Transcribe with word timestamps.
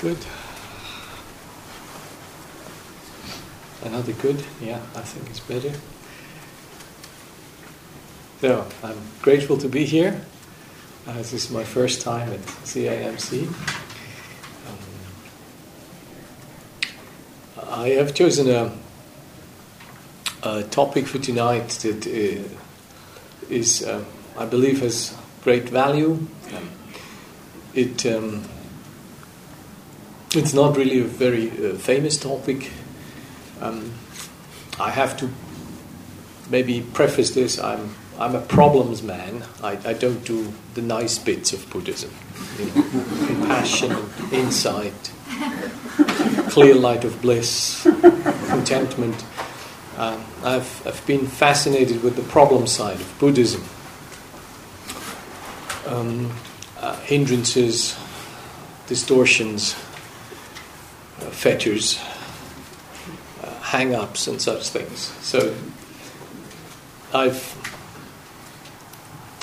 Good. 0.00 0.16
Another 3.82 4.14
good? 4.14 4.42
Yeah, 4.58 4.80
I 4.96 5.02
think 5.02 5.28
it's 5.28 5.40
better. 5.40 5.74
So, 8.40 8.66
I'm 8.82 8.96
grateful 9.20 9.58
to 9.58 9.68
be 9.68 9.84
here. 9.84 10.22
Uh, 11.06 11.12
this 11.18 11.34
is 11.34 11.50
my 11.50 11.64
first 11.64 12.00
time 12.00 12.32
at 12.32 12.40
CIMC. 12.64 13.46
Um, 17.58 17.68
I 17.70 17.88
have 17.90 18.14
chosen 18.14 18.48
a, 18.48 18.72
a, 20.42 20.62
topic 20.62 21.08
for 21.08 21.18
tonight 21.18 21.68
that 21.82 22.06
uh, 22.06 22.48
is, 23.50 23.82
uh, 23.82 24.02
I 24.38 24.46
believe, 24.46 24.80
has 24.80 25.14
great 25.44 25.68
value. 25.68 26.26
Um, 26.56 26.70
it 27.74 28.06
um, 28.06 28.44
it's 30.34 30.54
not 30.54 30.76
really 30.76 31.00
a 31.00 31.04
very 31.04 31.50
uh, 31.50 31.74
famous 31.74 32.16
topic. 32.16 32.70
Um, 33.60 33.92
I 34.78 34.90
have 34.90 35.16
to 35.18 35.28
maybe 36.48 36.80
preface 36.80 37.30
this. 37.32 37.58
I'm 37.58 37.94
I'm 38.20 38.34
a 38.34 38.40
problems 38.40 39.02
man. 39.02 39.44
I, 39.62 39.78
I 39.82 39.94
don't 39.94 40.22
do 40.26 40.52
the 40.74 40.82
nice 40.82 41.18
bits 41.18 41.54
of 41.54 41.68
Buddhism. 41.70 42.10
You 42.58 42.66
know, 42.66 42.72
compassion, 43.26 43.96
insight, 44.30 45.10
clear 46.50 46.74
light 46.74 47.04
of 47.04 47.22
bliss, 47.22 47.82
contentment. 48.48 49.24
Uh, 49.96 50.22
I've, 50.44 50.86
I've 50.86 51.06
been 51.06 51.26
fascinated 51.26 52.02
with 52.02 52.16
the 52.16 52.22
problem 52.22 52.66
side 52.66 53.00
of 53.00 53.18
Buddhism. 53.18 53.64
Um, 55.86 56.30
uh, 56.78 56.96
hindrances, 57.00 57.98
distortions, 58.86 59.76
fetters, 61.26 62.00
uh, 63.42 63.54
hang 63.60 63.94
ups, 63.94 64.26
and 64.26 64.40
such 64.40 64.68
things. 64.68 65.12
So 65.20 65.54
I've, 67.12 67.56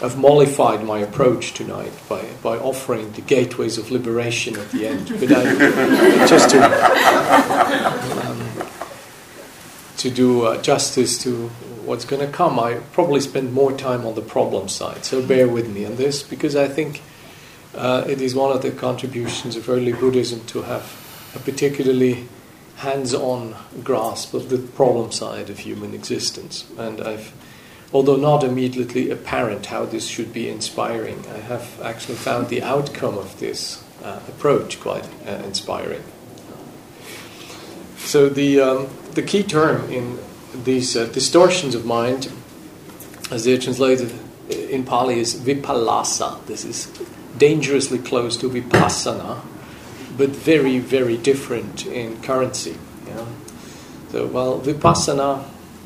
I've 0.02 0.18
mollified 0.18 0.84
my 0.84 1.00
approach 1.00 1.54
tonight 1.54 1.94
by, 2.08 2.26
by 2.42 2.58
offering 2.58 3.12
the 3.12 3.22
gateways 3.22 3.78
of 3.78 3.92
liberation 3.92 4.58
at 4.58 4.72
the 4.72 4.88
end. 4.88 5.10
But 5.20 5.32
I, 5.32 5.44
just 6.28 6.50
to, 6.52 6.64
um, 8.26 8.68
to 9.98 10.10
do 10.10 10.44
uh, 10.46 10.62
justice 10.62 11.22
to 11.24 11.50
what's 11.84 12.06
going 12.06 12.26
to 12.26 12.32
come, 12.32 12.60
I 12.60 12.76
probably 12.94 13.22
spend 13.22 13.54
more 13.54 13.72
time 13.72 14.06
on 14.06 14.16
the 14.16 14.22
problem 14.22 14.70
side. 14.70 15.06
So 15.06 15.26
bear 15.26 15.48
with 15.48 15.70
me 15.70 15.86
on 15.86 15.96
this 15.96 16.24
because 16.24 16.56
I 16.56 16.68
think 16.68 17.02
uh, 17.76 18.04
it 18.08 18.22
is 18.22 18.36
one 18.36 18.56
of 18.56 18.62
the 18.62 18.72
contributions 18.72 19.56
of 19.56 19.70
early 19.70 19.94
Buddhism 19.94 20.46
to 20.48 20.64
have 20.64 21.07
a 21.38 21.40
particularly 21.40 22.26
hands-on 22.78 23.56
grasp 23.84 24.34
of 24.34 24.50
the 24.50 24.58
problem 24.58 25.12
side 25.12 25.50
of 25.50 25.60
human 25.60 25.94
existence. 25.94 26.66
And 26.78 27.00
I've, 27.02 27.32
although 27.94 28.16
not 28.16 28.44
immediately 28.44 29.10
apparent 29.12 29.68
how 29.68 29.86
this 29.86 30.08
should 30.08 30.34
be 30.34 30.50
inspiring, 30.50 31.24
I 31.28 31.38
have 31.38 31.80
actually 31.82 32.16
found 32.16 32.50
the 32.50 32.64
outcome 32.64 33.18
of 33.18 33.40
this 33.40 33.84
uh, 34.04 34.20
approach 34.28 34.80
quite 34.80 35.06
uh, 35.28 35.44
inspiring. 35.46 36.04
So 37.98 38.30
the 38.30 38.62
um, 38.62 38.88
the 39.14 39.22
key 39.22 39.44
term 39.44 39.92
in 39.92 40.18
these 40.64 40.96
uh, 40.96 41.06
distortions 41.06 41.76
of 41.76 41.86
mind, 41.86 42.32
as 43.32 43.44
they're 43.44 43.58
translated 43.58 44.12
in 44.50 44.86
Pali, 44.86 45.20
is 45.20 45.36
vipallasa. 45.36 46.46
This 46.46 46.64
is 46.64 46.88
dangerously 47.38 48.00
close 48.00 48.38
to 48.38 48.50
vipassana 48.50 49.42
but 50.18 50.30
very, 50.30 50.80
very 50.80 51.18
different 51.18 51.86
in 51.86 52.22
currency. 52.22 52.76
So, 54.12 54.26
while 54.26 54.60
vipassana, 54.62 55.44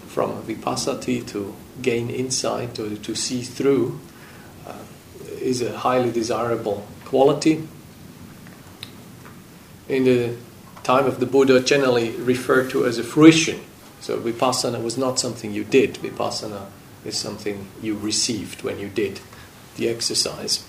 from 0.07 0.44
vipassati 0.44 1.28
to 1.29 1.56
gain 1.81 2.09
insight 2.09 2.78
or 2.79 2.95
to 2.95 3.16
see 3.16 3.41
through, 3.41 4.00
uh, 4.67 4.78
is 5.39 5.61
a 5.61 5.75
highly 5.79 6.11
desirable 6.11 6.85
quality. 7.06 7.67
In 9.89 10.03
the 10.03 10.35
time 10.83 11.07
of 11.07 11.19
the 11.19 11.25
Buddha, 11.25 11.59
generally 11.61 12.11
referred 12.11 12.69
to 12.72 12.85
as 12.85 13.00
a 13.00 13.03
fruition. 13.03 13.59
So, 14.01 14.19
vipassana 14.19 14.83
was 14.83 14.97
not 14.97 15.19
something 15.19 15.51
you 15.51 15.63
did, 15.63 15.95
vipassana 15.95 16.67
is 17.03 17.17
something 17.17 17.67
you 17.81 17.97
received 17.97 18.61
when 18.61 18.77
you 18.79 18.88
did 18.88 19.19
the 19.77 19.89
exercise. 19.89 20.63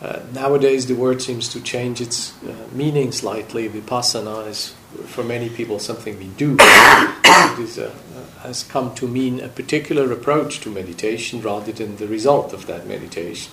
Uh, 0.00 0.20
nowadays, 0.34 0.86
the 0.86 0.94
word 0.94 1.22
seems 1.22 1.48
to 1.48 1.60
change 1.60 2.00
its 2.02 2.34
uh, 2.42 2.54
meaning 2.72 3.12
slightly. 3.12 3.68
Vipassana 3.68 4.46
is, 4.46 4.74
for 5.06 5.24
many 5.24 5.48
people, 5.48 5.78
something 5.78 6.18
we 6.18 6.26
do. 6.26 6.56
it 6.60 7.58
is, 7.58 7.78
uh, 7.78 7.94
has 8.40 8.62
come 8.62 8.94
to 8.94 9.08
mean 9.08 9.40
a 9.40 9.48
particular 9.48 10.12
approach 10.12 10.60
to 10.60 10.70
meditation 10.70 11.40
rather 11.40 11.72
than 11.72 11.96
the 11.96 12.06
result 12.06 12.52
of 12.52 12.66
that 12.66 12.86
meditation. 12.86 13.52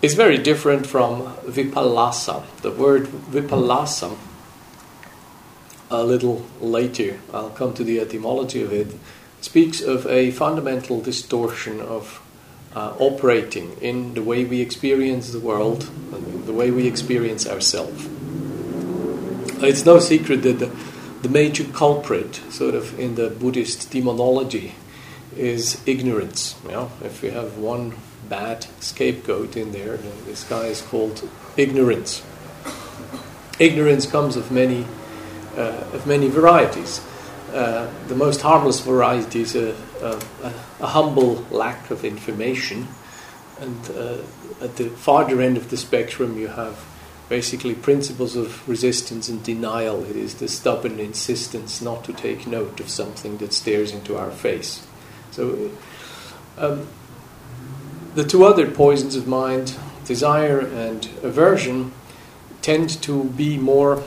It's 0.00 0.14
very 0.14 0.38
different 0.38 0.86
from 0.86 1.34
vipallasa. 1.38 2.44
The 2.62 2.70
word 2.70 3.06
vipallasa, 3.06 4.16
a 5.90 6.04
little 6.04 6.46
later, 6.60 7.18
I'll 7.34 7.50
come 7.50 7.74
to 7.74 7.82
the 7.82 7.98
etymology 7.98 8.62
of 8.62 8.72
it, 8.72 8.94
speaks 9.40 9.80
of 9.80 10.06
a 10.06 10.30
fundamental 10.30 11.00
distortion 11.00 11.80
of 11.80 12.22
uh, 12.74 12.94
operating 12.98 13.76
in 13.80 14.14
the 14.14 14.22
way 14.22 14.44
we 14.44 14.60
experience 14.60 15.32
the 15.32 15.40
world, 15.40 15.88
and 16.12 16.46
the 16.46 16.52
way 16.52 16.70
we 16.70 16.86
experience 16.86 17.46
ourselves. 17.46 18.08
It's 19.60 19.84
no 19.84 19.98
secret 19.98 20.42
that 20.42 20.58
the, 20.58 20.70
the 21.22 21.28
major 21.28 21.64
culprit, 21.64 22.36
sort 22.50 22.74
of 22.74 22.98
in 22.98 23.16
the 23.16 23.28
Buddhist 23.28 23.90
demonology, 23.90 24.74
is 25.36 25.82
ignorance. 25.86 26.56
You 26.64 26.70
know, 26.72 26.92
if 27.02 27.22
we 27.22 27.30
have 27.30 27.58
one 27.58 27.94
bad 28.28 28.66
scapegoat 28.80 29.56
in 29.56 29.72
there, 29.72 29.96
then 29.96 30.12
this 30.26 30.44
guy 30.44 30.66
is 30.66 30.82
called 30.82 31.28
ignorance. 31.56 32.22
Ignorance 33.58 34.06
comes 34.06 34.36
of 34.36 34.52
many, 34.52 34.86
uh, 35.56 35.84
of 35.92 36.06
many 36.06 36.28
varieties. 36.28 37.00
Uh, 37.52 37.90
the 38.08 38.14
most 38.14 38.42
harmless 38.42 38.80
variety 38.80 39.40
is 39.40 39.56
a, 39.56 39.74
a, 40.02 40.52
a, 40.80 40.86
humble 40.86 41.46
lack 41.50 41.90
of 41.90 42.04
information, 42.04 42.88
and 43.60 43.90
uh, 43.90 44.18
at 44.62 44.76
the 44.76 44.88
farther 44.90 45.40
end 45.40 45.56
of 45.56 45.70
the 45.70 45.76
spectrum, 45.76 46.38
you 46.38 46.48
have 46.48 46.84
basically 47.28 47.74
principles 47.74 48.36
of 48.36 48.66
resistance 48.68 49.28
and 49.28 49.42
denial. 49.42 50.04
It 50.04 50.16
is 50.16 50.34
the 50.34 50.48
stubborn 50.48 50.98
insistence 50.98 51.82
not 51.82 52.04
to 52.04 52.12
take 52.12 52.46
note 52.46 52.80
of 52.80 52.88
something 52.88 53.38
that 53.38 53.52
stares 53.52 53.92
into 53.92 54.16
our 54.16 54.30
face. 54.30 54.86
So, 55.30 55.70
um, 56.56 56.88
the 58.14 58.24
two 58.24 58.44
other 58.44 58.70
poisons 58.70 59.14
of 59.14 59.26
mind, 59.26 59.76
desire 60.04 60.60
and 60.60 61.06
aversion, 61.22 61.92
tend 62.62 62.90
to 63.02 63.24
be 63.24 63.56
more, 63.56 64.02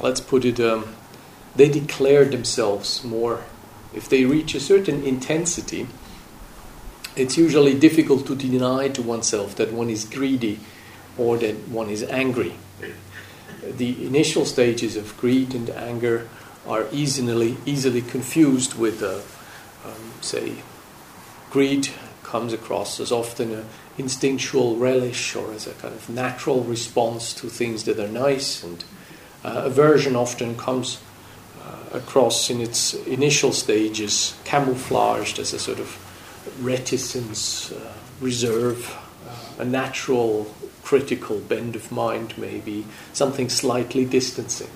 let's 0.00 0.20
put 0.20 0.44
it, 0.44 0.60
um, 0.60 0.94
they 1.56 1.68
declare 1.68 2.24
themselves 2.24 3.02
more. 3.04 3.44
If 3.94 4.08
they 4.08 4.24
reach 4.24 4.54
a 4.54 4.60
certain 4.60 5.02
intensity, 5.02 5.86
it's 7.16 7.36
usually 7.36 7.78
difficult 7.78 8.26
to 8.26 8.34
deny 8.34 8.88
to 8.88 9.02
oneself 9.02 9.56
that 9.56 9.72
one 9.72 9.90
is 9.90 10.04
greedy 10.04 10.60
or 11.18 11.36
that 11.38 11.68
one 11.68 11.90
is 11.90 12.02
angry. 12.04 12.54
The 13.62 14.06
initial 14.06 14.46
stages 14.46 14.96
of 14.96 15.16
greed 15.16 15.54
and 15.54 15.68
anger 15.70 16.28
are 16.66 16.86
easily 16.92 17.56
easily 17.66 18.00
confused 18.00 18.74
with, 18.74 19.02
uh, 19.02 19.20
um, 19.84 20.12
say, 20.20 20.62
greed 21.50 21.88
comes 22.22 22.52
across 22.52 23.00
as 23.00 23.10
often 23.10 23.52
an 23.52 23.66
instinctual 23.98 24.76
relish 24.76 25.34
or 25.34 25.52
as 25.52 25.66
a 25.66 25.72
kind 25.74 25.94
of 25.94 26.08
natural 26.08 26.62
response 26.62 27.34
to 27.34 27.48
things 27.48 27.84
that 27.84 27.98
are 27.98 28.08
nice, 28.08 28.62
and 28.62 28.84
uh, 29.44 29.62
aversion 29.64 30.14
often 30.14 30.56
comes 30.56 31.00
across 31.92 32.50
in 32.50 32.60
its 32.60 32.94
initial 33.06 33.52
stages, 33.52 34.36
camouflaged 34.44 35.38
as 35.38 35.52
a 35.52 35.58
sort 35.58 35.78
of 35.78 35.98
reticence, 36.60 37.72
uh, 37.72 37.92
reserve, 38.20 38.96
uh, 39.28 39.62
a 39.62 39.64
natural 39.64 40.54
critical 40.82 41.38
bend 41.38 41.76
of 41.76 41.92
mind, 41.92 42.34
maybe, 42.36 42.86
something 43.12 43.48
slightly 43.48 44.04
distancing. 44.04 44.70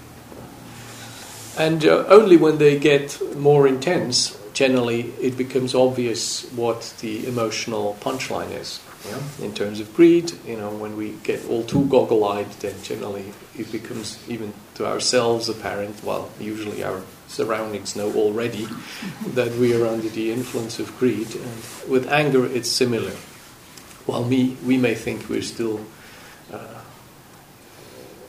And 1.57 1.85
uh, 1.85 2.05
only 2.09 2.37
when 2.37 2.59
they 2.59 2.79
get 2.79 3.21
more 3.37 3.67
intense, 3.67 4.39
generally, 4.53 5.13
it 5.21 5.37
becomes 5.37 5.75
obvious 5.75 6.51
what 6.53 6.95
the 7.01 7.27
emotional 7.27 7.97
punchline 8.01 8.51
is. 8.53 8.81
Yeah? 9.07 9.21
In 9.43 9.55
terms 9.55 9.81
of 9.81 9.95
greed, 9.95 10.33
you 10.47 10.57
know, 10.57 10.71
when 10.71 10.97
we 10.97 11.11
get 11.23 11.47
all 11.49 11.63
too 11.65 11.85
goggle-eyed, 11.87 12.51
then 12.61 12.75
generally 12.83 13.35
it 13.57 13.71
becomes 13.71 14.19
even 14.29 14.55
to 14.77 14.87
ourselves 14.87 15.49
apparent. 15.49 16.03
Well, 16.03 16.31
usually 16.41 16.83
our 16.83 17.03
surroundings 17.29 17.97
know 17.97 18.13
already 18.15 18.67
that 19.27 19.53
we 19.57 19.75
are 19.75 19.87
under 19.87 20.09
the 20.09 20.33
influence 20.33 20.79
of 20.79 20.97
greed. 20.99 21.35
And 21.35 21.91
with 21.91 22.11
anger, 22.11 22.47
it's 22.47 22.71
similar. 22.71 23.13
While 24.07 24.25
we 24.25 24.57
we 24.65 24.77
may 24.77 24.95
think 24.95 25.29
we're 25.29 25.43
still 25.43 25.81
uh, 26.53 26.81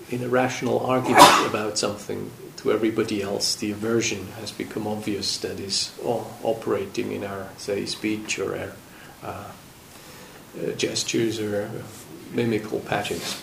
in 0.10 0.24
a 0.24 0.30
rational 0.30 0.86
argument 0.86 1.48
about 1.48 1.78
something 1.78 2.32
to 2.58 2.72
everybody 2.72 3.22
else, 3.22 3.56
the 3.56 3.72
aversion 3.72 4.28
has 4.40 4.52
become 4.52 4.88
obvious 4.88 5.38
that 5.40 5.60
is 5.60 5.92
operating 6.04 7.12
in 7.12 7.24
our, 7.24 7.50
say, 7.58 7.86
speech 7.86 8.40
or 8.40 8.58
our 8.58 8.74
uh, 9.24 9.52
uh, 10.58 10.72
gestures 10.72 11.40
or 11.40 11.70
mimical 12.34 12.84
patterns. 12.86 13.42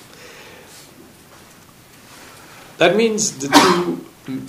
That 2.79 2.97
means 2.97 3.39
the 3.39 3.49
two 3.49 4.43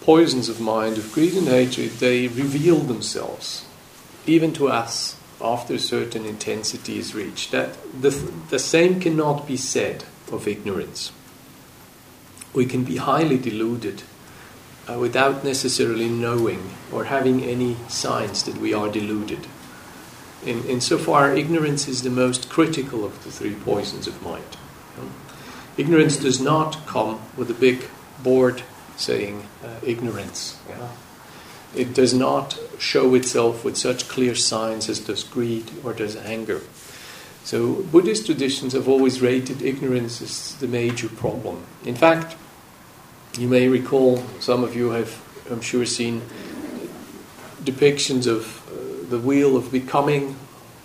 poisons 0.00 0.48
of 0.48 0.60
mind, 0.60 0.98
of 0.98 1.12
greed 1.12 1.34
and 1.34 1.48
hatred, 1.48 1.90
they 1.98 2.28
reveal 2.28 2.76
themselves, 2.76 3.66
even 4.26 4.52
to 4.52 4.68
us, 4.68 5.16
after 5.40 5.74
a 5.74 5.78
certain 5.78 6.24
intensity 6.24 6.98
is 6.98 7.14
reached. 7.14 7.50
That 7.50 7.76
the, 8.00 8.10
the 8.50 8.58
same 8.58 9.00
cannot 9.00 9.46
be 9.46 9.56
said 9.56 10.04
of 10.32 10.48
ignorance. 10.48 11.12
We 12.54 12.66
can 12.66 12.84
be 12.84 12.96
highly 12.96 13.36
deluded 13.36 14.02
uh, 14.88 14.98
without 14.98 15.44
necessarily 15.44 16.08
knowing 16.08 16.70
or 16.92 17.04
having 17.04 17.42
any 17.44 17.76
signs 17.88 18.44
that 18.44 18.56
we 18.58 18.72
are 18.72 18.88
deluded. 18.88 19.46
In, 20.46 20.64
insofar, 20.64 21.34
ignorance 21.34 21.88
is 21.88 22.02
the 22.02 22.10
most 22.10 22.48
critical 22.48 23.04
of 23.04 23.24
the 23.24 23.32
three 23.32 23.54
poisons 23.54 24.06
of 24.06 24.22
mind. 24.22 24.44
Ignorance 25.76 26.16
does 26.16 26.40
not 26.40 26.86
come 26.86 27.20
with 27.36 27.50
a 27.50 27.54
big 27.54 27.84
board 28.22 28.62
saying 28.96 29.46
uh, 29.62 29.68
ignorance. 29.82 30.58
Yeah? 30.68 30.88
It 31.74 31.92
does 31.92 32.14
not 32.14 32.58
show 32.78 33.14
itself 33.14 33.64
with 33.64 33.76
such 33.76 34.08
clear 34.08 34.34
signs 34.34 34.88
as 34.88 35.00
does 35.00 35.24
greed 35.24 35.70
or 35.84 35.92
does 35.92 36.16
anger. 36.16 36.62
So, 37.44 37.82
Buddhist 37.82 38.26
traditions 38.26 38.72
have 38.72 38.88
always 38.88 39.20
rated 39.20 39.62
ignorance 39.62 40.22
as 40.22 40.54
the 40.56 40.66
major 40.66 41.08
problem. 41.08 41.64
In 41.84 41.94
fact, 41.94 42.36
you 43.38 43.48
may 43.48 43.68
recall, 43.68 44.24
some 44.40 44.64
of 44.64 44.74
you 44.74 44.90
have, 44.90 45.20
I'm 45.50 45.60
sure, 45.60 45.84
seen 45.84 46.22
depictions 47.62 48.26
of 48.26 48.65
the 49.08 49.18
wheel 49.18 49.56
of 49.56 49.70
becoming, 49.72 50.36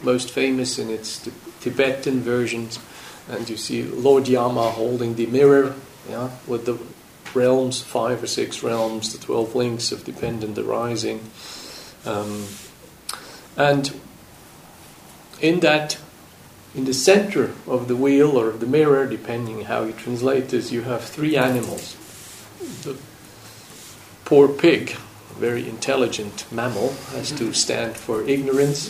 most 0.02 0.32
famous 0.32 0.80
in 0.80 0.90
its 0.90 1.30
Tibetan 1.62 2.22
versions 2.22 2.80
and 3.32 3.50
you 3.50 3.58
see 3.58 3.84
Lord 3.84 4.28
Yama 4.28 4.72
holding 4.72 5.16
the 5.16 5.26
mirror, 5.26 5.74
yeah, 6.10 6.32
with 6.48 6.66
the 6.66 6.78
realms, 7.34 7.82
five 7.82 8.22
or 8.22 8.28
six 8.28 8.62
realms, 8.62 9.14
the 9.14 9.24
twelve 9.24 9.56
links 9.56 9.92
of 9.92 10.04
dependent 10.04 10.58
arising, 10.58 11.22
um, 12.06 12.46
and 13.56 13.94
in 15.40 15.62
that, 15.62 15.98
in 16.76 16.86
the 16.86 16.94
center 16.94 17.54
of 17.68 17.88
the 17.88 17.96
wheel 17.96 18.38
or 18.38 18.50
of 18.50 18.60
the 18.60 18.66
mirror, 18.66 19.08
depending 19.08 19.62
how 19.62 19.84
you 19.84 19.94
translate 19.94 20.50
this, 20.50 20.72
you 20.72 20.82
have 20.82 21.04
three 21.04 21.36
animals. 21.36 21.96
The 22.84 22.98
poor 24.26 24.48
pig, 24.48 24.96
very 25.42 25.68
intelligent 25.68 26.46
mammal, 26.52 26.94
has 27.14 27.32
to 27.32 27.52
stand 27.52 27.98
for 27.98 28.22
ignorance. 28.28 28.90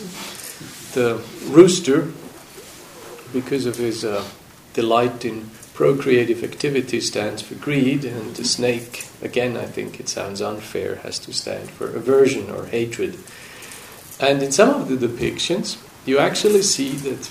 The 0.92 1.22
rooster, 1.48 2.12
because 3.32 3.64
of 3.64 3.76
his 3.76 4.04
uh, 4.04 4.22
delight 4.74 5.24
in 5.24 5.48
procreative 5.72 6.44
activity 6.44 7.00
stands 7.00 7.40
for 7.40 7.54
greed, 7.54 8.04
and 8.04 8.36
the 8.36 8.44
snake, 8.44 9.08
again, 9.22 9.56
I 9.56 9.64
think 9.64 9.98
it 9.98 10.10
sounds 10.10 10.42
unfair, 10.42 10.96
has 10.96 11.18
to 11.20 11.32
stand 11.32 11.70
for 11.70 11.86
aversion 11.88 12.50
or 12.50 12.66
hatred. 12.66 13.18
And 14.20 14.42
in 14.42 14.52
some 14.52 14.70
of 14.80 14.88
the 14.88 15.08
depictions, 15.08 15.78
you 16.04 16.18
actually 16.18 16.62
see 16.62 16.92
that 17.06 17.30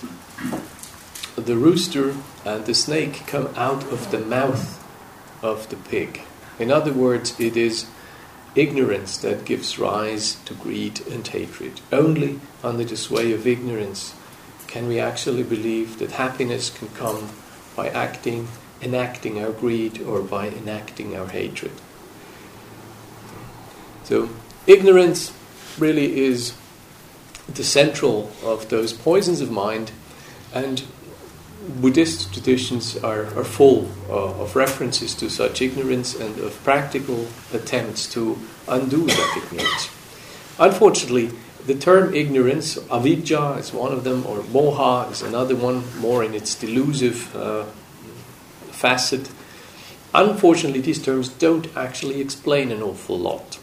the 1.35 1.56
rooster 1.56 2.15
and 2.44 2.65
the 2.65 2.74
snake 2.74 3.27
come 3.27 3.50
out 3.56 3.83
of 3.91 4.09
the 4.09 4.19
mouth 4.19 4.81
of 5.44 5.69
the 5.69 5.75
pig. 5.75 6.21
In 6.57 6.71
other 6.71 6.94
words, 6.94 7.39
it 7.39 7.56
is 7.56 7.85
ignorance 8.56 9.18
that 9.18 9.45
gives 9.45 9.80
rise 9.80 10.36
to 10.45 10.53
greed 10.53 11.06
and 11.07 11.25
hatred. 11.27 11.81
Only 11.92 12.39
under 12.63 12.83
the 12.83 12.98
sway 12.98 13.31
of 13.31 13.48
ignorance 13.48 14.13
can 14.68 14.88
we 14.88 15.00
actually 15.00 15.44
believe 15.44 16.00
that 16.00 16.12
happiness 16.12 16.69
can 16.69 16.88
come 16.89 17.30
by 17.75 17.89
acting, 17.89 18.48
enacting 18.81 19.44
our 19.44 19.51
greed, 19.51 20.01
or 20.01 20.21
by 20.21 20.48
enacting 20.48 21.15
our 21.15 21.27
hatred? 21.27 21.74
So, 24.06 24.30
ignorance 24.68 25.33
really 25.77 26.21
is 26.21 26.53
the 27.53 27.63
central 27.63 28.31
of 28.44 28.69
those 28.69 28.94
poisons 28.94 29.42
of 29.42 29.51
mind, 29.51 29.92
and 30.53 30.83
Buddhist 31.79 32.33
traditions 32.33 32.97
are, 32.97 33.25
are 33.38 33.44
full 33.44 33.89
uh, 34.09 34.41
of 34.41 34.56
references 34.56 35.13
to 35.15 35.29
such 35.29 35.62
ignorance 35.62 36.15
and 36.15 36.38
of 36.39 36.62
practical 36.63 37.27
attempts 37.53 38.12
to 38.13 38.38
undo 38.68 39.06
that 39.06 39.44
ignorance. 39.44 39.89
Unfortunately, 40.59 41.31
the 41.65 41.75
term 41.75 42.13
ignorance, 42.13 42.77
avidya 42.89 43.53
is 43.53 43.71
one 43.71 43.91
of 43.94 44.03
them, 44.03 44.25
or 44.25 44.39
moha 44.39 45.12
is 45.12 45.21
another 45.21 45.56
one, 45.56 45.83
more 46.00 46.23
in 46.23 46.33
its 46.33 46.56
delusive 46.56 47.35
uh, 47.35 47.65
facet. 48.71 49.29
Unfortunately, 50.13 50.81
these 50.81 51.01
terms 51.01 51.29
don't 51.29 51.67
actually 51.77 52.19
explain 52.19 52.71
an 52.71 52.81
awful 52.81 53.17
lot. 53.17 53.59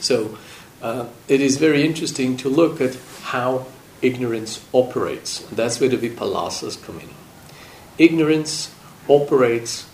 So, 0.00 0.36
uh, 0.82 1.06
it 1.28 1.40
is 1.40 1.56
very 1.56 1.84
interesting 1.84 2.36
to 2.38 2.48
look 2.50 2.80
at 2.80 2.96
how 3.22 3.66
ignorance 4.04 4.64
operates. 4.72 5.40
That's 5.50 5.80
where 5.80 5.88
the 5.88 5.96
vipallasas 5.96 6.82
come 6.84 7.00
in. 7.00 7.08
Ignorance 7.98 8.74
operates 9.08 9.86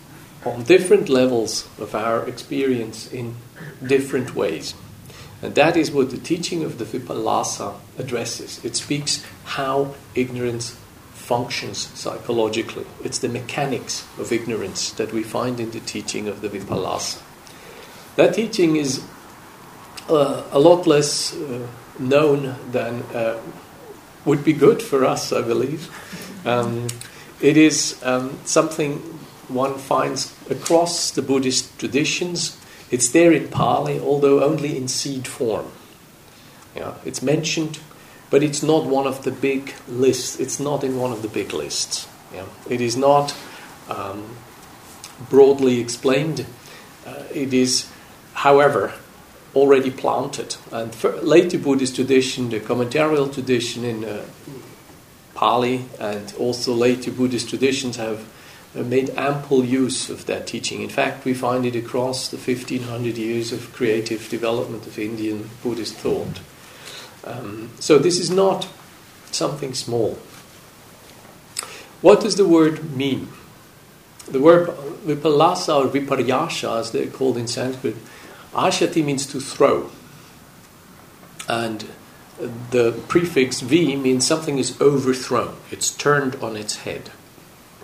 on 0.45 0.65
different 0.65 1.09
levels 1.09 1.69
of 1.79 1.95
our 1.95 2.27
experience 2.27 3.13
in 3.13 3.37
different 3.87 4.35
ways. 4.35 4.75
And 5.43 5.55
that 5.55 5.77
is 5.77 5.91
what 5.91 6.11
the 6.11 6.19
teaching 6.19 6.65
of 6.65 6.79
the 6.79 6.85
Vipallasa 6.85 7.75
addresses. 7.99 8.63
It 8.65 8.77
speaks 8.77 9.25
how 9.45 9.95
ignorance 10.15 10.77
functions 11.13 11.89
psychologically. 11.95 12.87
It's 13.05 13.19
the 13.19 13.29
mechanics 13.29 14.07
of 14.19 14.33
ignorance 14.33 14.93
that 14.93 15.13
we 15.13 15.23
find 15.23 15.61
in 15.61 15.71
the 15.71 15.81
teaching 15.81 16.29
of 16.29 16.43
the 16.43 16.49
Vipallasa. 16.49 17.23
That 18.17 18.35
teaching 18.35 18.77
is 18.77 19.03
uh, 20.09 20.43
a 20.51 20.59
lot 20.59 20.87
less 20.87 21.35
uh, 21.35 21.67
known 21.99 22.57
than 22.71 23.03
uh, 23.15 23.41
would 24.25 24.45
be 24.45 24.53
good 24.53 24.83
for 24.83 25.05
us, 25.05 25.33
I 25.33 25.43
believe. 25.43 25.89
Um, 26.47 26.89
it 27.41 27.57
is 27.57 28.01
um, 28.03 28.39
something 28.45 28.99
one 29.49 29.79
finds 29.79 30.35
across 30.51 31.11
the 31.11 31.23
Buddhist 31.23 31.79
traditions 31.79 32.61
it's 32.91 33.11
there 33.11 33.33
in 33.33 33.49
Pali, 33.49 34.01
although 34.01 34.43
only 34.43 34.77
in 34.77 34.89
seed 34.89 35.27
form. 35.27 35.71
Yeah, 36.75 36.95
it's 37.05 37.23
mentioned, 37.23 37.79
but 38.31 38.43
it's 38.43 38.63
not 38.63 38.85
one 38.85 39.07
of 39.07 39.23
the 39.23 39.31
big 39.31 39.73
lists. 39.89 40.39
It's 40.41 40.59
not 40.59 40.83
in 40.83 40.99
one 40.99 41.13
of 41.13 41.23
the 41.23 41.29
big 41.29 41.53
lists. 41.53 42.09
Yeah, 42.35 42.47
it 42.69 42.81
is 42.81 42.97
not 42.97 43.35
um, 43.89 44.37
broadly 45.29 45.81
explained. 45.81 46.47
Uh, 47.07 47.25
it 47.33 47.55
is, 47.55 47.89
however, 48.35 48.93
already 49.55 49.91
planted. 49.91 50.57
And 50.71 50.95
later 51.23 51.59
Buddhist 51.59 51.97
tradition, 51.97 52.51
the 52.51 52.61
commentarial 52.61 53.33
tradition 53.33 53.85
in 53.85 54.05
uh, 54.05 54.25
Pali, 55.35 55.87
and 55.99 56.35
also 56.39 56.75
later 56.75 57.11
Buddhist 57.11 57.49
traditions 57.49 57.97
have 57.97 58.27
uh, 58.77 58.83
made 58.83 59.11
ample 59.17 59.65
use 59.65 60.11
of 60.11 60.27
that 60.27 60.47
teaching. 60.47 60.83
In 60.83 60.89
fact, 60.89 61.25
we 61.25 61.35
find 61.35 61.67
it 61.67 61.75
across 61.75 62.29
the 62.29 62.37
1500 62.37 63.17
years 63.17 63.53
of 63.53 63.73
creative 63.73 64.29
development 64.29 64.87
of 64.87 64.99
Indian 64.99 65.51
Buddhist 65.63 65.95
thought. 65.95 66.41
Um, 67.25 67.71
so, 67.81 67.99
this 67.99 68.19
is 68.19 68.31
not 68.31 68.69
something 69.31 69.75
small. 69.75 70.19
What 72.01 72.21
does 72.21 72.37
the 72.37 72.47
word 72.47 72.97
mean? 72.97 73.29
The 74.29 74.41
word 74.41 74.69
vipallasa 75.05 75.85
or 75.85 75.89
viparyasha, 75.89 76.79
as 76.79 76.93
they're 76.93 77.09
called 77.09 77.37
in 77.37 77.47
Sanskrit, 77.47 77.97
ashati 78.53 79.05
means 79.05 79.27
to 79.27 79.41
throw. 79.41 79.91
And 81.49 81.87
the 82.71 82.93
prefix 83.09 83.61
v 83.61 83.97
means 83.97 84.27
something 84.27 84.59
is 84.59 84.81
overthrown, 84.81 85.57
it's 85.71 85.91
turned 85.91 86.37
on 86.37 86.57
its 86.57 86.77
head. 86.77 87.11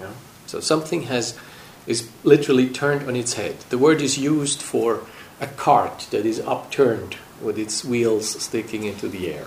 Yeah? 0.00 0.12
So 0.46 0.60
something 0.60 1.02
has 1.02 1.38
is 1.86 2.08
literally 2.24 2.68
turned 2.68 3.06
on 3.08 3.14
its 3.14 3.34
head. 3.34 3.60
The 3.68 3.78
word 3.78 4.00
is 4.00 4.18
used 4.18 4.60
for 4.60 5.02
a 5.40 5.46
cart 5.46 6.08
that 6.10 6.26
is 6.26 6.40
upturned 6.40 7.16
with 7.40 7.58
its 7.58 7.84
wheels 7.84 8.42
sticking 8.42 8.84
into 8.84 9.08
the 9.08 9.32
air. 9.32 9.46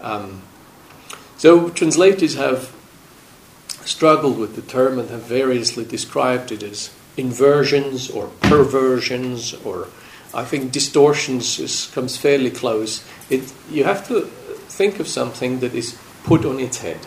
Um, 0.00 0.42
so 1.36 1.68
translators 1.68 2.36
have 2.36 2.74
struggled 3.84 4.38
with 4.38 4.56
the 4.56 4.62
term 4.62 4.98
and 4.98 5.10
have 5.10 5.22
variously 5.22 5.84
described 5.84 6.52
it 6.52 6.62
as 6.62 6.90
inversions 7.16 8.08
or 8.10 8.28
perversions 8.40 9.54
or 9.64 9.88
I 10.32 10.44
think 10.44 10.72
distortions 10.72 11.58
is, 11.58 11.90
comes 11.92 12.16
fairly 12.16 12.50
close. 12.50 13.04
It, 13.28 13.52
you 13.70 13.84
have 13.84 14.06
to 14.08 14.22
think 14.68 15.00
of 15.00 15.08
something 15.08 15.60
that 15.60 15.74
is 15.74 15.98
put 16.24 16.44
on 16.44 16.60
its 16.60 16.78
head. 16.78 17.06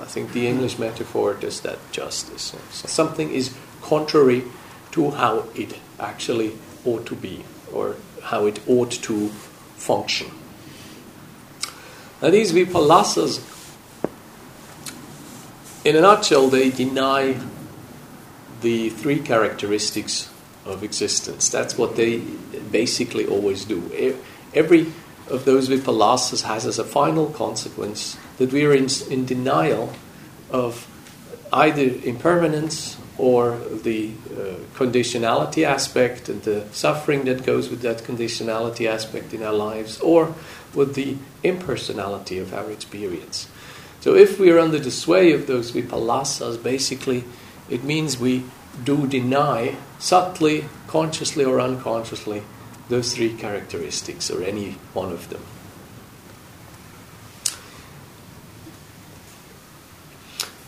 I 0.00 0.06
think 0.06 0.32
the 0.32 0.46
English 0.46 0.78
metaphor 0.78 1.34
does 1.34 1.60
that 1.60 1.78
justice. 1.92 2.54
So 2.70 2.88
something 2.88 3.30
is 3.30 3.54
contrary 3.80 4.44
to 4.92 5.12
how 5.12 5.46
it 5.54 5.78
actually 6.00 6.52
ought 6.84 7.06
to 7.06 7.14
be 7.14 7.44
or 7.72 7.96
how 8.22 8.46
it 8.46 8.60
ought 8.68 8.90
to 8.90 9.28
function. 9.76 10.30
Now, 12.20 12.30
these 12.30 12.52
vipallasas, 12.52 13.40
in 15.84 15.96
a 15.96 16.00
nutshell, 16.00 16.48
they 16.48 16.70
deny 16.70 17.38
the 18.62 18.90
three 18.90 19.20
characteristics 19.20 20.30
of 20.64 20.82
existence. 20.82 21.48
That's 21.48 21.76
what 21.76 21.96
they 21.96 22.18
basically 22.70 23.26
always 23.26 23.64
do. 23.64 24.16
Every 24.54 24.92
of 25.28 25.44
those 25.44 25.68
vipallasas 25.68 26.42
has 26.42 26.66
as 26.66 26.78
a 26.78 26.84
final 26.84 27.26
consequence 27.26 28.18
that 28.38 28.52
we 28.52 28.64
are 28.66 28.74
in, 28.74 28.88
in 29.10 29.24
denial 29.24 29.92
of 30.50 30.86
either 31.52 31.94
impermanence 32.04 32.98
or 33.16 33.56
the 33.82 34.10
uh, 34.10 34.56
conditionality 34.74 35.64
aspect 35.64 36.28
and 36.28 36.42
the 36.42 36.66
suffering 36.72 37.24
that 37.24 37.46
goes 37.46 37.70
with 37.70 37.80
that 37.82 37.98
conditionality 37.98 38.86
aspect 38.88 39.32
in 39.32 39.42
our 39.42 39.52
lives, 39.52 40.00
or 40.00 40.34
with 40.74 40.94
the 40.94 41.16
impersonality 41.44 42.38
of 42.38 42.52
our 42.52 42.70
experience. 42.70 43.48
So, 44.00 44.14
if 44.16 44.38
we 44.38 44.50
are 44.50 44.58
under 44.58 44.80
the 44.80 44.90
sway 44.90 45.32
of 45.32 45.46
those 45.46 45.72
vipallasas, 45.72 46.60
basically 46.62 47.24
it 47.70 47.84
means 47.84 48.18
we 48.18 48.44
do 48.82 49.06
deny, 49.06 49.76
subtly, 49.98 50.64
consciously 50.86 51.44
or 51.44 51.60
unconsciously, 51.60 52.42
those 52.88 53.14
three 53.14 53.34
characteristics 53.34 54.30
or 54.30 54.42
any 54.42 54.72
one 54.92 55.12
of 55.12 55.30
them. 55.30 55.42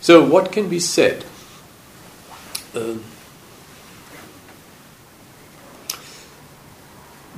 So, 0.01 0.25
what 0.25 0.53
can 0.53 0.69
be 0.69 0.79
said? 0.79 1.25
Um, 2.75 3.03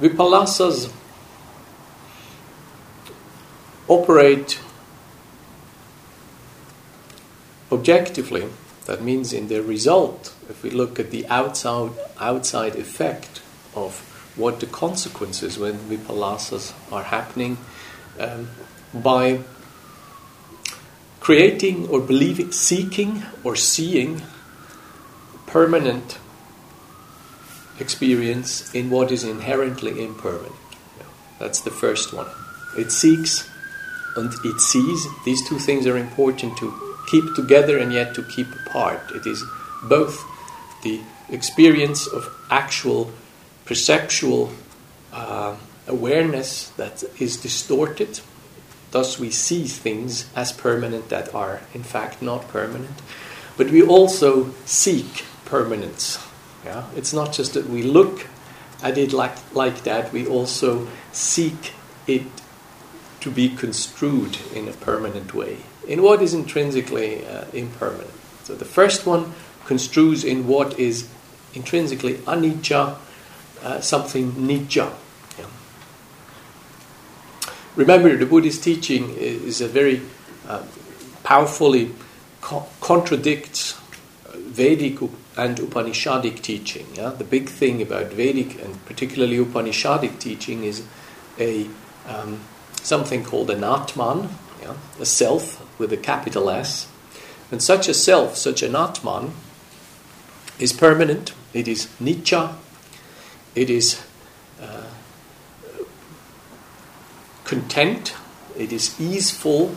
Vipallasas 0.00 0.92
operate 3.88 4.60
objectively, 7.72 8.48
that 8.88 9.02
means 9.02 9.34
in 9.34 9.48
the 9.48 9.62
result, 9.62 10.34
if 10.48 10.62
we 10.62 10.70
look 10.70 10.98
at 10.98 11.10
the 11.10 11.26
outside, 11.26 11.90
outside 12.18 12.74
effect 12.74 13.42
of 13.74 14.00
what 14.34 14.60
the 14.60 14.66
consequences 14.66 15.58
when 15.58 15.74
vipallasas 15.74 16.72
are 16.90 17.02
happening, 17.02 17.58
um, 18.18 18.48
by 18.94 19.40
creating 21.20 21.86
or 21.88 22.00
believing, 22.00 22.50
seeking 22.50 23.24
or 23.44 23.54
seeing 23.54 24.22
permanent 25.46 26.18
experience 27.78 28.74
in 28.74 28.88
what 28.88 29.12
is 29.12 29.22
inherently 29.22 30.02
impermanent. 30.02 30.54
That's 31.38 31.60
the 31.60 31.70
first 31.70 32.14
one. 32.14 32.28
It 32.78 32.90
seeks 32.90 33.50
and 34.16 34.32
it 34.46 34.60
sees. 34.62 35.06
These 35.26 35.46
two 35.46 35.58
things 35.58 35.86
are 35.86 35.98
important 35.98 36.56
to 36.56 36.87
keep 37.10 37.34
together 37.34 37.78
and 37.78 37.92
yet 37.92 38.14
to 38.14 38.22
keep 38.22 38.48
apart. 38.66 39.10
It 39.14 39.26
is 39.26 39.44
both 39.82 40.24
the 40.82 41.00
experience 41.30 42.06
of 42.06 42.28
actual 42.50 43.12
perceptual 43.64 44.50
uh, 45.12 45.56
awareness 45.86 46.68
that 46.70 47.02
is 47.18 47.36
distorted. 47.36 48.20
Thus, 48.90 49.18
we 49.18 49.30
see 49.30 49.64
things 49.64 50.28
as 50.34 50.52
permanent 50.52 51.08
that 51.10 51.34
are, 51.34 51.60
in 51.74 51.82
fact, 51.82 52.22
not 52.22 52.48
permanent. 52.48 53.02
But 53.56 53.70
we 53.70 53.82
also 53.82 54.52
seek 54.64 55.24
permanence. 55.44 56.18
Yeah? 56.64 56.84
It's 56.96 57.12
not 57.12 57.32
just 57.32 57.54
that 57.54 57.68
we 57.68 57.82
look 57.82 58.26
at 58.82 58.96
it 58.96 59.12
like, 59.12 59.36
like 59.54 59.84
that, 59.84 60.12
we 60.12 60.26
also 60.26 60.88
seek 61.12 61.72
it 62.06 62.22
to 63.20 63.30
be 63.30 63.48
construed 63.48 64.38
in 64.54 64.68
a 64.68 64.72
permanent 64.72 65.34
way, 65.34 65.58
in 65.88 66.02
what 66.02 66.22
is 66.22 66.34
intrinsically 66.34 67.26
uh, 67.26 67.46
impermanent. 67.52 68.10
So 68.44 68.54
the 68.54 68.64
first 68.64 69.06
one 69.06 69.32
construes 69.64 70.22
in 70.22 70.46
what 70.46 70.78
is 70.78 71.08
intrinsically 71.54 72.14
anicca, 72.18 72.96
uh, 73.62 73.80
something 73.80 74.32
nitya. 74.32 74.92
Yeah. 75.38 75.46
Remember, 77.74 78.16
the 78.16 78.26
Buddhist 78.26 78.62
teaching 78.62 79.14
is 79.16 79.60
a 79.60 79.68
very 79.68 80.02
uh, 80.46 80.62
powerfully 81.24 81.94
co- 82.40 82.66
contradicts 82.80 83.78
Vedic 84.34 85.00
and 85.36 85.56
Upanishadic 85.58 86.42
teaching. 86.42 86.86
Yeah? 86.94 87.10
The 87.10 87.24
big 87.24 87.48
thing 87.48 87.80
about 87.82 88.12
Vedic 88.12 88.62
and 88.62 88.84
particularly 88.86 89.38
Upanishadic 89.38 90.18
teaching 90.18 90.64
is 90.64 90.84
a 91.38 91.66
um, 92.06 92.40
something 92.82 93.24
called 93.24 93.50
an 93.50 93.62
Atman, 93.62 94.30
yeah? 94.62 94.74
a 94.98 95.06
self 95.06 95.64
with 95.78 95.92
a 95.92 95.96
capital 95.96 96.50
S. 96.50 96.88
And 97.50 97.62
such 97.62 97.88
a 97.88 97.94
self, 97.94 98.36
such 98.36 98.62
an 98.62 98.74
Atman, 98.74 99.32
is 100.58 100.72
permanent, 100.72 101.32
it 101.54 101.68
is 101.68 101.86
nitya, 102.00 102.54
it 103.54 103.70
is 103.70 104.02
uh, 104.60 104.84
content, 107.44 108.14
it 108.56 108.72
is 108.72 109.00
easeful, 109.00 109.74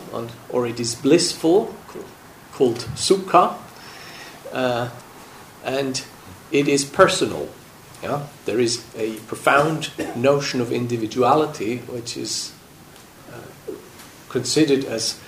or 0.48 0.66
it 0.66 0.80
is 0.80 0.94
blissful, 0.94 1.74
called 2.52 2.78
sukha, 2.96 3.56
uh, 4.52 4.90
and 5.64 6.04
it 6.50 6.68
is 6.68 6.84
personal. 6.84 7.48
Yeah? 8.02 8.26
There 8.44 8.60
is 8.60 8.84
a 8.96 9.14
profound 9.20 9.90
notion 10.16 10.60
of 10.60 10.72
individuality 10.72 11.78
which 11.78 12.16
is 12.16 12.52
uh, 13.32 13.72
considered 14.28 14.84
as 14.84 15.20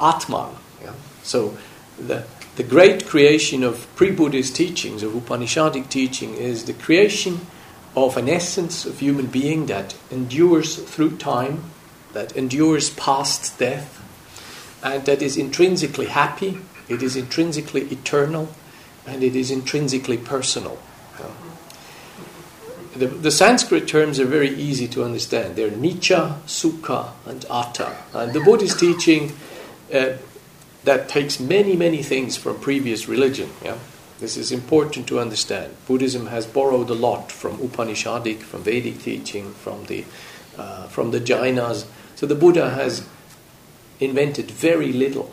Atman. 0.00 0.54
Yeah? 0.82 0.94
So 1.22 1.56
the, 1.98 2.24
the 2.56 2.62
great 2.62 3.06
creation 3.06 3.62
of 3.62 3.86
pre 3.96 4.10
Buddhist 4.10 4.56
teachings, 4.56 5.02
of 5.02 5.12
Upanishadic 5.12 5.88
teaching, 5.88 6.34
is 6.34 6.64
the 6.64 6.74
creation 6.74 7.40
of 7.94 8.16
an 8.16 8.28
essence 8.28 8.86
of 8.86 8.98
human 8.98 9.26
being 9.26 9.66
that 9.66 9.94
endures 10.10 10.76
through 10.76 11.16
time, 11.16 11.64
that 12.12 12.36
endures 12.36 12.90
past 12.90 13.58
death, 13.58 13.98
and 14.82 15.04
that 15.04 15.22
is 15.22 15.36
intrinsically 15.36 16.06
happy, 16.06 16.58
it 16.88 17.02
is 17.02 17.16
intrinsically 17.16 17.82
eternal, 17.82 18.48
and 19.06 19.22
it 19.22 19.36
is 19.36 19.50
intrinsically 19.50 20.16
personal. 20.16 20.78
The, 22.94 23.06
the, 23.06 23.30
Sanskrit 23.30 23.88
terms 23.88 24.20
are 24.20 24.26
very 24.26 24.50
easy 24.50 24.86
to 24.88 25.02
understand. 25.02 25.56
They're 25.56 25.70
Nitya, 25.70 26.42
Sukha, 26.42 27.12
and 27.24 27.42
Atta. 27.50 27.96
And 28.12 28.34
the 28.34 28.40
Buddhist 28.40 28.78
teaching 28.78 29.32
uh, 29.92 30.16
that 30.84 31.08
takes 31.08 31.38
many, 31.38 31.76
many 31.76 32.02
things 32.02 32.36
from 32.36 32.58
previous 32.58 33.08
religion. 33.08 33.50
Yeah? 33.64 33.78
This 34.18 34.36
is 34.36 34.52
important 34.52 35.06
to 35.08 35.18
understand. 35.18 35.74
Buddhism 35.86 36.26
has 36.26 36.46
borrowed 36.46 36.90
a 36.90 36.94
lot 36.94 37.32
from 37.32 37.58
Upanishadic, 37.58 38.38
from 38.38 38.62
Vedic 38.62 39.00
teaching, 39.00 39.52
from 39.54 39.86
the, 39.86 40.04
uh, 40.56 40.86
from 40.88 41.10
the 41.10 41.20
Jainas. 41.20 41.86
So 42.14 42.26
the 42.26 42.34
Buddha 42.34 42.70
has 42.70 43.06
invented 44.00 44.50
very 44.50 44.92
little. 44.92 45.32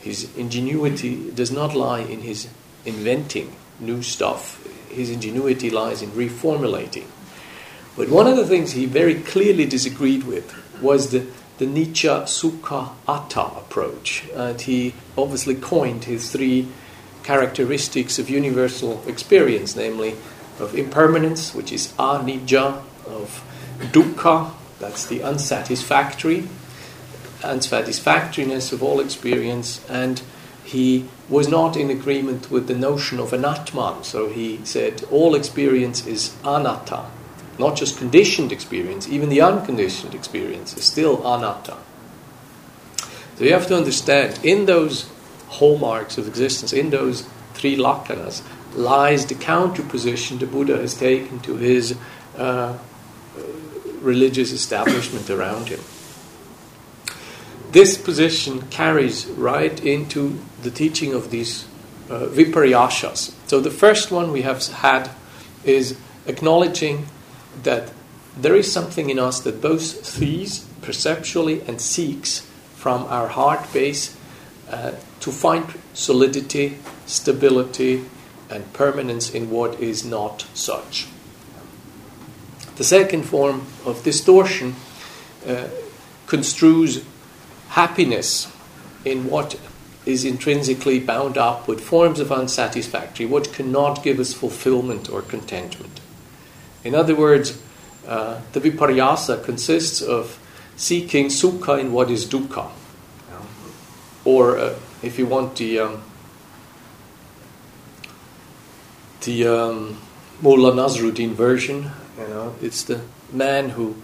His 0.00 0.36
ingenuity 0.36 1.30
does 1.30 1.50
not 1.50 1.74
lie 1.74 2.00
in 2.00 2.20
his 2.20 2.48
inventing 2.84 3.54
new 3.80 4.02
stuff. 4.02 4.64
His 4.90 5.10
ingenuity 5.10 5.70
lies 5.70 6.02
in 6.02 6.10
reformulating. 6.10 7.06
But 7.96 8.08
one 8.08 8.26
of 8.26 8.36
the 8.36 8.46
things 8.46 8.72
he 8.72 8.86
very 8.86 9.14
clearly 9.14 9.64
disagreed 9.64 10.24
with 10.24 10.52
was 10.82 11.10
the, 11.10 11.26
the 11.58 11.66
Nitya 11.66 12.24
Sukha 12.24 12.90
Atta 13.08 13.40
approach. 13.40 14.24
And 14.34 14.60
he 14.60 14.94
obviously 15.16 15.54
coined 15.54 16.04
his 16.04 16.30
three 16.30 16.68
characteristics 17.22 18.18
of 18.18 18.30
universal 18.30 19.02
experience, 19.06 19.74
namely 19.74 20.16
of 20.60 20.74
impermanence, 20.74 21.54
which 21.54 21.72
is 21.72 21.92
anicca, 21.98 22.82
of 23.06 23.42
dukkha, 23.92 24.52
that's 24.78 25.06
the 25.06 25.22
unsatisfactory, 25.22 26.48
unsatisfactoriness 27.42 28.72
of 28.72 28.82
all 28.82 29.00
experience, 29.00 29.84
and 29.88 30.22
he 30.64 31.06
was 31.28 31.48
not 31.48 31.76
in 31.76 31.90
agreement 31.90 32.50
with 32.50 32.66
the 32.66 32.74
notion 32.74 33.18
of 33.18 33.32
an 33.32 33.44
Atman. 33.44 34.04
So 34.04 34.28
he 34.28 34.60
said 34.64 35.04
all 35.10 35.34
experience 35.34 36.06
is 36.06 36.34
anatta, 36.44 37.06
not 37.58 37.76
just 37.76 37.98
conditioned 37.98 38.52
experience, 38.52 39.08
even 39.08 39.28
the 39.28 39.40
unconditioned 39.40 40.14
experience 40.14 40.76
is 40.76 40.84
still 40.84 41.22
anatta. 41.26 41.76
So 43.36 43.44
you 43.44 43.52
have 43.52 43.66
to 43.68 43.76
understand, 43.76 44.40
in 44.42 44.66
those 44.66 45.08
hallmarks 45.48 46.18
of 46.18 46.26
existence, 46.26 46.72
in 46.72 46.90
those 46.90 47.26
three 47.54 47.76
lakshanas, 47.76 48.42
lies 48.74 49.26
the 49.26 49.34
counterposition 49.34 50.38
the 50.38 50.46
Buddha 50.46 50.76
has 50.76 50.94
taken 50.94 51.40
to 51.40 51.56
his 51.56 51.96
uh, 52.36 52.76
religious 54.00 54.52
establishment 54.52 55.30
around 55.30 55.68
him. 55.68 55.80
this 57.76 57.98
position 57.98 58.62
carries 58.68 59.26
right 59.26 59.84
into 59.84 60.38
the 60.62 60.70
teaching 60.70 61.12
of 61.12 61.30
these 61.30 61.66
uh, 62.08 62.20
viparyashas. 62.26 63.34
So 63.46 63.60
the 63.60 63.70
first 63.70 64.10
one 64.10 64.32
we 64.32 64.42
have 64.42 64.64
had 64.66 65.10
is 65.62 65.98
acknowledging 66.26 67.06
that 67.66 67.92
there 68.38 68.54
is 68.54 68.72
something 68.72 69.10
in 69.10 69.18
us 69.18 69.40
that 69.40 69.60
both 69.60 70.06
sees 70.06 70.60
perceptually 70.80 71.60
and 71.62 71.80
seeks 71.80 72.40
from 72.74 73.02
our 73.04 73.28
heart 73.28 73.70
base 73.72 74.16
uh, 74.70 74.92
to 75.20 75.32
find 75.32 75.74
solidity, 75.92 76.78
stability, 77.06 78.04
and 78.48 78.72
permanence 78.72 79.30
in 79.30 79.50
what 79.50 79.80
is 79.80 80.04
not 80.04 80.46
such. 80.54 81.08
The 82.76 82.84
second 82.84 83.24
form 83.24 83.66
of 83.84 84.04
distortion 84.04 84.76
uh, 85.46 85.68
construes 86.26 87.04
happiness 87.70 88.52
in 89.04 89.28
what 89.28 89.58
is 90.04 90.24
intrinsically 90.24 91.00
bound 91.00 91.36
up 91.36 91.66
with 91.66 91.80
forms 91.80 92.20
of 92.20 92.30
unsatisfactory, 92.30 93.26
what 93.26 93.52
cannot 93.52 94.04
give 94.04 94.20
us 94.20 94.32
fulfillment 94.32 95.10
or 95.10 95.22
contentment. 95.22 96.00
In 96.86 96.94
other 96.94 97.16
words, 97.16 97.60
uh, 98.06 98.40
the 98.52 98.60
viparyasa 98.60 99.44
consists 99.44 100.00
of 100.00 100.38
seeking 100.76 101.26
sukha 101.26 101.80
in 101.80 101.92
what 101.92 102.10
is 102.10 102.24
dukkha. 102.24 102.70
Or, 104.24 104.58
uh, 104.58 104.74
if 105.02 105.18
you 105.18 105.26
want 105.26 105.56
the, 105.56 105.78
um, 105.80 106.02
the 109.22 109.46
um, 109.46 110.00
Mullah 110.42 110.72
Nasruddin 110.72 111.30
version, 111.30 111.90
you 112.18 112.28
know, 112.28 112.54
it's 112.60 112.82
the 112.82 113.00
man 113.32 113.70
who 113.70 113.96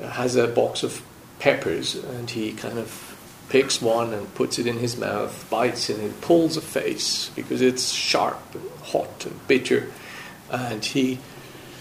has 0.00 0.36
a 0.36 0.46
box 0.46 0.82
of 0.82 1.02
peppers 1.38 1.96
and 1.96 2.30
he 2.30 2.52
kind 2.52 2.78
of 2.78 3.16
picks 3.48 3.82
one 3.82 4.12
and 4.12 4.32
puts 4.34 4.58
it 4.58 4.66
in 4.66 4.78
his 4.78 4.96
mouth, 4.96 5.46
bites 5.50 5.90
it, 5.90 5.98
and 5.98 6.20
pulls 6.20 6.56
a 6.56 6.60
face 6.60 7.30
because 7.36 7.60
it's 7.60 7.90
sharp 7.90 8.40
and 8.54 8.70
hot 8.82 9.26
and 9.26 9.46
bitter. 9.48 9.92
And 10.50 10.84
he, 10.84 11.18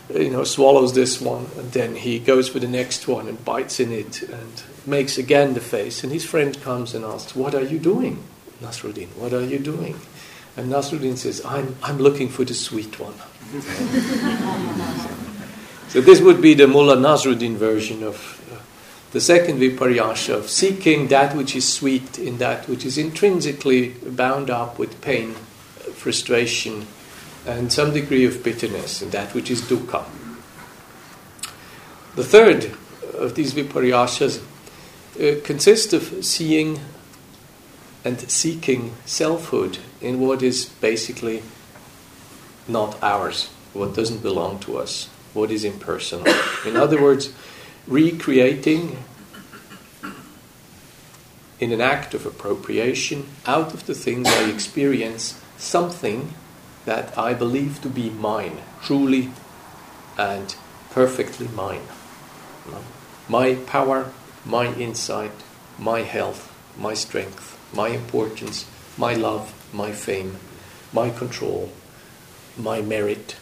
you 0.10 0.30
know, 0.30 0.44
swallows 0.44 0.94
this 0.94 1.22
one, 1.22 1.48
and 1.58 1.72
then 1.72 1.96
he 1.96 2.20
goes 2.20 2.50
for 2.50 2.60
the 2.60 2.68
next 2.68 3.08
one 3.08 3.28
and 3.28 3.44
bites 3.46 3.80
in 3.80 3.92
it 3.92 4.24
and 4.24 4.64
makes 4.86 5.18
again 5.18 5.54
the 5.54 5.62
face. 5.62 6.04
And 6.04 6.12
his 6.12 6.26
friend 6.26 6.60
comes 6.62 6.94
and 6.94 7.06
asks, 7.06 7.36
"What 7.36 7.56
are 7.56 7.64
you 7.64 7.80
doing, 7.80 8.22
Nasruddin? 8.62 9.08
What 9.16 9.34
are 9.34 9.44
you 9.44 9.60
doing?" 9.60 10.00
And 10.58 10.72
Nasruddin 10.72 11.18
says, 11.18 11.42
"I'm 11.46 11.76
I'm 11.82 11.98
looking 11.98 12.30
for 12.30 12.44
the 12.44 12.54
sweet 12.54 13.00
one." 13.00 13.14
so 15.90 16.02
this 16.02 16.22
would 16.22 16.42
be 16.42 16.54
the 16.54 16.68
Mullah 16.68 16.98
Nasruddin 16.98 17.56
version 17.56 18.04
of 18.04 18.42
uh, 18.52 18.58
the 19.12 19.22
second 19.22 19.60
viparyasha 19.60 20.34
of 20.34 20.50
seeking 20.50 21.08
that 21.08 21.36
which 21.36 21.56
is 21.56 21.72
sweet 21.72 22.20
in 22.20 22.40
that 22.40 22.68
which 22.68 22.86
is 22.86 22.98
intrinsically 22.98 23.90
bound 24.06 24.50
up 24.50 24.80
with 24.80 25.00
pain, 25.02 25.34
frustration, 25.94 26.88
and 27.46 27.72
some 27.72 27.94
degree 27.94 28.26
of 28.26 28.44
bitterness 28.44 29.02
in 29.02 29.10
that 29.12 29.34
which 29.34 29.52
is 29.52 29.62
dukkha. 29.62 30.06
The 32.16 32.24
third 32.24 32.76
of 33.16 33.36
these 33.36 33.54
viparyashas 33.54 34.42
uh, 35.20 35.42
consists 35.44 35.94
of 35.94 36.24
seeing 36.24 36.80
and 38.06 38.20
seeking 38.30 38.94
selfhood 39.06 39.80
in 40.02 40.20
what 40.20 40.44
is 40.44 40.66
basically 40.66 41.44
not 42.68 43.02
ours, 43.02 43.50
what 43.74 43.96
doesn't 43.96 44.22
belong 44.22 44.60
to 44.60 44.78
us, 44.78 45.08
what 45.34 45.52
is 45.52 45.64
impersonal. 45.64 46.34
In 46.66 46.76
other 46.76 47.02
words, 47.02 47.34
recreating 47.88 48.98
in 51.60 51.72
an 51.72 51.82
act 51.82 52.14
of 52.14 52.26
appropriation 52.26 53.26
out 53.46 53.74
of 53.74 53.86
the 53.86 53.96
things 53.96 54.28
I 54.28 54.50
experience 54.50 55.40
something 55.58 56.34
that 56.86 57.18
I 57.18 57.34
believe 57.34 57.82
to 57.82 57.90
be 57.90 58.10
mine, 58.10 58.58
truly 58.82 59.32
and 60.18 60.56
perfectly 60.92 61.48
mine. 61.48 61.88
My 63.28 63.56
power, 63.56 64.12
my 64.46 64.74
insight, 64.74 65.32
my 65.80 66.02
health, 66.02 66.52
my 66.78 66.94
strength, 66.94 67.58
my 67.74 67.90
importance, 67.90 68.66
my 68.98 69.14
love, 69.14 69.54
my 69.74 69.92
fame, 69.92 70.38
my 70.92 71.10
control, 71.10 71.72
my 72.58 72.82
merit. 72.82 73.36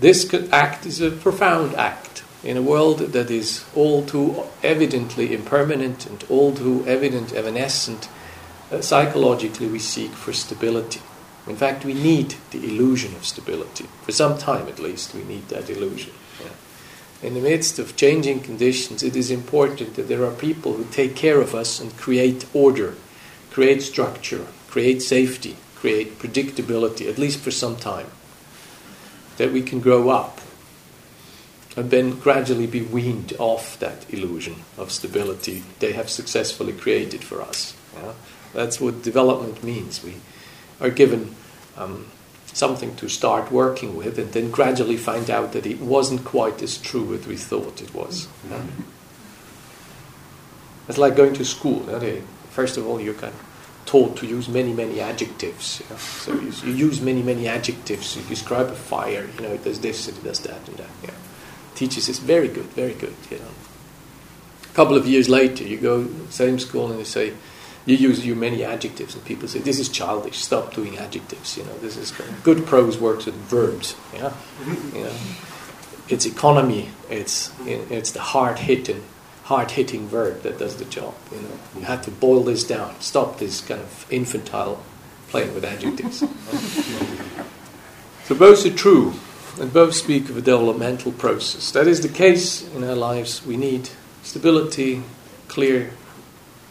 This 0.00 0.32
act 0.52 0.86
is 0.86 1.00
a 1.00 1.10
profound 1.10 1.74
act 1.74 2.24
in 2.42 2.56
a 2.56 2.62
world 2.62 2.98
that 2.98 3.30
is 3.30 3.64
all 3.74 4.04
too 4.04 4.44
evidently 4.62 5.34
impermanent 5.34 6.06
and 6.06 6.24
all 6.28 6.54
too 6.54 6.84
evident 6.86 7.32
evanescent, 7.32 8.08
uh, 8.70 8.80
psychologically 8.80 9.66
we 9.66 9.78
seek 9.78 10.12
for 10.12 10.32
stability. 10.32 11.00
In 11.48 11.56
fact, 11.56 11.84
we 11.84 11.94
need 11.94 12.34
the 12.50 12.62
illusion 12.64 13.14
of 13.14 13.24
stability. 13.24 13.86
For 14.02 14.12
some 14.12 14.36
time 14.36 14.68
at 14.68 14.78
least, 14.78 15.14
we 15.14 15.24
need 15.24 15.48
that 15.48 15.70
illusion. 15.70 16.12
Yeah. 16.40 17.26
In 17.28 17.34
the 17.34 17.40
midst 17.40 17.78
of 17.78 17.96
changing 17.96 18.40
conditions, 18.40 19.02
it 19.02 19.16
is 19.16 19.30
important 19.30 19.94
that 19.94 20.08
there 20.08 20.24
are 20.24 20.30
people 20.30 20.74
who 20.74 20.84
take 20.84 21.16
care 21.16 21.40
of 21.40 21.54
us 21.54 21.80
and 21.80 21.96
create 21.96 22.44
order, 22.52 22.94
create 23.50 23.82
structure, 23.82 24.46
create 24.68 25.02
safety, 25.02 25.56
create 25.74 26.18
predictability, 26.18 27.08
at 27.08 27.18
least 27.18 27.40
for 27.40 27.50
some 27.50 27.76
time. 27.76 28.08
That 29.38 29.52
we 29.52 29.62
can 29.62 29.80
grow 29.80 30.10
up 30.10 30.40
and 31.76 31.90
then 31.90 32.18
gradually 32.18 32.66
be 32.66 32.82
weaned 32.82 33.32
off 33.38 33.78
that 33.78 34.12
illusion 34.12 34.56
of 34.76 34.90
stability 34.90 35.62
they 35.78 35.92
have 35.92 36.10
successfully 36.10 36.72
created 36.72 37.22
for 37.22 37.40
us. 37.40 37.76
Yeah? 37.94 38.12
That's 38.52 38.80
what 38.80 39.02
development 39.02 39.62
means. 39.62 40.02
We 40.02 40.16
are 40.80 40.90
given 40.90 41.36
um, 41.78 42.06
something 42.46 42.94
to 42.96 43.08
start 43.08 43.52
working 43.52 43.96
with 43.96 44.18
and 44.18 44.32
then 44.32 44.50
gradually 44.50 44.96
find 44.96 45.30
out 45.30 45.52
that 45.52 45.66
it 45.66 45.80
wasn't 45.80 46.24
quite 46.24 46.62
as 46.62 46.78
true 46.78 47.14
as 47.14 47.26
we 47.26 47.36
thought 47.36 47.80
it 47.80 47.94
was. 47.94 48.28
Yeah? 48.50 48.62
It's 50.88 50.98
like 50.98 51.16
going 51.16 51.34
to 51.34 51.44
school. 51.44 51.88
Okay? 51.90 52.22
First 52.50 52.76
of 52.76 52.86
all, 52.86 53.00
you're 53.00 53.14
kind 53.14 53.32
of 53.32 53.44
taught 53.86 54.16
to 54.18 54.26
use 54.26 54.48
many, 54.48 54.72
many 54.72 55.00
adjectives. 55.00 55.82
You? 55.88 55.96
So 55.96 56.32
you, 56.34 56.52
you, 56.64 56.86
use 56.86 57.00
many, 57.00 57.22
many 57.22 57.46
adjectives. 57.46 58.16
You 58.16 58.22
describe 58.22 58.66
a 58.66 58.74
fire. 58.74 59.28
You 59.36 59.42
know, 59.42 59.52
it 59.52 59.64
does 59.64 59.80
this, 59.80 60.08
it 60.08 60.22
does 60.24 60.40
that, 60.40 60.66
and 60.68 60.76
that. 60.78 60.90
Yeah 61.02 61.10
teaches 61.78 62.08
us 62.10 62.18
very 62.18 62.48
good, 62.48 62.66
very 62.74 62.94
good. 62.94 63.14
You 63.30 63.38
know, 63.38 63.54
a 64.64 64.74
couple 64.74 64.96
of 64.96 65.06
years 65.06 65.28
later, 65.28 65.62
you 65.62 65.78
go 65.78 66.08
same 66.28 66.58
school 66.58 66.90
and 66.90 66.98
you 66.98 67.04
say 67.04 67.34
you 67.88 67.96
use 67.96 68.24
you 68.24 68.34
many 68.34 68.64
adjectives, 68.64 69.14
and 69.14 69.24
people 69.24 69.48
say 69.48 69.60
this 69.60 69.78
is 69.78 69.88
childish. 69.88 70.38
Stop 70.38 70.74
doing 70.74 70.98
adjectives. 70.98 71.56
You 71.56 71.64
know, 71.64 71.76
this 71.78 71.96
is 71.96 72.12
good 72.42 72.66
prose 72.66 72.98
works 72.98 73.26
with 73.26 73.34
verbs. 73.34 73.96
Yeah, 74.12 74.30
mm-hmm. 74.30 74.96
you 74.96 75.04
know, 75.04 75.12
it's 76.08 76.26
economy. 76.26 76.90
It's 77.08 77.52
it's 77.66 78.10
the 78.12 78.20
hard 78.20 78.58
hitting 78.58 79.02
hard 79.44 79.70
hitting 79.70 80.06
verb 80.06 80.42
that 80.42 80.58
does 80.58 80.76
the 80.76 80.84
job. 80.84 81.14
You 81.32 81.40
know, 81.40 81.58
you 81.76 81.82
have 81.86 82.02
to 82.02 82.10
boil 82.10 82.42
this 82.42 82.64
down. 82.64 83.00
Stop 83.00 83.38
this 83.38 83.62
kind 83.62 83.80
of 83.80 84.06
infantile 84.10 84.82
playing 85.30 85.54
with 85.54 85.64
adjectives. 85.64 86.18
so 88.24 88.34
both 88.34 88.66
are 88.66 88.70
true 88.70 89.14
and 89.58 89.72
both 89.72 89.94
speak 89.94 90.28
of 90.28 90.36
a 90.36 90.42
developmental 90.42 91.12
process. 91.12 91.70
That 91.72 91.86
is 91.86 92.02
the 92.02 92.10
case 92.10 92.62
in 92.74 92.84
our 92.84 92.94
lives. 92.94 93.44
We 93.46 93.56
need 93.56 93.88
stability, 94.22 95.02
clear 95.48 95.92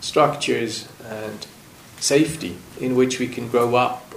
structures, 0.08 0.88
and 1.04 1.46
safety 2.00 2.56
in 2.80 2.96
which 2.96 3.20
we 3.20 3.28
can 3.28 3.50
grow 3.50 3.76
up, 3.76 4.15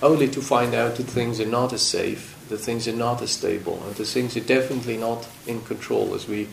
only 0.00 0.28
to 0.28 0.40
find 0.40 0.74
out 0.74 0.94
that 0.96 1.04
things 1.04 1.40
are 1.40 1.46
not 1.46 1.72
as 1.72 1.82
safe, 1.82 2.36
that 2.48 2.58
things 2.58 2.86
are 2.86 2.96
not 2.96 3.20
as 3.20 3.32
stable, 3.32 3.82
and 3.84 3.96
that 3.96 4.04
things 4.06 4.36
are 4.36 4.40
definitely 4.40 4.96
not 4.96 5.26
in 5.46 5.60
control 5.62 6.14
as 6.14 6.28
we 6.28 6.46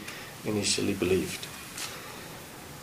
initially 0.46 0.94
believed. 0.94 1.46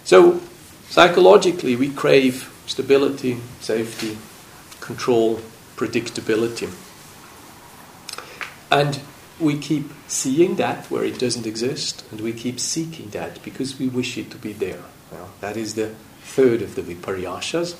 So, 0.05 0.41
psychologically, 0.89 1.75
we 1.75 1.91
crave 1.91 2.49
stability, 2.67 3.39
safety, 3.61 4.17
control, 4.81 5.41
predictability. 5.77 6.71
And 8.71 9.01
we 9.41 9.59
keep 9.59 9.91
seeing 10.07 10.57
that 10.57 10.87
where 10.91 11.05
it 11.05 11.19
doesn't 11.19 11.47
exist, 11.47 12.05
and 12.11 12.21
we 12.21 12.33
keep 12.33 12.61
seeking 12.61 13.11
that 13.11 13.43
because 13.43 13.79
we 13.79 13.89
wish 13.89 14.17
it 14.17 14.31
to 14.31 14.39
be 14.39 14.53
there. 14.53 14.83
That 15.41 15.57
is 15.57 15.75
the 15.75 15.95
third 16.23 16.63
of 16.63 16.75
the 16.75 16.83
viparyashas. 16.83 17.77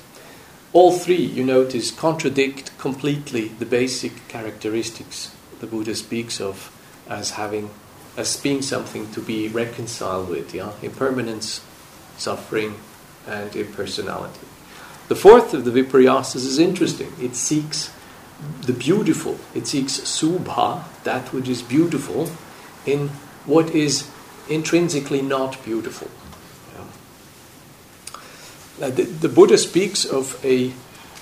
All 0.73 0.91
three, 0.91 1.23
you 1.23 1.43
notice, 1.43 1.91
contradict 1.91 2.77
completely 2.77 3.49
the 3.49 3.65
basic 3.65 4.27
characteristics 4.27 5.31
the 5.59 5.67
Buddha 5.67 5.95
speaks 5.95 6.41
of 6.41 6.71
as 7.07 7.31
having, 7.31 7.69
as 8.17 8.35
being 8.35 8.61
something 8.61 9.09
to 9.11 9.21
be 9.21 9.47
reconciled 9.47 10.29
with. 10.29 10.53
Yeah, 10.53 10.73
impermanence, 10.81 11.61
suffering, 12.17 12.75
and 13.25 13.55
impersonality. 13.55 14.45
The 15.07 15.15
fourth 15.15 15.53
of 15.53 15.63
the 15.63 15.71
viparyasas 15.71 16.35
is 16.35 16.59
interesting. 16.59 17.13
It 17.21 17.35
seeks 17.35 17.93
the 18.61 18.73
beautiful. 18.73 19.39
It 19.53 19.67
seeks 19.67 19.99
subha, 19.99 20.83
that 21.03 21.31
which 21.31 21.47
is 21.47 21.61
beautiful, 21.61 22.29
in 22.85 23.09
what 23.45 23.69
is 23.69 24.09
intrinsically 24.49 25.21
not 25.21 25.63
beautiful. 25.63 26.09
The, 28.89 29.03
the 29.03 29.29
Buddha 29.29 29.57
speaks 29.57 30.05
of 30.05 30.43
a 30.43 30.73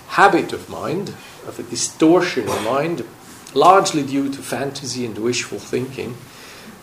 habit 0.10 0.54
of 0.54 0.70
mind, 0.70 1.10
of 1.48 1.60
a 1.60 1.64
distortion 1.64 2.48
of 2.48 2.64
mind, 2.64 3.06
largely 3.54 4.04
due 4.04 4.32
to 4.32 4.42
fantasy 4.42 5.06
and 5.06 5.18
wishful 5.18 5.60
thinking, 5.60 6.16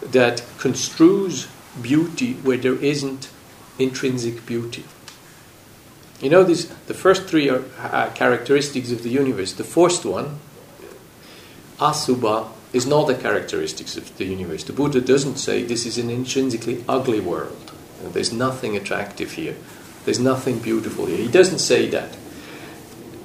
that 0.02 0.42
construes 0.58 1.48
beauty 1.80 2.34
where 2.34 2.56
there 2.56 2.74
isn't 2.74 3.30
intrinsic 3.78 4.44
beauty. 4.46 4.84
You 6.20 6.30
know, 6.30 6.42
these, 6.42 6.66
the 6.86 6.94
first 6.94 7.24
three 7.24 7.48
are 7.48 7.62
uh, 7.78 8.10
characteristics 8.10 8.90
of 8.90 9.02
the 9.02 9.10
universe. 9.10 9.52
The 9.52 9.64
first 9.64 10.04
one, 10.04 10.38
asubha, 11.78 12.48
is 12.72 12.86
not 12.86 13.08
a 13.08 13.14
characteristic 13.14 13.86
of 13.96 14.16
the 14.18 14.24
universe. 14.24 14.64
The 14.64 14.72
Buddha 14.72 15.00
doesn't 15.00 15.36
say 15.36 15.62
this 15.62 15.86
is 15.86 15.96
an 15.96 16.10
intrinsically 16.10 16.84
ugly 16.88 17.20
world. 17.20 17.72
There's 18.02 18.32
nothing 18.32 18.76
attractive 18.76 19.32
here. 19.32 19.56
There's 20.08 20.18
nothing 20.18 20.60
beautiful 20.60 21.04
here. 21.04 21.18
He 21.18 21.28
doesn't 21.28 21.58
say 21.58 21.86
that. 21.90 22.12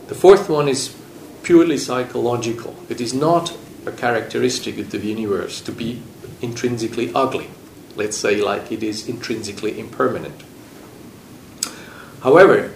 The 0.08 0.16
fourth 0.16 0.50
one 0.50 0.68
is 0.68 0.94
purely 1.42 1.78
psychological. 1.78 2.76
It 2.90 3.00
is 3.00 3.14
not 3.14 3.58
a 3.86 3.94
characteristic 3.94 4.78
of 4.78 4.92
the 4.92 4.98
universe 4.98 5.62
to 5.62 5.72
be 5.72 6.04
intrinsically 6.42 7.10
ugly. 7.16 7.50
Let's 7.96 8.18
say, 8.18 8.42
like 8.42 8.70
it 8.70 8.84
is 8.84 9.08
intrinsically 9.08 9.80
impermanent. 9.80 10.44
However, 12.22 12.74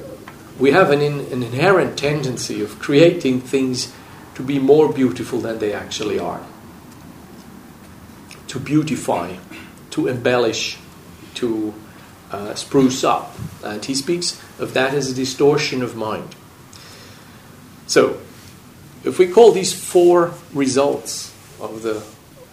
we 0.57 0.71
have 0.71 0.89
an, 0.89 1.01
in, 1.01 1.19
an 1.33 1.43
inherent 1.43 1.97
tendency 1.99 2.61
of 2.61 2.79
creating 2.79 3.41
things 3.41 3.93
to 4.35 4.41
be 4.41 4.57
more 4.57 4.87
beautiful 4.87 5.41
than 5.41 5.59
they 5.59 5.73
actually 5.73 6.17
are. 6.17 6.45
To 8.47 8.57
beautify, 8.57 9.35
to 9.89 10.07
embellish, 10.07 10.77
to 11.33 11.73
uh, 12.31 12.55
spruce 12.55 13.03
up. 13.03 13.35
And 13.63 13.83
he 13.83 13.95
speaks 13.95 14.41
of 14.59 14.73
that 14.73 14.93
as 14.93 15.11
a 15.11 15.13
distortion 15.13 15.81
of 15.81 15.95
mind. 15.95 16.35
So, 17.87 18.19
if 19.03 19.17
we 19.17 19.27
call 19.27 19.51
these 19.51 19.73
four 19.73 20.33
results 20.53 21.33
of 21.59 21.81
the 21.81 22.03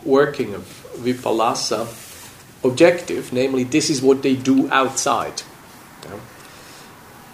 working 0.05 0.55
of 0.55 0.63
Vipallasa 0.97 1.89
objective, 2.65 3.33
namely, 3.33 3.65
this 3.65 3.91
is 3.91 4.01
what 4.01 4.23
they 4.23 4.37
do 4.37 4.71
outside. 4.71 5.43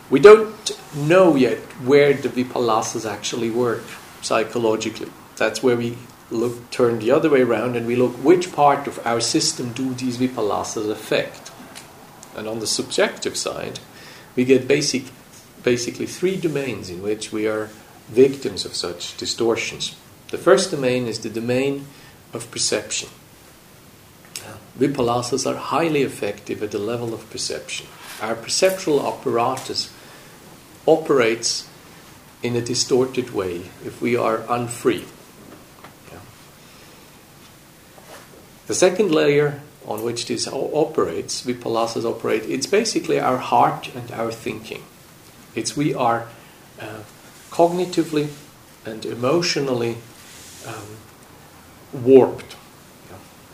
We 0.09 0.19
don't 0.19 0.73
know 0.95 1.37
yet 1.37 1.59
where 1.85 2.15
the 2.15 2.29
Vipallasas 2.29 3.09
actually 3.09 3.51
work 3.51 3.83
psychologically. 4.23 5.11
That's 5.37 5.63
where 5.63 5.77
we 5.77 5.97
look, 6.31 6.71
turn 6.71 6.99
the 6.99 7.11
other 7.11 7.31
way 7.31 7.43
around 7.43 7.77
and 7.77 7.87
we 7.87 7.97
look 7.97 8.13
which 8.17 8.53
part 8.53 8.87
of 8.87 9.05
our 9.07 9.21
system 9.21 9.73
do 9.73 9.95
these 9.95 10.19
Vipallasas 10.19 10.91
affect. 10.91 11.50
And 12.37 12.49
on 12.49 12.61
the 12.61 12.67
subjective 12.67 13.37
side, 13.37 13.81
we 14.37 14.45
get 14.45 14.69
basic, 14.69 15.05
basically 15.63 16.07
three 16.07 16.37
domains 16.37 16.91
in 16.91 17.03
which 17.03 17.33
we 17.33 17.47
are 17.47 17.71
victims 18.09 18.65
of 18.65 18.75
such 18.75 19.17
distortions. 19.17 19.97
The 20.29 20.39
first 20.39 20.71
domain 20.71 21.07
is 21.07 21.21
the 21.21 21.31
domain 21.31 21.87
of 22.33 22.51
perception. 22.51 23.09
Vipallasas 24.79 25.51
are 25.51 25.57
highly 25.57 26.03
effective 26.03 26.63
at 26.63 26.71
the 26.71 26.79
level 26.79 27.13
of 27.13 27.29
perception. 27.31 27.87
Our 28.23 28.35
perceptual 28.35 29.07
apparatus 29.07 29.93
operates 30.87 31.69
in 32.43 32.57
a 32.57 32.63
distorted 32.63 33.35
way 33.35 33.57
if 33.85 34.01
we 34.01 34.17
are 34.17 34.39
unfree. 34.49 35.05
The 38.67 38.75
second 38.75 39.11
layer 39.11 39.61
on 39.87 40.03
which 40.03 40.27
this 40.27 40.47
operates, 40.47 41.43
Vipallasas 41.43 42.05
operate, 42.05 42.45
it's 42.45 42.67
basically 42.67 43.19
our 43.19 43.39
heart 43.39 43.95
and 43.95 44.11
our 44.13 44.31
thinking. 44.31 44.83
It's 45.55 45.77
we 45.77 45.95
are 45.95 46.29
uh, 46.81 47.01
cognitively 47.51 48.29
and 48.85 49.05
emotionally 49.05 49.97
um, 50.67 50.97
warped. 51.93 52.57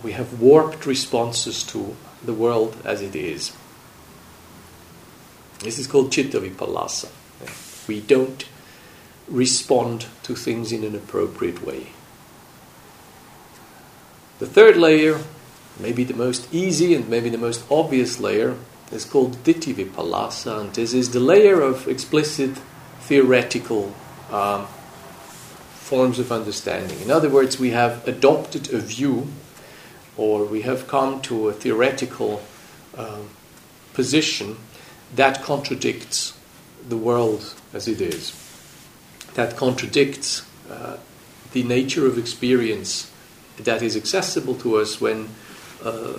We 0.03 0.13
have 0.13 0.41
warped 0.41 0.87
responses 0.87 1.63
to 1.65 1.97
the 2.23 2.35
world 2.35 2.77
as 2.85 3.03
it 3.03 3.17
is. 3.17 3.53
This 5.61 5.79
is 5.79 5.87
called 5.87 6.13
Chitta 6.13 6.41
Vipallasa. 6.41 7.09
We 7.89 8.01
don't 8.01 8.45
respond 9.29 10.07
to 10.25 10.35
things 10.35 10.71
in 10.71 10.85
an 10.85 10.95
appropriate 10.95 11.65
way. 11.65 11.89
The 14.39 14.47
third 14.47 14.77
layer, 14.77 15.21
maybe 15.79 16.05
the 16.05 16.15
most 16.15 16.53
easy 16.53 16.95
and 16.95 17.09
maybe 17.09 17.29
the 17.29 17.39
most 17.39 17.65
obvious 17.71 18.19
layer, 18.21 18.57
is 18.93 19.05
called 19.05 19.37
Ditthi 19.43 19.75
Vipallasa, 19.75 20.61
and 20.61 20.75
this 20.75 20.95
is 20.95 21.11
the 21.11 21.21
layer 21.21 21.61
of 21.61 21.89
explicit 21.89 22.57
theoretical 23.01 23.93
um, 24.31 24.67
forms 25.75 26.19
of 26.19 26.33
understanding. 26.33 27.01
In 27.01 27.11
other 27.11 27.29
words, 27.29 27.59
we 27.59 27.71
have 27.71 28.07
adopted 28.07 28.73
a 28.73 28.79
view 28.79 29.29
or 30.17 30.45
we 30.45 30.63
have 30.63 30.89
come 30.89 31.21
to 31.23 31.49
a 31.49 31.53
theoretical 31.53 32.43
um, 32.97 33.29
position 33.93 34.57
that 35.15 35.43
contradicts 35.43 36.37
the 36.89 36.97
world 36.97 37.55
as 37.73 37.87
it 37.87 38.01
is, 38.01 38.33
that 39.35 39.57
contradicts 39.57 40.47
uh, 40.71 40.97
the 41.53 41.63
nature 41.63 42.07
of 42.07 42.19
experience 42.19 43.11
that 43.59 43.83
is 43.83 43.97
accessible 43.97 44.55
to 44.55 44.77
us 44.77 45.01
when 45.01 45.29
Uh, 45.87 46.19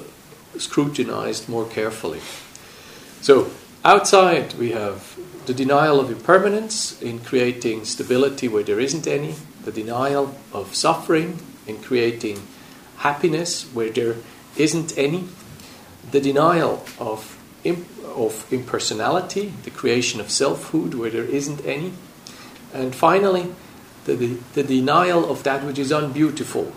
scrutinized 0.58 1.49
more 1.49 1.65
carefully. 1.65 2.21
So, 3.21 3.51
outside 3.84 4.53
we 4.53 4.71
have 4.71 5.19
the 5.45 5.53
denial 5.53 5.99
of 5.99 6.10
impermanence 6.10 6.99
in 7.01 7.19
creating 7.19 7.84
stability 7.84 8.47
where 8.47 8.63
there 8.63 8.80
isn't 8.80 9.06
any, 9.08 9.36
the 9.65 9.73
denial 9.73 10.34
of 10.53 10.73
suffering 10.73 11.39
in 11.67 11.82
creating 11.82 12.47
happiness 12.99 13.65
where 13.73 13.89
there 13.89 14.15
isn't 14.56 14.97
any, 14.97 15.27
the 16.12 16.21
denial 16.21 16.86
of, 16.97 17.38
imp- 17.65 17.88
of 18.15 18.47
impersonality, 18.51 19.51
the 19.63 19.69
creation 19.69 20.21
of 20.21 20.32
selfhood 20.32 20.93
where 20.93 21.10
there 21.10 21.25
isn't 21.25 21.63
any, 21.65 21.91
and 22.73 22.95
finally, 22.95 23.53
the, 24.06 24.15
the, 24.15 24.38
the 24.53 24.63
denial 24.63 25.30
of 25.30 25.43
that 25.43 25.65
which 25.65 25.77
is 25.77 25.91
unbeautiful 25.91 26.71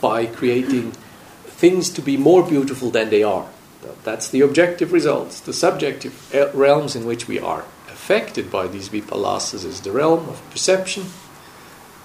by 0.00 0.24
creating 0.24 0.94
things 1.58 1.90
to 1.90 2.00
be 2.00 2.16
more 2.16 2.48
beautiful 2.48 2.90
than 2.90 3.10
they 3.10 3.22
are. 3.22 3.48
That's 4.04 4.28
the 4.28 4.40
objective 4.40 4.92
results. 4.92 5.40
The 5.40 5.52
subjective 5.52 6.32
realms 6.54 6.94
in 6.94 7.04
which 7.04 7.28
we 7.28 7.38
are 7.40 7.64
affected 7.88 8.50
by 8.50 8.68
these 8.68 8.88
vipallasas 8.88 9.64
is 9.64 9.80
the 9.80 9.90
realm 9.90 10.28
of 10.28 10.40
perception, 10.50 11.06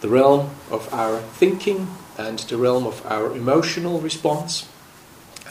the 0.01 0.09
realm 0.09 0.49
of 0.71 0.91
our 0.93 1.19
thinking, 1.19 1.87
and 2.17 2.39
the 2.39 2.57
realm 2.57 2.85
of 2.85 3.05
our 3.05 3.35
emotional 3.35 4.01
response, 4.01 4.67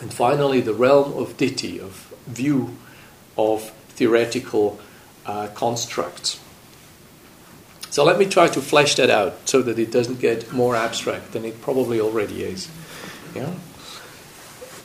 and 0.01 0.13
finally 0.13 0.61
the 0.61 0.75
realm 0.75 1.13
of 1.13 1.37
ditthi, 1.37 1.81
of 1.81 2.13
view 2.27 2.77
of 3.39 3.71
theoretical 3.91 4.81
uh, 5.27 5.47
constructs. 5.55 6.41
So 7.91 8.05
let 8.05 8.19
me 8.19 8.27
try 8.27 8.49
to 8.49 8.61
flesh 8.61 8.97
that 8.97 9.11
out 9.11 9.49
so 9.49 9.63
that 9.63 9.79
it 9.79 9.93
doesn't 9.93 10.21
get 10.21 10.53
more 10.53 10.75
abstract 10.75 11.33
than 11.33 11.45
it 11.45 11.61
probably 11.61 12.01
already 12.01 12.43
is. 12.43 12.69
Yeah? 13.35 13.53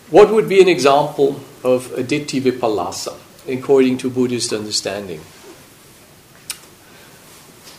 What 0.09 0.31
would 0.31 0.47
be 0.47 0.61
an 0.61 0.69
example 0.69 1.41
of 1.63 1.91
a 1.91 2.03
ditthi 2.03 2.41
vipallasa 2.41 3.17
according 3.45 3.97
to 3.99 4.09
Buddhist 4.09 4.53
understanding? 4.53 5.19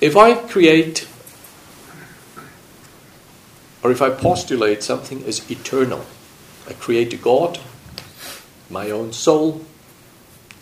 If 0.00 0.14
I 0.14 0.34
create 0.34 1.08
or 3.82 3.90
if 3.90 4.02
I 4.02 4.10
postulate 4.10 4.82
something 4.82 5.24
as 5.24 5.50
eternal, 5.50 6.04
I 6.68 6.74
create 6.74 7.14
a 7.14 7.16
God, 7.16 7.58
my 8.68 8.90
own 8.90 9.14
soul, 9.14 9.64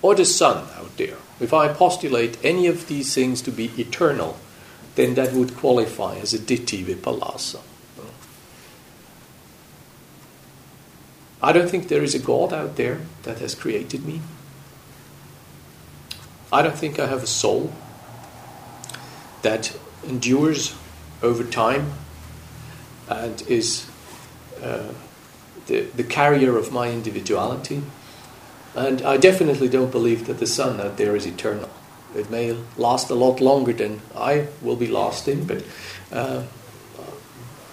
or 0.02 0.14
the 0.14 0.24
sun 0.24 0.68
out 0.78 0.96
there. 0.96 1.16
If 1.40 1.52
I 1.52 1.72
postulate 1.72 2.38
any 2.44 2.68
of 2.68 2.86
these 2.86 3.12
things 3.12 3.42
to 3.42 3.50
be 3.50 3.72
eternal, 3.76 4.38
then 4.94 5.14
that 5.14 5.32
would 5.32 5.56
qualify 5.56 6.16
as 6.16 6.32
a 6.32 6.38
ditthi 6.38 6.84
vipallasa. 6.84 7.60
I 11.46 11.52
don't 11.52 11.70
think 11.70 11.86
there 11.86 12.02
is 12.02 12.12
a 12.12 12.18
God 12.18 12.52
out 12.52 12.74
there 12.74 13.02
that 13.22 13.38
has 13.38 13.54
created 13.54 14.04
me. 14.04 14.20
I 16.52 16.60
don't 16.60 16.76
think 16.76 16.98
I 16.98 17.06
have 17.06 17.22
a 17.22 17.28
soul 17.28 17.72
that 19.42 19.78
endures 20.04 20.74
over 21.22 21.44
time 21.44 21.92
and 23.08 23.40
is 23.42 23.88
uh, 24.60 24.92
the, 25.68 25.82
the 25.82 26.02
carrier 26.02 26.58
of 26.58 26.72
my 26.72 26.90
individuality. 26.90 27.80
And 28.74 29.02
I 29.02 29.16
definitely 29.16 29.68
don't 29.68 29.92
believe 29.92 30.26
that 30.26 30.40
the 30.40 30.48
sun 30.48 30.80
out 30.80 30.96
there 30.96 31.14
is 31.14 31.26
eternal. 31.26 31.70
It 32.16 32.28
may 32.28 32.58
last 32.76 33.08
a 33.08 33.14
lot 33.14 33.40
longer 33.40 33.72
than 33.72 34.00
I 34.16 34.48
will 34.60 34.74
be 34.74 34.88
lasting, 34.88 35.44
but 35.44 35.62
uh, 36.10 36.42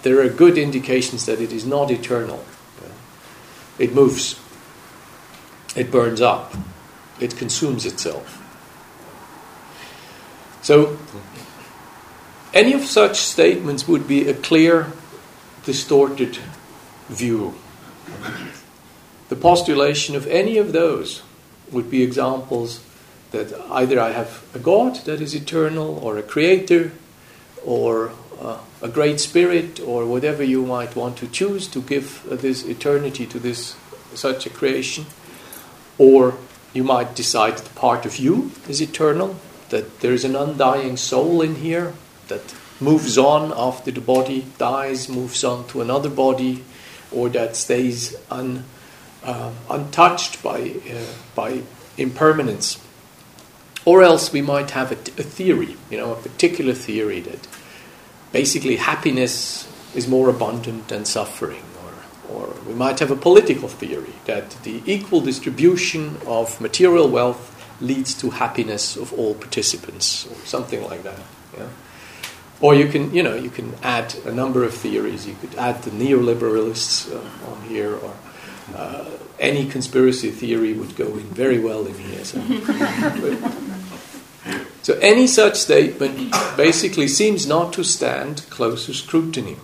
there 0.04 0.20
are 0.20 0.28
good 0.28 0.58
indications 0.58 1.26
that 1.26 1.40
it 1.40 1.50
is 1.50 1.66
not 1.66 1.90
eternal. 1.90 2.44
It 3.78 3.94
moves, 3.94 4.40
it 5.74 5.90
burns 5.90 6.20
up, 6.20 6.54
it 7.20 7.36
consumes 7.36 7.84
itself. 7.86 8.40
So, 10.62 10.96
any 12.54 12.72
of 12.72 12.84
such 12.84 13.18
statements 13.18 13.88
would 13.88 14.06
be 14.06 14.28
a 14.28 14.34
clear, 14.34 14.92
distorted 15.64 16.38
view. 17.08 17.54
The 19.28 19.36
postulation 19.36 20.14
of 20.14 20.26
any 20.28 20.58
of 20.58 20.72
those 20.72 21.22
would 21.72 21.90
be 21.90 22.02
examples 22.02 22.80
that 23.32 23.52
either 23.70 24.00
I 24.00 24.10
have 24.12 24.44
a 24.54 24.58
God 24.58 24.96
that 25.06 25.20
is 25.20 25.34
eternal, 25.34 25.98
or 25.98 26.16
a 26.16 26.22
creator, 26.22 26.92
or 27.64 28.12
uh, 28.40 28.58
a 28.84 28.88
great 28.88 29.18
spirit, 29.18 29.80
or 29.80 30.04
whatever 30.04 30.44
you 30.44 30.66
might 30.66 30.94
want 30.94 31.16
to 31.16 31.26
choose 31.26 31.66
to 31.66 31.80
give 31.80 32.22
this 32.28 32.66
eternity 32.66 33.24
to 33.24 33.38
this 33.38 33.76
such 34.12 34.44
a 34.44 34.50
creation, 34.50 35.06
or 35.96 36.34
you 36.74 36.84
might 36.84 37.16
decide 37.16 37.56
that 37.56 37.74
part 37.74 38.04
of 38.04 38.18
you 38.18 38.50
is 38.68 38.82
eternal, 38.82 39.36
that 39.70 40.00
there 40.00 40.12
is 40.12 40.22
an 40.22 40.36
undying 40.36 40.98
soul 40.98 41.40
in 41.40 41.54
here 41.54 41.94
that 42.28 42.54
moves 42.78 43.16
on 43.16 43.54
after 43.56 43.90
the 43.90 44.02
body 44.02 44.44
dies, 44.58 45.08
moves 45.08 45.42
on 45.42 45.66
to 45.66 45.80
another 45.80 46.10
body, 46.10 46.62
or 47.10 47.30
that 47.30 47.56
stays 47.56 48.14
un, 48.30 48.64
uh, 49.22 49.50
untouched 49.70 50.42
by, 50.42 50.74
uh, 50.90 51.12
by 51.34 51.62
impermanence. 51.96 52.78
Or 53.86 54.02
else 54.02 54.30
we 54.30 54.42
might 54.42 54.72
have 54.72 54.92
a, 54.92 54.96
a 54.96 55.24
theory, 55.24 55.78
you 55.88 55.96
know, 55.96 56.12
a 56.12 56.16
particular 56.16 56.74
theory 56.74 57.20
that 57.20 57.48
basically 58.34 58.74
happiness 58.74 59.64
is 59.94 60.08
more 60.08 60.28
abundant 60.28 60.88
than 60.88 61.04
suffering. 61.04 61.62
Or, 61.84 61.92
or 62.34 62.54
we 62.66 62.74
might 62.74 62.98
have 62.98 63.12
a 63.12 63.16
political 63.16 63.68
theory 63.68 64.14
that 64.24 64.50
the 64.64 64.82
equal 64.84 65.20
distribution 65.20 66.16
of 66.26 66.60
material 66.60 67.08
wealth 67.08 67.52
leads 67.80 68.12
to 68.14 68.30
happiness 68.30 68.96
of 68.96 69.12
all 69.12 69.34
participants, 69.34 70.26
or 70.26 70.34
something 70.44 70.82
like 70.82 71.04
that. 71.04 71.20
Yeah? 71.56 71.68
Or 72.60 72.74
you 72.74 72.88
can, 72.88 73.14
you 73.14 73.22
know, 73.22 73.36
you 73.36 73.50
can 73.50 73.72
add 73.82 74.16
a 74.26 74.32
number 74.32 74.64
of 74.64 74.74
theories. 74.74 75.28
You 75.28 75.36
could 75.40 75.54
add 75.54 75.82
the 75.82 75.90
neoliberalists 75.90 77.14
uh, 77.14 77.50
on 77.50 77.62
here, 77.68 77.94
or 77.94 78.14
uh, 78.74 79.10
any 79.38 79.66
conspiracy 79.66 80.30
theory 80.30 80.72
would 80.72 80.96
go 80.96 81.06
in 81.06 81.28
very 81.34 81.60
well 81.60 81.86
in 81.86 81.94
here. 81.94 82.24
So. 82.24 82.40
so 84.84 84.98
any 85.00 85.26
such 85.26 85.56
statement 85.56 86.30
basically 86.58 87.08
seems 87.08 87.46
not 87.46 87.72
to 87.72 87.82
stand 87.82 88.44
closer 88.50 88.92
scrutiny. 88.92 89.56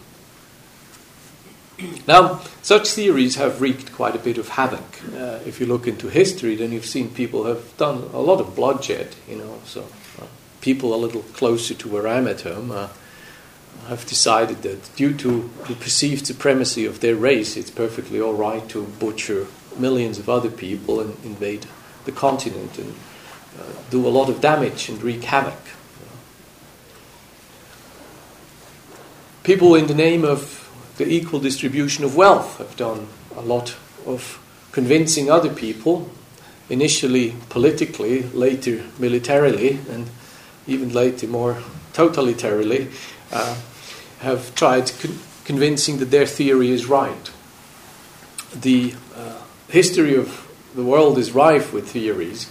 Now, 2.09 2.41
such 2.63 2.89
theories 2.89 3.37
have 3.37 3.61
wreaked 3.61 3.93
quite 3.93 4.17
a 4.17 4.19
bit 4.19 4.39
of 4.39 4.49
havoc. 4.49 5.03
Uh, 5.15 5.41
if 5.45 5.61
you 5.61 5.67
look 5.67 5.87
into 5.87 6.09
history, 6.09 6.57
then 6.57 6.73
you've 6.73 6.87
seen 6.87 7.11
people 7.11 7.45
have 7.45 7.77
done 7.77 8.09
a 8.15 8.21
lot 8.21 8.41
of 8.41 8.57
bloodshed. 8.57 9.15
You 9.29 9.37
know, 9.37 9.61
so 9.67 9.83
uh, 10.19 10.25
people 10.63 10.95
a 10.95 10.97
little 10.97 11.23
closer 11.35 11.75
to 11.75 11.89
where 11.89 12.09
I'm 12.09 12.27
at 12.27 12.41
home 12.41 12.71
uh, 12.71 12.89
have 13.89 14.07
decided 14.07 14.63
that 14.63 14.97
due 14.97 15.13
to 15.19 15.51
the 15.69 15.75
perceived 15.75 16.27
supremacy 16.27 16.87
of 16.87 17.01
their 17.01 17.15
race, 17.15 17.59
it's 17.59 17.71
perfectly 17.71 18.23
all 18.23 18.33
right 18.33 18.67
to 18.71 18.85
butcher 18.99 19.49
millions 19.77 20.19
of 20.19 20.31
other 20.31 20.51
people 20.51 20.99
and 20.99 21.23
invade 21.27 21.67
the 22.07 22.13
continent 22.13 22.79
and 22.79 22.95
do 23.91 24.07
a 24.07 24.11
lot 24.11 24.29
of 24.29 24.41
damage 24.41 24.89
and 24.89 25.03
wreak 25.03 25.25
havoc. 25.25 25.59
People, 29.43 29.75
in 29.75 29.87
the 29.87 29.95
name 29.95 30.25
of 30.25 30.71
the 30.97 31.09
equal 31.09 31.41
distribution 31.41 32.05
of 32.05 32.15
wealth, 32.15 32.59
have 32.59 32.77
done 32.77 33.09
a 33.37 33.41
lot 33.41 33.77
of 34.07 34.39
convincing 34.71 35.31
other 35.31 35.49
people, 35.53 36.11
initially 36.69 37.35
politically, 37.49 38.23
later 38.35 38.85
militarily, 38.99 39.81
and 39.91 40.11
even 40.67 40.93
later 40.93 41.27
more 41.27 41.63
totalitarily, 41.95 42.93
uh, 43.33 43.57
have 44.21 44.55
tried 44.55 44.93
con- 45.01 45.19
convincing 45.45 45.99
that 45.99 46.11
their 46.11 46.27
theory 46.27 46.71
is 46.71 46.87
right. 46.87 47.31
The 48.55 48.95
uh, 49.17 49.39
history 49.69 50.15
of 50.17 50.47
the 50.75 50.85
world 50.85 51.19
is 51.19 51.33
rife 51.33 51.73
with 51.73 51.89
theories, 51.89 52.49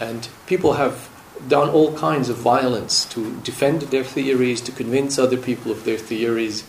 and 0.00 0.28
people 0.46 0.72
have 0.72 1.08
done 1.48 1.68
all 1.68 1.96
kinds 1.96 2.28
of 2.28 2.36
violence 2.36 3.04
to 3.06 3.36
defend 3.42 3.82
their 3.82 4.04
theories, 4.04 4.60
to 4.62 4.72
convince 4.72 5.18
other 5.18 5.36
people 5.36 5.70
of 5.70 5.84
their 5.84 5.98
theories. 5.98 6.64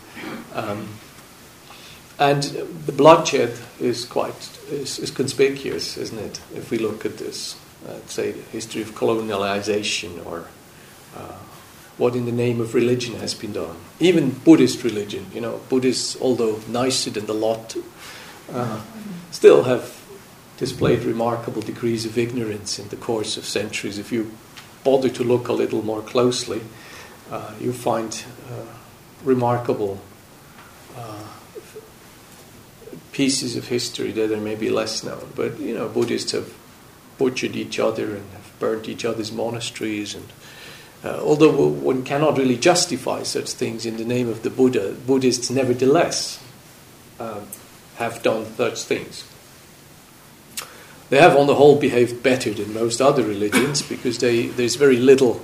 Um, 0.53 0.87
and 2.19 2.43
the 2.43 2.91
bloodshed 2.91 3.57
is 3.79 4.05
quite 4.05 4.59
is, 4.69 4.99
is, 4.99 5.09
conspicuous, 5.09 5.97
isn't 5.97 6.19
it? 6.19 6.41
If 6.53 6.69
we 6.69 6.77
look 6.77 7.05
at 7.05 7.17
this, 7.17 7.55
uh, 7.87 7.97
say, 8.05 8.33
history 8.51 8.81
of 8.81 8.91
colonialization 8.91 10.23
or 10.25 10.45
uh, 11.17 11.37
what 11.97 12.15
in 12.15 12.25
the 12.25 12.31
name 12.31 12.61
of 12.61 12.75
religion 12.75 13.15
has 13.15 13.33
been 13.33 13.53
done. 13.53 13.75
Even 13.99 14.31
Buddhist 14.31 14.83
religion, 14.83 15.25
you 15.33 15.41
know, 15.41 15.61
Buddhists, 15.69 16.15
although 16.21 16.59
nicer 16.67 17.09
than 17.09 17.25
the 17.25 17.33
lot, 17.33 17.75
uh, 18.51 18.81
still 19.31 19.63
have 19.63 20.00
displayed 20.61 21.01
remarkable 21.01 21.63
degrees 21.63 22.05
of 22.05 22.19
ignorance 22.19 22.77
in 22.77 22.87
the 22.89 22.95
course 22.95 23.35
of 23.35 23.43
centuries. 23.45 23.97
If 23.97 24.11
you 24.11 24.31
bother 24.83 25.09
to 25.09 25.23
look 25.23 25.47
a 25.47 25.53
little 25.53 25.81
more 25.81 26.03
closely, 26.03 26.61
uh, 27.31 27.55
you 27.59 27.73
find 27.73 28.23
uh, 28.47 28.65
remarkable 29.23 29.99
uh, 30.95 31.23
pieces 33.11 33.55
of 33.55 33.69
history 33.69 34.11
that 34.11 34.31
are 34.31 34.39
maybe 34.39 34.69
less 34.69 35.03
known. 35.03 35.31
But 35.35 35.59
you 35.59 35.73
know, 35.73 35.89
Buddhists 35.89 36.31
have 36.33 36.53
butchered 37.17 37.55
each 37.55 37.79
other 37.79 38.15
and 38.15 38.29
have 38.33 38.53
burnt 38.59 38.87
each 38.87 39.03
other's 39.03 39.31
monasteries 39.31 40.13
and 40.13 40.27
uh, 41.03 41.19
although 41.23 41.69
one 41.69 42.03
cannot 42.03 42.37
really 42.37 42.57
justify 42.57 43.23
such 43.23 43.49
things 43.53 43.87
in 43.87 43.97
the 43.97 44.05
name 44.05 44.29
of 44.29 44.43
the 44.43 44.51
Buddha, 44.51 44.91
Buddhists 45.07 45.49
nevertheless 45.49 46.39
um, 47.19 47.47
have 47.95 48.21
done 48.21 48.45
such 48.55 48.83
things. 48.83 49.25
They 51.11 51.19
have, 51.19 51.35
on 51.35 51.45
the 51.45 51.55
whole, 51.55 51.75
behaved 51.75 52.23
better 52.23 52.53
than 52.53 52.73
most 52.73 53.01
other 53.01 53.23
religions 53.23 53.81
because 53.93 54.19
they, 54.19 54.47
there's 54.47 54.75
very 54.75 54.95
little, 54.95 55.41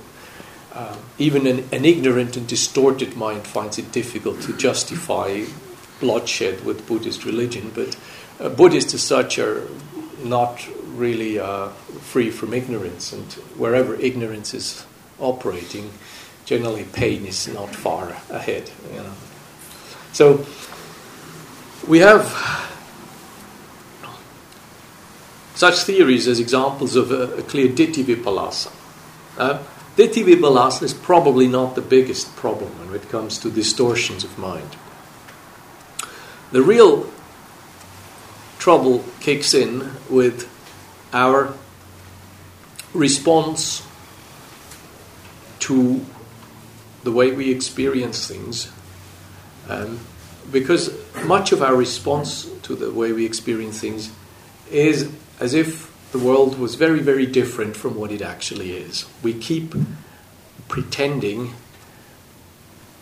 uh, 0.72 0.96
even 1.18 1.46
an, 1.46 1.68
an 1.70 1.84
ignorant 1.84 2.38
and 2.38 2.48
distorted 2.48 3.18
mind 3.18 3.46
finds 3.46 3.78
it 3.78 3.92
difficult 3.92 4.40
to 4.42 4.56
justify 4.56 5.44
bloodshed 6.00 6.64
with 6.64 6.86
Buddhist 6.86 7.26
religion. 7.26 7.70
But 7.74 7.98
uh, 8.40 8.48
Buddhists, 8.48 8.94
as 8.94 9.02
such, 9.02 9.38
are 9.38 9.68
not 10.24 10.66
really 10.86 11.38
uh, 11.38 11.68
free 11.68 12.30
from 12.30 12.54
ignorance, 12.54 13.12
and 13.12 13.30
wherever 13.58 13.94
ignorance 13.96 14.54
is 14.54 14.86
operating, 15.18 15.90
generally 16.46 16.84
pain 16.84 17.26
is 17.26 17.46
not 17.46 17.74
far 17.74 18.16
ahead. 18.30 18.70
You 18.94 19.02
know. 19.02 19.12
So 20.14 20.46
we 21.86 21.98
have 21.98 22.67
such 25.58 25.80
theories 25.80 26.28
as 26.28 26.38
examples 26.38 26.94
of 26.94 27.10
a, 27.10 27.38
a 27.38 27.42
clear 27.42 27.66
ditthi 27.66 28.04
vipallasa. 28.04 28.70
Uh, 29.36 29.58
ditthi 29.96 30.24
vipallasa 30.24 30.84
is 30.84 30.94
probably 30.94 31.48
not 31.48 31.74
the 31.74 31.80
biggest 31.80 32.36
problem 32.36 32.70
when 32.78 32.94
it 32.94 33.08
comes 33.08 33.38
to 33.38 33.50
distortions 33.50 34.22
of 34.22 34.38
mind. 34.38 34.76
The 36.52 36.62
real 36.62 37.10
trouble 38.60 39.04
kicks 39.18 39.52
in 39.52 39.90
with 40.08 40.48
our 41.12 41.52
response 42.94 43.82
to 45.58 46.06
the 47.02 47.10
way 47.10 47.32
we 47.32 47.50
experience 47.50 48.28
things. 48.28 48.70
Um, 49.68 49.98
because 50.52 50.96
much 51.24 51.50
of 51.50 51.62
our 51.62 51.74
response 51.74 52.48
to 52.62 52.76
the 52.76 52.92
way 52.92 53.10
we 53.10 53.26
experience 53.26 53.80
things 53.80 54.12
is 54.70 55.10
as 55.40 55.54
if 55.54 55.94
the 56.12 56.18
world 56.18 56.58
was 56.58 56.74
very, 56.74 57.00
very 57.00 57.26
different 57.26 57.76
from 57.76 57.94
what 57.94 58.10
it 58.10 58.22
actually 58.22 58.72
is. 58.72 59.06
We 59.22 59.34
keep 59.34 59.74
pretending, 60.68 61.54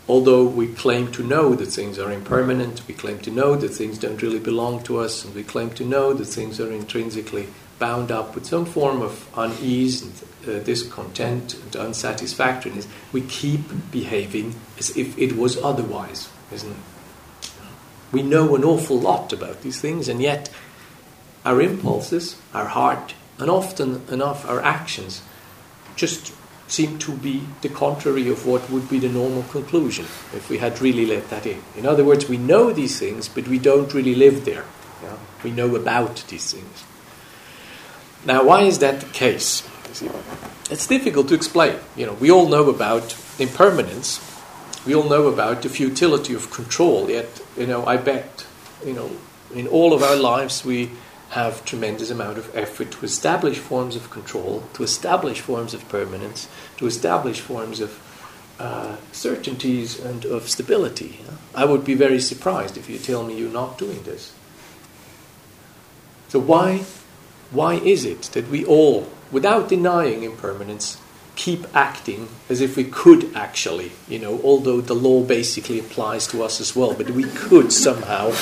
although 0.09 0.44
we 0.44 0.68
claim 0.68 1.12
to 1.12 1.22
know 1.22 1.55
that 1.55 1.66
things 1.66 1.99
are 1.99 2.11
impermanent, 2.12 2.83
we 2.88 2.94
claim 2.94 3.18
to 3.20 3.31
know 3.31 3.57
that 3.57 3.68
things 3.68 3.99
don't 3.99 4.20
really 4.20 4.38
belong 4.38 4.83
to 4.85 4.99
us, 4.99 5.25
and 5.25 5.35
we 5.35 5.44
claim 5.44 5.70
to 5.70 5.85
know 5.85 6.12
that 6.12 6.27
things 6.27 6.61
are 6.61 6.72
intrinsically 6.72 7.49
bound 7.79 8.11
up 8.11 8.35
with 8.35 8.46
some 8.46 8.64
form 8.64 9.03
of 9.03 9.29
unease 9.37 10.03
and 10.03 10.12
uh, 10.49 10.62
discontent 10.62 11.55
and 11.55 11.77
unsatisfactoriness, 11.77 12.87
we 13.12 13.20
keep 13.20 13.61
behaving 13.90 14.55
as 14.79 14.96
if 14.96 15.16
it 15.18 15.37
was 15.37 15.57
otherwise, 15.59 16.31
isn't 16.53 16.70
it? 16.70 17.51
We 18.12 18.22
know 18.22 18.55
an 18.55 18.64
awful 18.64 18.99
lot 18.99 19.33
about 19.33 19.62
these 19.62 19.81
things, 19.81 20.09
and 20.09 20.22
yet 20.22 20.49
our 21.46 21.62
impulses, 21.62 22.37
our 22.52 22.66
heart, 22.66 23.14
and 23.38 23.48
often 23.48 24.02
enough 24.11 24.46
our 24.48 24.61
actions 24.61 25.22
just 25.94 26.35
seem 26.68 26.98
to 26.98 27.12
be 27.12 27.42
the 27.62 27.68
contrary 27.68 28.28
of 28.28 28.44
what 28.44 28.68
would 28.68 28.90
be 28.90 28.98
the 28.98 29.09
normal 29.09 29.44
conclusion 29.44 30.04
if 30.35 30.50
we 30.50 30.59
had 30.59 30.80
really 30.80 31.06
let 31.06 31.30
that 31.30 31.46
in. 31.46 31.62
In 31.76 31.87
other 31.87 32.04
words, 32.04 32.28
we 32.28 32.37
know 32.37 32.72
these 32.72 32.98
things, 32.98 33.28
but 33.28 33.46
we 33.46 33.59
don't 33.61 33.94
really 33.94 34.16
live 34.16 34.44
there. 34.44 34.64
Yeah? 35.02 35.16
We 35.44 35.52
know 35.52 35.76
about 35.76 36.24
these 36.28 36.52
things. 36.52 36.85
Now, 38.26 38.42
why 38.42 38.62
is 38.62 38.80
that 38.80 39.00
the 39.00 39.06
case? 39.06 39.62
It's 40.68 40.88
difficult 40.88 41.28
to 41.28 41.35
explain. 41.35 41.78
You 41.94 42.06
know, 42.06 42.14
we 42.14 42.30
all 42.32 42.48
know 42.48 42.68
about 42.68 43.16
impermanence. 43.38 44.20
We 44.85 44.96
all 44.96 45.09
know 45.09 45.28
about 45.28 45.62
the 45.62 45.68
futility 45.68 46.35
of 46.35 46.50
control. 46.50 47.09
Yet, 47.09 47.40
you 47.56 47.68
know, 47.68 47.87
I 47.87 47.96
bet, 47.96 48.44
you 48.85 48.92
know, 48.92 49.11
in 49.54 49.68
all 49.68 49.92
of 49.92 50.02
our 50.02 50.16
lives 50.16 50.64
we 50.64 50.90
have 51.30 51.64
tremendous 51.64 52.10
amount 52.10 52.38
of 52.38 52.54
effort 52.56 52.90
to 52.92 53.04
establish 53.04 53.58
forms 53.58 53.96
of 53.96 54.10
control, 54.10 54.62
to 54.74 54.82
establish 54.82 55.40
forms 55.40 55.74
of 55.74 55.88
permanence, 55.88 56.48
to 56.76 56.86
establish 56.86 57.40
forms 57.40 57.80
of 57.80 58.00
uh, 58.58 58.96
certainties 59.12 59.98
and 59.98 60.24
of 60.24 60.48
stability. 60.48 61.20
I 61.54 61.64
would 61.64 61.84
be 61.84 61.94
very 61.94 62.20
surprised 62.20 62.76
if 62.76 62.88
you 62.88 62.98
tell 62.98 63.24
me 63.24 63.36
you're 63.36 63.50
not 63.50 63.78
doing 63.78 64.02
this. 64.04 64.32
So 66.28 66.38
why, 66.38 66.84
why 67.50 67.74
is 67.74 68.04
it 68.04 68.22
that 68.32 68.48
we 68.48 68.64
all, 68.64 69.08
without 69.30 69.68
denying 69.68 70.22
impermanence, 70.22 70.98
keep 71.34 71.66
acting 71.76 72.28
as 72.48 72.60
if 72.60 72.76
we 72.76 72.84
could 72.84 73.34
actually, 73.36 73.92
you 74.08 74.18
know, 74.18 74.40
although 74.42 74.80
the 74.80 74.94
law 74.94 75.22
basically 75.22 75.78
applies 75.78 76.26
to 76.28 76.42
us 76.42 76.60
as 76.60 76.74
well, 76.74 76.94
but 76.94 77.10
we 77.10 77.24
could 77.24 77.72
somehow, 77.72 78.32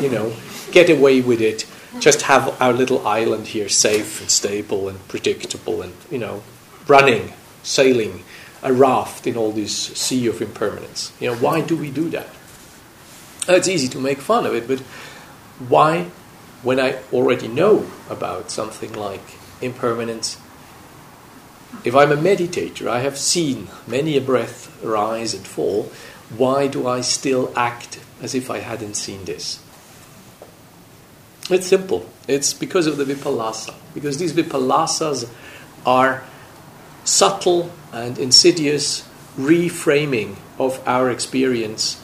you 0.00 0.10
know, 0.10 0.34
get 0.70 0.90
away 0.90 1.20
with 1.20 1.40
it, 1.40 1.66
just 1.98 2.22
have 2.22 2.60
our 2.60 2.72
little 2.72 3.06
island 3.06 3.48
here 3.48 3.68
safe 3.68 4.20
and 4.20 4.30
stable 4.30 4.88
and 4.88 5.06
predictable 5.08 5.82
and, 5.82 5.94
you 6.10 6.18
know, 6.18 6.42
running, 6.86 7.32
sailing 7.62 8.24
a 8.62 8.72
raft 8.72 9.26
in 9.26 9.36
all 9.36 9.52
this 9.52 9.76
sea 9.76 10.26
of 10.26 10.40
impermanence. 10.40 11.12
You 11.20 11.30
know, 11.30 11.36
why 11.36 11.60
do 11.60 11.76
we 11.76 11.90
do 11.90 12.08
that? 12.10 12.28
It's 13.48 13.68
easy 13.68 13.88
to 13.88 13.98
make 13.98 14.18
fun 14.18 14.46
of 14.46 14.54
it, 14.54 14.68
but 14.68 14.80
why, 15.68 16.10
when 16.62 16.78
I 16.78 16.98
already 17.12 17.48
know 17.48 17.90
about 18.08 18.50
something 18.50 18.92
like 18.92 19.22
impermanence, 19.60 20.38
if 21.84 21.94
I'm 21.94 22.12
a 22.12 22.16
meditator, 22.16 22.86
I 22.86 23.00
have 23.00 23.18
seen 23.18 23.68
many 23.86 24.16
a 24.16 24.20
breath 24.20 24.82
rise 24.82 25.34
and 25.34 25.46
fall, 25.46 25.90
why 26.36 26.66
do 26.66 26.86
I 26.86 27.00
still 27.00 27.52
act 27.56 28.00
as 28.20 28.34
if 28.34 28.50
I 28.50 28.58
hadn't 28.58 28.94
seen 28.94 29.24
this? 29.24 29.61
It's 31.50 31.66
simple. 31.66 32.06
It's 32.28 32.54
because 32.54 32.86
of 32.86 32.96
the 32.96 33.04
vipallasa. 33.04 33.74
Because 33.94 34.18
these 34.18 34.32
vipallasas 34.32 35.28
are 35.84 36.22
subtle 37.04 37.70
and 37.92 38.18
insidious 38.18 39.08
reframing 39.36 40.36
of 40.58 40.80
our 40.86 41.10
experience 41.10 42.00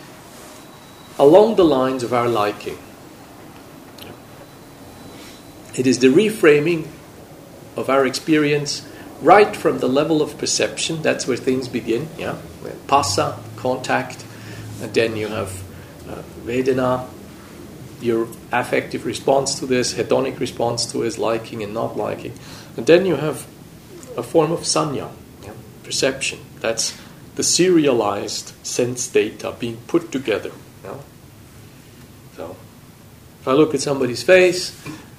along 1.18 1.57
the 1.57 1.64
lines 1.64 2.03
of 2.03 2.12
our 2.12 2.29
liking. 2.29 2.79
It 5.77 5.87
is 5.87 6.01
the 6.01 6.09
reframing 6.09 6.88
of 7.77 7.88
our 7.88 8.07
experience 8.07 8.87
right 9.20 9.55
from 9.55 9.79
the 9.79 9.88
level 9.88 10.22
of 10.22 10.38
perception. 10.38 11.03
That's 11.03 11.27
where 11.27 11.37
things 11.37 11.68
begin. 11.68 12.09
Yeah, 12.18 12.38
phassa, 12.87 13.38
contact, 13.57 14.24
and 14.81 14.92
then 14.94 15.16
you 15.16 15.29
have 15.29 15.62
uh, 16.09 16.22
Vedana, 16.44 17.07
your 18.01 18.29
affective 18.53 19.05
response 19.05 19.59
to 19.59 19.67
this, 19.67 19.95
hedonic 19.95 20.39
response 20.39 20.91
to 20.93 21.01
his 21.01 21.19
liking 21.19 21.63
and 21.63 21.75
not 21.75 21.97
liking, 21.97 22.33
and 22.77 22.87
then 22.87 23.07
you 23.07 23.17
have 23.17 23.47
a 24.17 24.23
form 24.23 24.53
of 24.53 24.61
sanya, 24.61 25.11
yeah, 25.43 25.53
perception. 25.83 26.39
That's 26.61 26.99
the 27.37 27.43
serialized 27.43 28.53
sense 28.67 29.07
data 29.09 29.55
being 29.59 29.77
put 29.87 30.11
together. 30.11 30.51
Yeah? 30.83 30.97
So, 32.37 32.57
if 33.41 33.49
I 33.49 33.53
look 33.53 33.75
at 33.75 33.81
somebody's 33.81 34.23
face, 34.23 34.77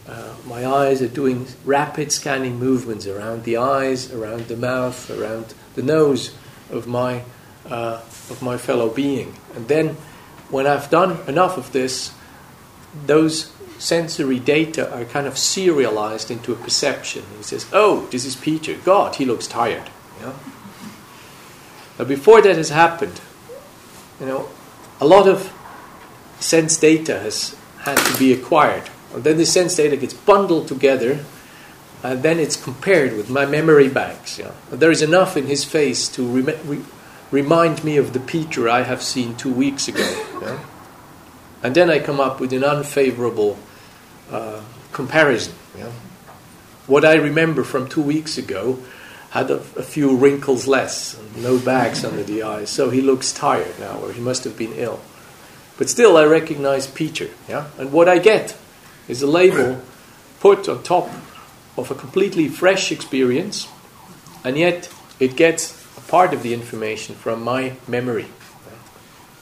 uh, 0.08 0.36
my 0.46 0.65
eyes 0.65 1.02
are 1.02 1.08
doing 1.08 1.48
rapid 1.65 2.12
scanning 2.12 2.60
movements 2.60 3.08
around 3.08 3.44
the 3.44 3.58
eyes, 3.58 4.12
around 4.12 4.48
the 4.48 4.58
mouth, 4.58 5.10
around 5.12 5.54
the 5.76 5.84
nose 5.84 6.34
of 6.72 6.88
my 6.88 7.24
uh, 7.70 8.02
of 8.30 8.42
my 8.42 8.58
fellow 8.58 8.89
being, 8.89 9.36
and 9.56 9.68
then 9.68 9.96
when 10.50 10.65
I've 10.65 10.89
done 10.89 11.20
enough 11.28 11.58
of 11.58 11.72
this, 11.72 12.12
those 13.06 13.52
sensory 13.78 14.39
data 14.39 14.93
are 14.93 15.06
kind 15.06 15.28
of 15.28 15.38
serialized 15.38 16.30
into 16.30 16.52
a 16.52 16.56
perception. 16.56 17.23
He 17.38 17.43
says, 17.43 17.65
"Oh, 17.71 18.08
this 18.12 18.25
is 18.25 18.36
Peter. 18.36 18.75
God, 18.84 19.15
he 19.15 19.25
looks 19.25 19.47
tired." 19.47 19.89
You? 20.21 20.34
But 21.97 22.08
before 22.08 22.41
that 22.41 22.56
has 22.56 22.69
happened, 22.69 23.21
you 24.19 24.25
know, 24.25 24.49
a 25.02 25.06
lot 25.06 25.28
of 25.28 25.52
sense 26.39 26.78
data 26.78 27.19
has 27.19 27.56
had 27.80 27.97
to 27.97 28.17
be 28.17 28.34
acquired. 28.34 28.89
And 29.13 29.23
then 29.23 29.38
the 29.38 29.45
sense 29.45 29.75
data 29.75 29.97
gets 29.97 30.13
bundled 30.13 30.67
together, 30.67 31.25
and 32.04 32.23
then 32.23 32.39
it's 32.39 32.56
compared 32.56 33.15
with 33.15 33.30
my 33.30 33.45
memory 33.45 33.89
banks. 33.89 34.39
There 34.71 34.91
is 34.91 35.02
enough 35.02 35.36
in 35.36 35.47
his 35.47 35.65
face 35.65 36.08
to 36.10 36.23
re- 36.23 36.56
re- 36.65 36.86
remind 37.32 37.84
me 37.84 37.97
of 37.97 38.13
the 38.13 38.19
Peter 38.19 38.69
I 38.69 38.84
have 38.84 39.02
seen 39.02 39.36
two 39.36 39.52
weeks 39.52 39.88
ago. 39.88 40.60
And 41.62 41.76
then 41.76 41.89
I 41.89 42.00
come 42.00 42.19
up 42.19 42.39
with 42.39 42.54
an 42.54 42.63
unfavorable 42.63 43.58
uh, 44.32 44.62
comparison. 44.91 45.54
You 45.78 45.86
know? 45.86 45.91
What 46.88 47.06
I 47.06 47.15
remember 47.15 47.63
from 47.63 47.88
two 47.88 48.02
weeks 48.02 48.38
ago 48.38 48.80
had 49.32 49.52
a, 49.52 49.56
a, 49.56 49.84
few 49.84 50.15
wrinkles 50.15 50.67
less, 50.67 51.17
and 51.17 51.43
no 51.43 51.60
bags 51.60 52.04
under 52.04 52.24
the 52.24 52.41
eyes, 52.41 52.69
so 52.69 52.89
he 52.89 53.00
looks 53.00 53.32
tired 53.32 53.80
now, 53.80 54.00
or 54.00 54.12
he 54.12 54.19
must 54.19 54.43
have 54.43 54.58
been 54.58 54.74
ill. 54.74 55.00
But 55.78 55.88
still, 55.88 56.17
I 56.17 56.26
recognize 56.26 56.88
Peter. 56.88 57.30
Yeah? 57.48 57.67
And 57.78 57.91
what 57.91 58.10
I 58.10 58.17
get 58.17 58.58
is 59.08 59.22
a 59.22 59.28
label 59.28 59.82
put 60.39 60.67
on 60.67 60.82
top 60.82 61.10
of 61.78 61.91
a 61.91 61.95
completely 61.95 62.48
fresh 62.48 62.91
experience, 62.91 63.67
and 64.43 64.58
yet 64.58 64.91
it 65.19 65.36
gets 65.36 65.76
a 65.98 66.02
part 66.02 66.34
of 66.34 66.41
the 66.41 66.54
information 66.54 67.15
from 67.15 67.43
my 67.43 67.74
memory. 67.88 68.28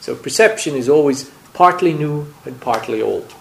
So 0.00 0.14
perception 0.14 0.74
is 0.74 0.88
always 0.88 1.30
partly 1.58 1.92
new 1.92 2.32
and 2.44 2.60
partly 2.60 3.02
old. 3.02 3.34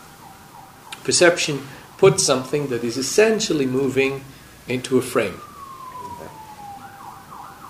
Perception 1.03 1.61
puts 1.99 2.25
something 2.25 2.65
that 2.69 2.83
is 2.83 2.97
essentially 2.97 3.67
moving 3.67 4.23
into 4.67 4.97
a 4.97 5.03
frame. 5.03 5.39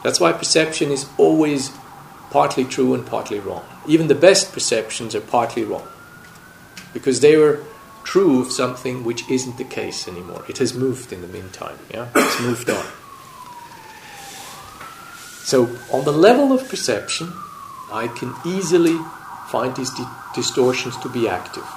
That's 0.05 0.21
why 0.21 0.31
perception 0.31 0.89
is 0.89 1.05
always 1.17 1.69
partly 2.31 2.63
true 2.63 2.93
and 2.93 3.05
partly 3.05 3.39
wrong. 3.39 3.65
Even 3.87 4.07
the 4.07 4.15
best 4.15 4.53
perceptions 4.53 5.13
are 5.13 5.19
partly 5.19 5.65
wrong 5.65 5.85
because 6.93 7.19
they 7.19 7.35
were 7.35 7.59
true 8.05 8.39
of 8.39 8.49
something 8.49 9.03
which 9.03 9.29
isn't 9.29 9.57
the 9.57 9.65
case 9.65 10.07
anymore. 10.07 10.45
It 10.47 10.59
has 10.59 10.73
moved 10.73 11.11
in 11.11 11.19
the 11.19 11.27
meantime. 11.27 11.77
Yeah, 11.93 12.07
it's 12.15 12.41
moved 12.41 12.69
on. 12.69 12.85
So, 15.43 15.67
on 15.91 16.05
the 16.05 16.13
level 16.13 16.53
of 16.53 16.69
perception, 16.69 17.33
I 17.91 18.07
can 18.07 18.33
easily 18.45 18.97
find 19.47 19.75
these 19.75 19.91
distortions 20.37 20.95
to 21.03 21.09
be 21.09 21.27
active 21.27 21.67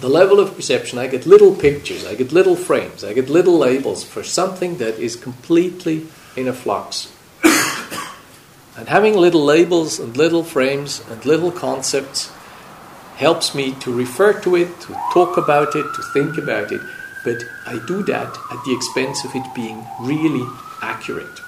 the 0.00 0.08
level 0.08 0.40
of 0.40 0.54
perception, 0.54 0.98
I 0.98 1.06
get 1.06 1.26
little 1.26 1.54
pictures, 1.54 2.06
I 2.06 2.14
get 2.14 2.32
little 2.32 2.56
frames, 2.56 3.04
I 3.04 3.12
get 3.12 3.28
little 3.28 3.58
labels 3.58 4.04
for 4.04 4.22
something 4.22 4.78
that 4.78 4.98
is 4.98 5.16
completely 5.16 6.06
in 6.36 6.48
a 6.48 6.52
flux. 6.52 7.12
and 7.44 8.88
having 8.88 9.16
little 9.16 9.44
labels 9.44 9.98
and 9.98 10.16
little 10.16 10.44
frames 10.44 11.02
and 11.10 11.24
little 11.26 11.52
concepts 11.52 12.30
helps 13.16 13.54
me 13.54 13.72
to 13.80 13.92
refer 13.92 14.32
to 14.40 14.56
it, 14.56 14.80
to 14.80 14.94
talk 15.12 15.36
about 15.36 15.76
it, 15.76 15.86
to 15.94 16.02
think 16.14 16.38
about 16.38 16.72
it, 16.72 16.80
but 17.24 17.44
I 17.66 17.78
do 17.86 18.02
that 18.04 18.36
at 18.50 18.64
the 18.64 18.74
expense 18.74 19.24
of 19.24 19.34
it 19.34 19.54
being 19.54 19.84
really 20.00 20.46
accurate. 20.80 21.40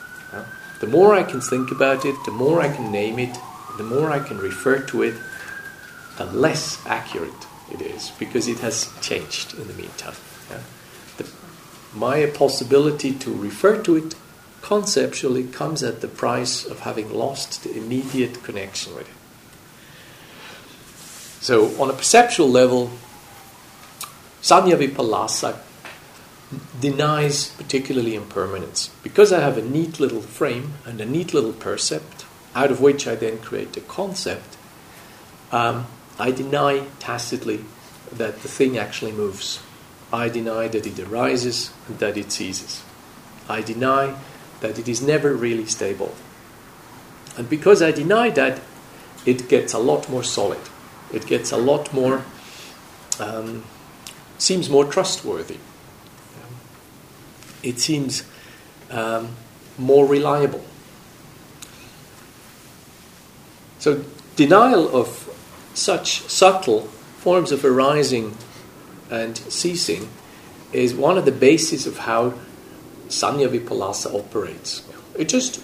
The 0.81 0.87
more 0.87 1.15
I 1.15 1.23
can 1.23 1.41
think 1.41 1.71
about 1.71 2.05
it, 2.05 2.15
the 2.27 2.31
more 2.31 2.61
I 2.61 2.69
can 2.69 2.93
name 2.93 3.19
it, 3.19 3.39
the 3.79 3.85
more 3.85 4.11
I 4.11 4.19
can 4.19 4.39
refer 4.39 4.81
to 4.81 5.03
it, 5.03 5.15
the 6.17 6.25
less 6.27 6.85
accurate 6.87 7.47
it 7.73 7.81
is 7.81 8.11
because 8.19 8.49
it 8.49 8.59
has 8.61 8.93
changed 9.01 9.55
in 9.55 9.67
the 9.67 9.75
meantime. 9.75 10.15
Yeah? 10.51 10.61
The, 11.17 11.31
my 11.95 12.27
possibility 12.27 13.13
to 13.13 13.33
refer 13.33 13.83
to 13.83 13.97
it 13.97 14.15
conceptually 14.63 15.45
comes 15.45 15.83
at 15.83 16.01
the 16.01 16.09
price 16.09 16.65
of 16.65 16.81
having 16.81 17.13
lost 17.13 17.65
the 17.65 17.77
immediate 17.77 18.43
connection 18.43 18.95
with 18.95 19.09
it. 19.09 19.15
So, 21.43 21.81
on 21.81 21.91
a 21.91 21.93
perceptual 21.93 22.49
level, 22.49 22.91
Sanya 24.41 24.79
Vipallasa 24.79 25.59
denies 26.81 27.49
particularly 27.51 28.15
impermanence. 28.15 28.91
Because 29.03 29.33
I 29.33 29.41
have 29.41 29.59
a 29.59 29.63
neat 29.63 30.01
little 30.01 30.23
frame 30.23 30.75
and 30.87 31.01
a 31.01 31.05
neat 31.07 31.35
little 31.35 31.53
percept, 31.53 32.25
out 32.55 32.71
of 32.71 32.81
which 32.81 33.07
I 33.07 33.15
then 33.15 33.39
create 33.39 33.77
a 33.77 33.81
concept, 33.81 34.57
um, 35.53 35.87
I 36.19 36.31
deny 36.31 36.87
tacitly 37.01 37.65
that 38.13 38.43
the 38.43 38.49
thing 38.49 38.79
actually 38.79 39.13
moves. 39.13 39.61
I 40.13 40.29
deny 40.29 40.69
that 40.69 40.87
it 40.87 40.99
arises 41.01 41.73
and 41.89 41.99
that 41.99 42.17
it 42.17 42.31
ceases. 42.31 42.83
I 43.49 43.63
deny 43.63 44.15
that 44.61 44.79
it 44.79 44.89
is 44.89 45.03
never 45.03 45.35
really 45.35 45.67
stable. 45.67 46.15
And 47.37 47.49
because 47.49 47.83
I 47.83 47.91
deny 47.91 48.31
that, 48.31 48.61
it 49.27 49.49
gets 49.49 49.73
a 49.73 49.79
lot 49.79 50.09
more 50.09 50.23
solid. 50.23 50.61
It 51.13 51.27
gets 51.27 51.51
a 51.51 51.57
lot 51.57 51.93
more, 51.93 52.25
um, 53.19 53.65
seems 54.39 54.71
more 54.71 54.85
trustworthy. 54.85 55.59
it 57.63 57.81
seems 57.81 58.25
um, 58.91 59.35
more 59.79 60.07
reliable. 60.07 60.63
So, 63.79 64.05
denial 64.37 64.95
of 64.95 65.34
such 65.75 66.21
subtle 66.23 66.83
forms 67.19 67.53
of 67.53 67.65
arising 67.65 68.37
and 69.11 69.37
ceasing 69.37 70.09
is 70.73 70.95
one 70.95 71.19
of 71.19 71.25
the 71.25 71.33
bases 71.33 71.87
of 71.87 71.99
how 71.99 72.35
Sanya 73.09 73.49
Vipallasa 73.49 74.15
operates. 74.15 74.83
It 75.17 75.29
just 75.29 75.63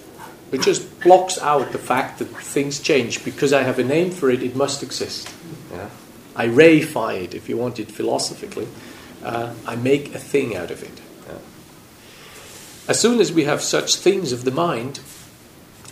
it 0.52 0.62
just 0.62 1.00
blocks 1.00 1.38
out 1.38 1.70
the 1.72 1.78
fact 1.78 2.18
that 2.18 2.26
things 2.26 2.80
change 2.80 3.24
because 3.24 3.52
I 3.52 3.62
have 3.62 3.78
a 3.78 3.84
name 3.84 4.10
for 4.10 4.30
it. 4.30 4.42
It 4.42 4.56
must 4.56 4.82
exist. 4.82 5.32
Yeah? 5.70 5.90
I 6.34 6.48
reify 6.48 7.22
it, 7.22 7.34
if 7.34 7.48
you 7.48 7.56
want 7.56 7.78
it 7.78 7.90
philosophically. 7.90 8.66
Uh, 9.22 9.54
I 9.66 9.76
make 9.76 10.14
a 10.14 10.18
thing 10.18 10.56
out 10.56 10.70
of 10.70 10.82
it. 10.82 11.00
Yeah? 11.28 11.38
As 12.88 12.98
soon 12.98 13.20
as 13.20 13.32
we 13.32 13.44
have 13.44 13.62
such 13.62 13.94
things 13.94 14.32
of 14.32 14.44
the 14.44 14.50
mind, 14.50 14.98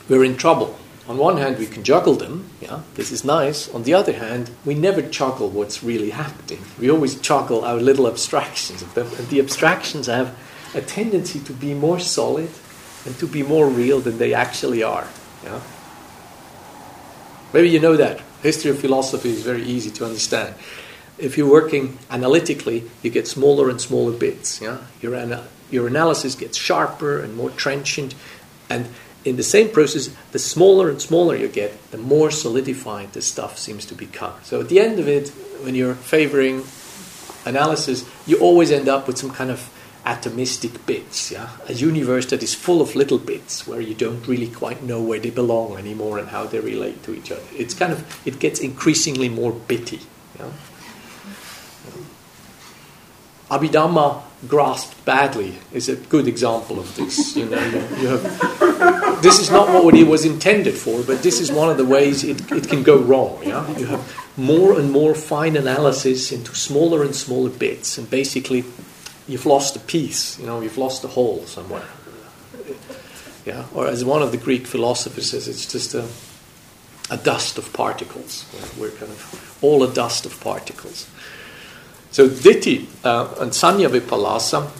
we're 0.09 0.25
in 0.25 0.37
trouble. 0.37 0.77
On 1.09 1.17
one 1.17 1.39
hand, 1.39 1.59
we 1.59 1.67
can 1.67 1.85
juggle 1.85 2.15
them. 2.15 2.51
Yeah, 2.61 2.83
this 2.95 3.11
is 3.11 3.25
nice. 3.25 3.73
On 3.75 3.83
the 3.83 3.95
other 3.95 4.13
hand, 4.13 4.51
we 4.67 4.75
never 4.75 5.01
juggle 5.01 5.49
what's 5.49 5.83
really 5.83 6.11
happening. 6.11 6.63
We 6.79 6.91
always 6.91 7.15
juggle 7.15 7.65
our 7.65 7.81
little 7.81 8.07
abstractions 8.07 8.83
of 8.83 8.93
them, 8.95 9.07
and 9.19 9.27
the 9.29 9.41
abstractions 9.41 10.07
have 10.07 10.37
a 10.75 10.83
tendency 10.83 11.41
to 11.41 11.53
be 11.53 11.73
more 11.73 11.99
solid 11.99 12.51
and 13.07 13.19
to 13.19 13.27
be 13.27 13.43
more 13.43 13.67
real 13.67 14.01
than 14.01 14.19
they 14.19 14.35
actually 14.35 14.83
are. 14.83 15.09
Yeah? 15.43 15.61
Maybe 17.55 17.71
you 17.71 17.81
know 17.81 17.97
that. 17.97 18.21
History 18.43 18.71
of 18.71 18.79
philosophy 18.79 19.31
is 19.31 19.43
very 19.43 19.63
easy 19.63 19.91
to 19.93 20.05
understand. 20.05 20.55
If 21.17 21.39
you're 21.39 21.51
working 21.51 21.99
analytically, 22.11 22.85
you 23.03 23.11
get 23.11 23.27
smaller 23.27 23.71
and 23.71 23.81
smaller 23.81 24.13
bits. 24.13 24.61
Yeah? 24.61 24.79
Your, 25.01 25.15
ana- 25.15 25.49
your 25.71 25.87
analysis 25.87 26.35
gets 26.35 26.59
sharper 26.59 27.19
and 27.19 27.35
more 27.35 27.51
trenchant. 27.51 28.15
And 28.69 28.89
in 29.25 29.37
the 29.37 29.43
same 29.43 29.71
process, 29.71 30.15
the 30.33 30.39
smaller 30.39 30.89
and 30.89 31.01
smaller 31.01 31.37
you 31.37 31.49
get, 31.49 31.91
the 31.91 31.99
more 31.99 32.31
solidified 32.31 33.13
the 33.13 33.23
stuff 33.23 33.59
seems 33.59 33.85
to 33.87 33.95
become. 33.95 34.35
So 34.43 34.61
at 34.61 34.69
the 34.69 34.81
end 34.81 34.99
of 34.99 35.09
it, 35.09 35.29
when 35.63 35.75
you're 35.75 35.95
favoring 35.95 36.65
analysis, 37.45 38.09
you 38.27 38.39
always 38.39 38.71
end 38.71 38.89
up 38.89 39.07
with 39.07 39.19
some 39.19 39.31
kind 39.31 39.51
of 39.51 39.71
atomistic 40.07 40.87
bits, 40.87 41.31
yeah? 41.31 41.51
A 41.69 41.75
universe 41.75 42.27
that 42.27 42.43
is 42.43 42.55
full 42.55 42.81
of 42.81 42.95
little 42.95 43.19
bits 43.19 43.67
where 43.67 43.81
you 43.81 43.95
don't 43.95 44.27
really 44.27 44.49
quite 44.49 44.83
know 44.83 45.03
where 45.03 45.19
they 45.19 45.31
belong 45.31 45.77
anymore 45.77 46.19
and 46.19 46.29
how 46.29 46.47
they 46.47 46.61
relate 46.61 47.03
to 47.03 47.15
each 47.15 47.31
other. 47.31 47.43
It's 47.55 47.75
kind 47.75 47.93
of 47.93 48.27
it 48.27 48.39
gets 48.39 48.61
increasingly 48.61 49.29
more 49.29 49.53
bitty. 49.53 50.01
Yeah? 50.39 50.51
Abhidhamma 53.51 54.23
grasped 54.47 55.05
badly 55.05 55.59
is 55.73 55.89
a 55.89 55.97
good 55.97 56.29
example 56.29 56.79
of 56.79 56.95
this. 56.95 57.37
You 57.37 57.47
know, 57.47 57.65
you, 57.67 57.79
you 58.01 58.09
have, 58.09 59.23
this 59.23 59.41
is 59.41 59.51
not 59.51 59.85
what 59.85 59.95
it 59.95 60.07
was 60.07 60.25
intended 60.25 60.75
for, 60.75 61.03
but 61.03 61.23
this 61.23 61.41
is 61.41 61.51
one 61.51 61.71
of 61.71 61.77
the 61.77 61.85
ways 61.85 62.23
it, 62.23 62.51
it 62.53 62.69
can 62.69 62.83
go 62.83 62.99
wrong. 62.99 63.43
Yeah? 63.43 63.67
You 63.77 63.87
have 63.87 64.33
more 64.37 64.79
and 64.79 64.93
more 64.93 65.15
fine 65.15 65.57
analysis 65.57 66.31
into 66.31 66.55
smaller 66.55 67.03
and 67.03 67.15
smaller 67.17 67.51
bits, 67.51 67.99
and 67.99 68.09
basically 68.09 68.65
you've 69.27 69.47
lost 69.47 69.75
a 69.75 69.81
piece, 69.81 70.39
you 70.39 70.47
know, 70.47 70.61
you've 70.61 70.79
lost 70.79 71.03
a 71.05 71.09
whole 71.09 71.45
somewhere. 71.47 71.87
Yeah, 73.45 73.65
or 73.75 73.89
as 73.89 74.05
one 74.05 74.23
of 74.23 74.31
the 74.31 74.37
Greek 74.37 74.67
philosophers 74.67 75.31
says, 75.31 75.49
it's 75.49 75.71
just 75.71 75.95
a, 75.95 76.07
a 77.11 77.17
dust 77.17 77.57
of 77.57 77.73
particles. 77.73 78.45
We're 78.79 78.91
kind 78.91 79.11
of 79.11 79.59
all 79.63 79.83
a 79.83 79.93
dust 79.93 80.27
of 80.27 80.39
particles. 80.41 81.09
So 82.11 82.29
ditthi 82.29 82.87
uh, 83.05 83.35
and 83.41 83.53
sanya 83.53 83.89
vipallasa, 83.89 84.71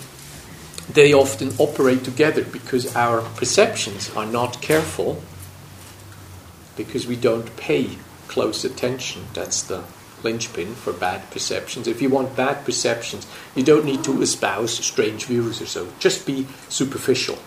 they 0.93 1.13
often 1.13 1.53
operate 1.59 2.05
together 2.05 2.43
because 2.45 2.97
our 2.97 3.21
perceptions 3.21 4.11
are 4.17 4.27
not 4.27 4.63
careful, 4.63 5.23
because 6.77 7.07
we 7.07 7.17
don't 7.17 7.55
pay 7.57 7.99
close 8.29 8.65
attention. 8.65 9.23
That's 9.35 9.63
the 9.63 9.85
linchpin 10.23 10.75
for 10.75 10.93
bad 10.93 11.31
perceptions. 11.31 11.87
If 11.87 12.01
you 12.01 12.09
want 12.09 12.35
bad 12.35 12.65
perceptions, 12.65 13.27
you 13.55 13.63
don't 13.63 13.85
need 13.85 14.03
to 14.05 14.23
espouse 14.23 14.73
strange 14.85 15.27
views 15.27 15.61
or 15.61 15.67
so. 15.67 15.89
Just 15.99 16.27
be 16.27 16.47
superficial. 16.69 17.39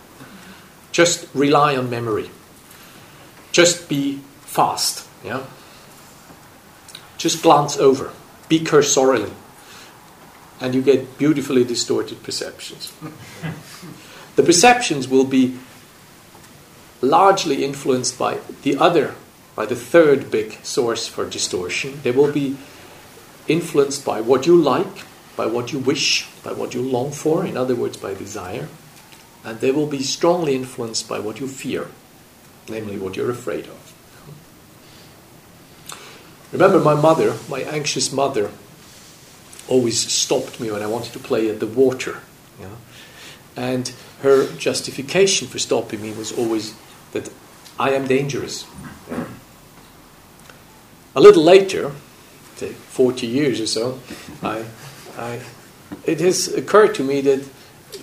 Just 0.91 1.27
rely 1.33 1.75
on 1.75 1.89
memory. 1.89 2.29
Just 3.51 3.89
be 3.89 4.21
fast. 4.41 5.07
Yeah. 5.25 5.43
Just 7.17 7.41
glance 7.43 7.77
over. 7.77 8.11
Be 8.49 8.59
cursorily. 8.59 9.31
And 10.61 10.75
you 10.75 10.81
get 10.81 11.17
beautifully 11.17 11.63
distorted 11.63 12.23
perceptions. 12.23 12.93
the 14.35 14.43
perceptions 14.43 15.07
will 15.07 15.25
be 15.25 15.57
largely 17.01 17.65
influenced 17.65 18.17
by 18.17 18.37
the 18.61 18.77
other 18.77 19.15
by 19.55 19.65
the 19.65 19.75
third 19.75 20.31
big 20.31 20.53
source 20.63 21.07
for 21.07 21.29
distortion. 21.29 21.99
They 22.03 22.11
will 22.11 22.31
be 22.31 22.57
influenced 23.47 24.05
by 24.05 24.21
what 24.21 24.45
you 24.45 24.55
like, 24.55 25.05
by 25.35 25.45
what 25.45 25.73
you 25.73 25.79
wish, 25.79 26.27
by 26.43 26.53
what 26.53 26.73
you 26.73 26.81
long 26.81 27.11
for, 27.11 27.45
in 27.45 27.57
other 27.57 27.75
words, 27.75 27.97
by 27.97 28.13
desire. 28.13 28.69
And 29.43 29.59
they 29.59 29.71
will 29.71 29.87
be 29.87 30.03
strongly 30.03 30.55
influenced 30.55 31.09
by 31.09 31.19
what 31.19 31.39
you 31.39 31.47
fear, 31.47 31.89
namely 32.69 32.97
what 32.97 33.15
you're 33.15 33.31
afraid 33.31 33.65
of. 33.65 33.93
Remember, 36.51 36.79
my 36.79 36.95
mother, 36.95 37.37
my 37.49 37.61
anxious 37.61 38.11
mother, 38.11 38.51
always 39.67 39.99
stopped 40.11 40.59
me 40.59 40.71
when 40.71 40.81
I 40.81 40.87
wanted 40.87 41.13
to 41.13 41.19
play 41.19 41.49
at 41.49 41.59
the 41.59 41.67
water. 41.67 42.19
And 43.55 43.93
her 44.21 44.47
justification 44.57 45.47
for 45.47 45.59
stopping 45.59 46.01
me 46.01 46.13
was 46.13 46.31
always 46.31 46.75
that 47.11 47.29
I 47.79 47.91
am 47.91 48.07
dangerous. 48.07 48.65
A 51.15 51.21
little 51.21 51.43
later, 51.43 51.89
40 51.89 53.27
years 53.27 53.59
or 53.59 53.67
so, 53.67 53.99
I, 54.41 54.63
I, 55.17 55.41
it 56.05 56.19
has 56.21 56.47
occurred 56.47 56.95
to 56.95 57.03
me 57.03 57.21
that 57.21 57.49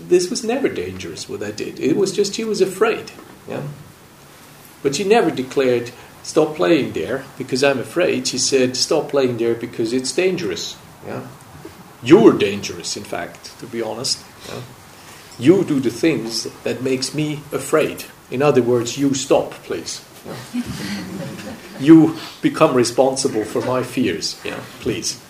this 0.00 0.28
was 0.28 0.44
never 0.44 0.68
dangerous 0.68 1.28
what 1.28 1.42
I 1.42 1.50
did. 1.50 1.80
It 1.80 1.96
was 1.96 2.12
just 2.12 2.34
she 2.34 2.44
was 2.44 2.60
afraid. 2.60 3.12
Yeah? 3.48 3.62
But 4.82 4.96
she 4.96 5.04
never 5.04 5.30
declared, 5.30 5.92
stop 6.22 6.56
playing 6.56 6.92
there 6.92 7.24
because 7.38 7.64
I'm 7.64 7.78
afraid. 7.78 8.26
She 8.26 8.38
said, 8.38 8.76
stop 8.76 9.08
playing 9.08 9.38
there 9.38 9.54
because 9.54 9.92
it's 9.92 10.12
dangerous. 10.12 10.76
Yeah? 11.06 11.26
You're 12.02 12.32
dangerous, 12.38 12.96
in 12.96 13.04
fact, 13.04 13.58
to 13.60 13.66
be 13.66 13.82
honest. 13.82 14.24
Yeah? 14.48 14.60
You 15.38 15.64
do 15.64 15.80
the 15.80 15.90
things 15.90 16.44
that 16.62 16.82
makes 16.82 17.14
me 17.14 17.40
afraid. 17.52 18.04
In 18.30 18.42
other 18.42 18.62
words, 18.62 18.98
you 18.98 19.14
stop, 19.14 19.52
please. 19.52 20.04
Yeah? 20.26 20.62
you 21.80 22.16
become 22.42 22.74
responsible 22.74 23.44
for 23.44 23.62
my 23.62 23.82
fears. 23.82 24.40
Yeah, 24.44 24.60
please. 24.80 25.20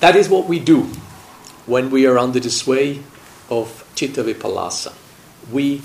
That 0.00 0.14
is 0.14 0.28
what 0.28 0.46
we 0.46 0.60
do 0.60 0.90
when 1.66 1.90
we 1.90 2.06
are 2.06 2.18
under 2.18 2.38
the 2.38 2.50
sway 2.50 3.02
of 3.50 3.84
Chitta 3.94 4.22
Vipallasa. 4.22 4.94
We 5.50 5.82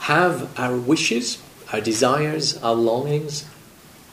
have 0.00 0.58
our 0.58 0.76
wishes, 0.76 1.40
our 1.72 1.80
desires, 1.80 2.60
our 2.62 2.74
longings, 2.74 3.48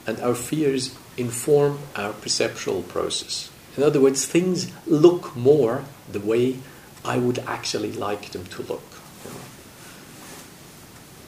and 0.08 0.20
our 0.22 0.36
fears 0.36 0.95
inform 1.20 1.80
our 1.95 2.13
perceptual 2.13 2.84
process. 2.84 3.49
In 3.78 3.84
other 3.84 3.99
words, 3.99 4.26
things 4.26 4.72
look 4.88 5.36
more 5.36 5.84
the 6.11 6.20
way 6.20 6.59
I 7.05 7.17
would 7.17 7.39
actually 7.39 7.91
like 7.91 8.32
them 8.32 8.45
to 8.45 8.63
look. 8.63 8.84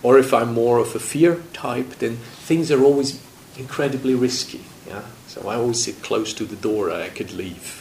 Or 0.03 0.17
if 0.17 0.33
I'm 0.33 0.53
more 0.53 0.79
of 0.79 0.95
a 0.95 0.99
fear 0.99 1.41
type, 1.53 1.99
then 1.99 2.17
things 2.17 2.71
are 2.71 2.83
always 2.83 3.21
incredibly 3.57 4.15
risky. 4.15 4.61
Yeah? 4.87 5.03
So 5.27 5.47
I 5.47 5.55
always 5.55 5.83
sit 5.83 6.01
close 6.01 6.33
to 6.33 6.45
the 6.45 6.55
door 6.55 6.91
I 6.91 7.09
could 7.09 7.31
leave. 7.31 7.77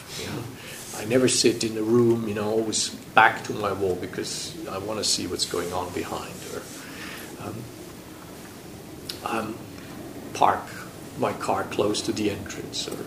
I 0.97 1.05
never 1.05 1.27
sit 1.27 1.63
in 1.63 1.77
a 1.77 1.81
room, 1.81 2.27
you 2.27 2.35
know, 2.35 2.47
always 2.47 2.89
back 3.15 3.43
to 3.45 3.53
my 3.53 3.73
wall 3.73 3.95
because 3.95 4.55
I 4.69 4.77
want 4.77 4.99
to 4.99 5.03
see 5.03 5.25
what's 5.25 5.45
going 5.45 5.73
on 5.73 5.91
behind. 5.93 6.33
Or 6.53 7.47
um, 7.47 7.55
um, 9.25 9.55
park 10.33 10.80
my 11.17 11.33
car 11.33 11.63
close 11.65 12.01
to 12.03 12.11
the 12.11 12.31
entrance, 12.31 12.87
or 12.87 12.97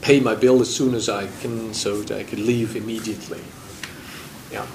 pay 0.00 0.20
my 0.20 0.34
bill 0.34 0.60
as 0.60 0.74
soon 0.74 0.94
as 0.94 1.08
I 1.08 1.26
can, 1.40 1.74
so 1.74 2.02
that 2.02 2.18
I 2.18 2.24
can 2.24 2.46
leave 2.46 2.76
immediately. 2.76 3.40
Yeah. 4.52 4.66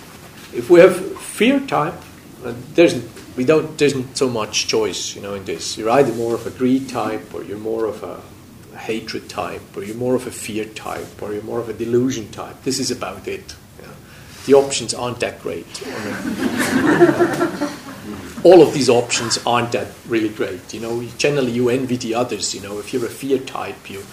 If 0.54 0.70
we 0.70 0.80
have 0.80 1.18
fear 1.20 1.60
type, 1.60 1.96
uh, 2.46 2.54
there's 2.74 2.96
we 3.36 3.46
don't 3.46 3.78
there's 3.78 3.96
not 3.96 4.16
so 4.18 4.30
much 4.30 4.68
choice, 4.68 5.16
you 5.16 5.22
know, 5.22 5.34
in 5.34 5.46
this. 5.46 5.78
You're 5.78 5.90
either 5.90 6.14
more 6.14 6.36
of 6.36 6.46
a 6.46 6.52
greed 6.52 6.90
type, 6.90 7.34
or 7.34 7.44
you're 7.44 7.58
more 7.58 7.86
of 7.86 8.04
a, 8.04 8.22
a 8.74 8.78
hatred 8.78 9.30
type, 9.30 9.76
or 9.76 9.84
you're 9.84 9.96
more 9.96 10.16
of 10.16 10.28
a 10.28 10.32
fear 10.32 10.66
type, 10.66 11.22
or 11.22 11.34
you're 11.34 11.44
more 11.44 11.60
of 11.60 11.70
a 11.70 11.74
delusion 11.74 12.30
type. 12.32 12.64
This 12.64 12.80
is 12.80 12.92
about 12.92 13.28
it. 13.28 13.56
The 14.46 14.56
options 14.56 14.94
aren't 14.94 15.22
that 15.22 15.42
great. 15.42 15.66
all 18.44 18.62
of 18.62 18.74
these 18.74 18.90
options 18.90 19.38
aren't 19.46 19.72
that 19.72 19.88
really 20.08 20.30
great. 20.30 20.74
You 20.74 20.82
know, 20.82 21.04
generally 21.18 21.52
you 21.52 21.70
envy 21.70 21.98
the 21.98 22.16
others. 22.16 22.54
You 22.54 22.62
know, 22.62 22.80
if 22.80 22.94
you're 22.94 23.06
a 23.06 23.10
fear 23.10 23.40
type, 23.40 23.90
you 23.90 24.04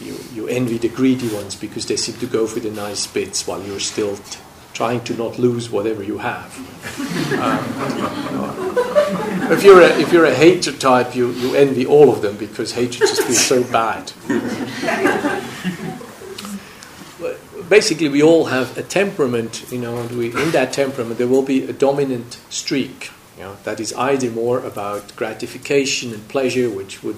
you, 0.00 0.16
you 0.32 0.48
envy 0.48 0.78
the 0.78 0.88
greedy 0.88 1.28
ones 1.34 1.56
because 1.56 1.86
they 1.86 1.96
seem 1.96 2.16
to 2.18 2.26
go 2.26 2.46
for 2.46 2.60
the 2.60 2.70
nice 2.70 3.06
bits 3.06 3.46
while 3.46 3.62
you're 3.62 3.80
still 3.80 4.16
t- 4.16 4.38
trying 4.72 5.02
to 5.04 5.14
not 5.14 5.38
lose 5.38 5.70
whatever 5.70 6.02
you 6.02 6.18
have. 6.18 6.56
Um, 7.38 7.64
if 9.52 9.62
you're 9.62 9.82
a, 9.82 9.88
if 9.98 10.12
you're 10.12 10.24
a 10.24 10.34
hater 10.34 10.72
type, 10.72 11.14
you, 11.14 11.30
you 11.32 11.54
envy 11.54 11.86
all 11.86 12.10
of 12.10 12.22
them 12.22 12.36
because 12.36 12.72
hatred 12.72 13.08
just 13.08 13.22
feels 13.22 13.44
so 13.44 13.62
bad. 13.72 14.12
Basically, 17.68 18.08
we 18.08 18.22
all 18.22 18.46
have 18.46 18.76
a 18.78 18.82
temperament, 18.82 19.70
you 19.70 19.78
know, 19.78 19.98
and 19.98 20.10
we, 20.12 20.28
in 20.28 20.50
that 20.52 20.72
temperament 20.72 21.18
there 21.18 21.28
will 21.28 21.42
be 21.42 21.64
a 21.68 21.72
dominant 21.72 22.38
streak, 22.48 23.10
know, 23.40 23.56
that 23.64 23.80
is 23.80 23.92
either 23.94 24.30
more 24.30 24.58
about 24.58 25.14
gratification 25.16 26.12
and 26.12 26.26
pleasure, 26.28 26.68
which 26.70 27.02
would 27.02 27.16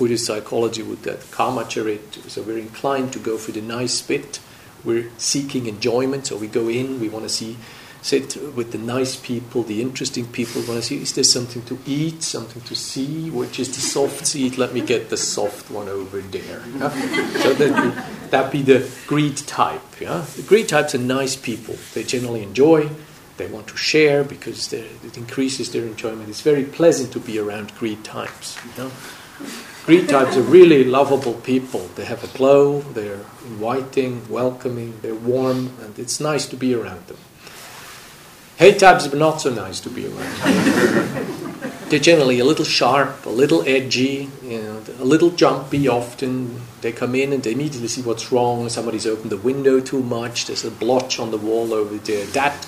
Buddhist 0.00 0.24
psychology 0.24 0.82
would 0.82 1.02
that 1.02 1.20
kamacharit, 1.30 2.30
so 2.30 2.40
we're 2.40 2.56
inclined 2.56 3.12
to 3.12 3.18
go 3.18 3.36
for 3.36 3.52
the 3.52 3.60
nice 3.60 4.00
bit. 4.00 4.40
We're 4.82 5.10
seeking 5.18 5.66
enjoyment, 5.66 6.26
so 6.26 6.38
we 6.38 6.46
go 6.46 6.68
in, 6.68 7.00
we 7.00 7.10
want 7.10 7.24
to 7.24 7.28
see, 7.28 7.58
sit 8.00 8.34
with 8.54 8.72
the 8.72 8.78
nice 8.78 9.14
people, 9.14 9.62
the 9.62 9.82
interesting 9.82 10.26
people. 10.26 10.62
We 10.62 10.68
want 10.68 10.80
to 10.80 10.86
see, 10.86 11.02
is 11.02 11.12
there 11.12 11.22
something 11.22 11.62
to 11.66 11.78
eat, 11.84 12.22
something 12.22 12.62
to 12.62 12.74
see? 12.74 13.28
Which 13.28 13.60
is 13.60 13.68
the 13.68 13.82
soft 13.82 14.26
seat? 14.26 14.56
Let 14.56 14.72
me 14.72 14.80
get 14.80 15.10
the 15.10 15.18
soft 15.18 15.70
one 15.70 15.90
over 15.90 16.22
there. 16.22 16.62
Yeah? 16.78 16.88
So 17.42 17.52
that 17.52 18.30
that 18.30 18.50
be 18.50 18.62
the 18.62 18.90
greed 19.06 19.36
type. 19.36 20.00
Yeah? 20.00 20.24
The 20.34 20.42
greed 20.42 20.68
types 20.68 20.94
are 20.94 20.98
nice 20.98 21.36
people. 21.36 21.76
They 21.92 22.04
generally 22.04 22.42
enjoy, 22.42 22.88
they 23.40 23.46
want 23.46 23.66
to 23.68 23.76
share 23.76 24.22
because 24.22 24.70
it 24.72 25.16
increases 25.16 25.72
their 25.72 25.86
enjoyment. 25.86 26.28
It's 26.28 26.42
very 26.42 26.64
pleasant 26.64 27.10
to 27.12 27.20
be 27.20 27.38
around 27.38 27.74
greed 27.76 28.04
types. 28.04 28.58
You 28.64 28.84
know? 28.84 28.90
Greed 29.86 30.10
types 30.10 30.36
are 30.36 30.42
really 30.42 30.84
lovable 30.84 31.32
people. 31.34 31.88
They 31.96 32.04
have 32.04 32.22
a 32.22 32.36
glow, 32.36 32.80
they're 32.80 33.24
inviting, 33.46 34.28
welcoming, 34.28 34.98
they're 35.00 35.14
warm, 35.14 35.72
and 35.80 35.98
it's 35.98 36.20
nice 36.20 36.46
to 36.48 36.56
be 36.56 36.74
around 36.74 37.06
them. 37.06 37.16
Hate 38.58 38.78
types 38.78 39.10
are 39.10 39.16
not 39.16 39.40
so 39.40 39.48
nice 39.48 39.80
to 39.80 39.88
be 39.88 40.06
around. 40.06 40.36
they're 41.88 41.98
generally 41.98 42.40
a 42.40 42.44
little 42.44 42.66
sharp, 42.66 43.24
a 43.24 43.30
little 43.30 43.62
edgy, 43.66 44.28
you 44.44 44.60
know, 44.60 44.82
a 45.00 45.04
little 45.04 45.30
jumpy 45.30 45.88
often. 45.88 46.60
They 46.82 46.92
come 46.92 47.14
in 47.14 47.32
and 47.32 47.42
they 47.42 47.52
immediately 47.52 47.88
see 47.88 48.02
what's 48.02 48.30
wrong. 48.30 48.68
Somebody's 48.68 49.06
opened 49.06 49.32
the 49.32 49.38
window 49.38 49.80
too 49.80 50.02
much, 50.02 50.46
there's 50.46 50.64
a 50.64 50.70
blotch 50.70 51.18
on 51.18 51.30
the 51.30 51.38
wall 51.38 51.72
over 51.72 51.96
there. 51.96 52.26
That, 52.26 52.66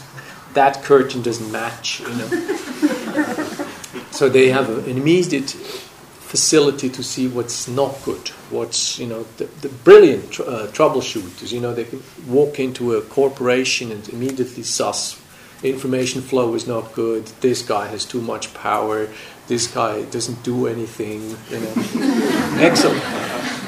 that 0.55 0.82
curtain 0.82 1.22
doesn't 1.22 1.50
match, 1.50 2.00
you 2.00 2.09
know. 2.09 2.28
so 4.11 4.28
they 4.28 4.50
have 4.50 4.68
an 4.68 4.96
immediate 4.96 5.50
facility 5.50 6.88
to 6.88 7.03
see 7.03 7.28
what's 7.28 7.68
not 7.68 8.03
good, 8.05 8.28
what's, 8.50 8.98
you 8.98 9.07
know, 9.07 9.24
the, 9.36 9.44
the 9.61 9.68
brilliant 9.68 10.30
tr- 10.30 10.42
uh, 10.42 10.66
troubleshooters, 10.68 11.53
you 11.53 11.61
know, 11.61 11.74
they 11.74 11.84
can 11.84 12.03
walk 12.26 12.59
into 12.59 12.94
a 12.94 13.03
corporation 13.03 13.92
and 13.92 14.09
immediately 14.09 14.62
suss 14.62 15.20
information 15.62 16.22
flow 16.22 16.55
is 16.55 16.66
not 16.66 16.92
good, 16.92 17.26
this 17.40 17.62
guy 17.62 17.86
has 17.86 18.05
too 18.05 18.20
much 18.20 18.53
power, 18.55 19.09
this 19.46 19.66
guy 19.66 20.03
doesn't 20.07 20.42
do 20.42 20.66
anything, 20.66 21.20
you 21.50 21.61
know. 21.61 21.72
Excellent. 22.61 23.61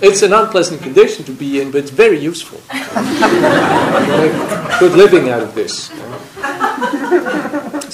It's 0.00 0.22
an 0.22 0.32
unpleasant 0.32 0.82
condition 0.82 1.24
to 1.24 1.32
be 1.32 1.60
in, 1.60 1.70
but 1.70 1.78
it's 1.78 1.90
very 1.90 2.18
useful. 2.18 2.60
good 4.78 4.92
living 4.92 5.30
out 5.30 5.42
of 5.42 5.54
this. 5.54 5.90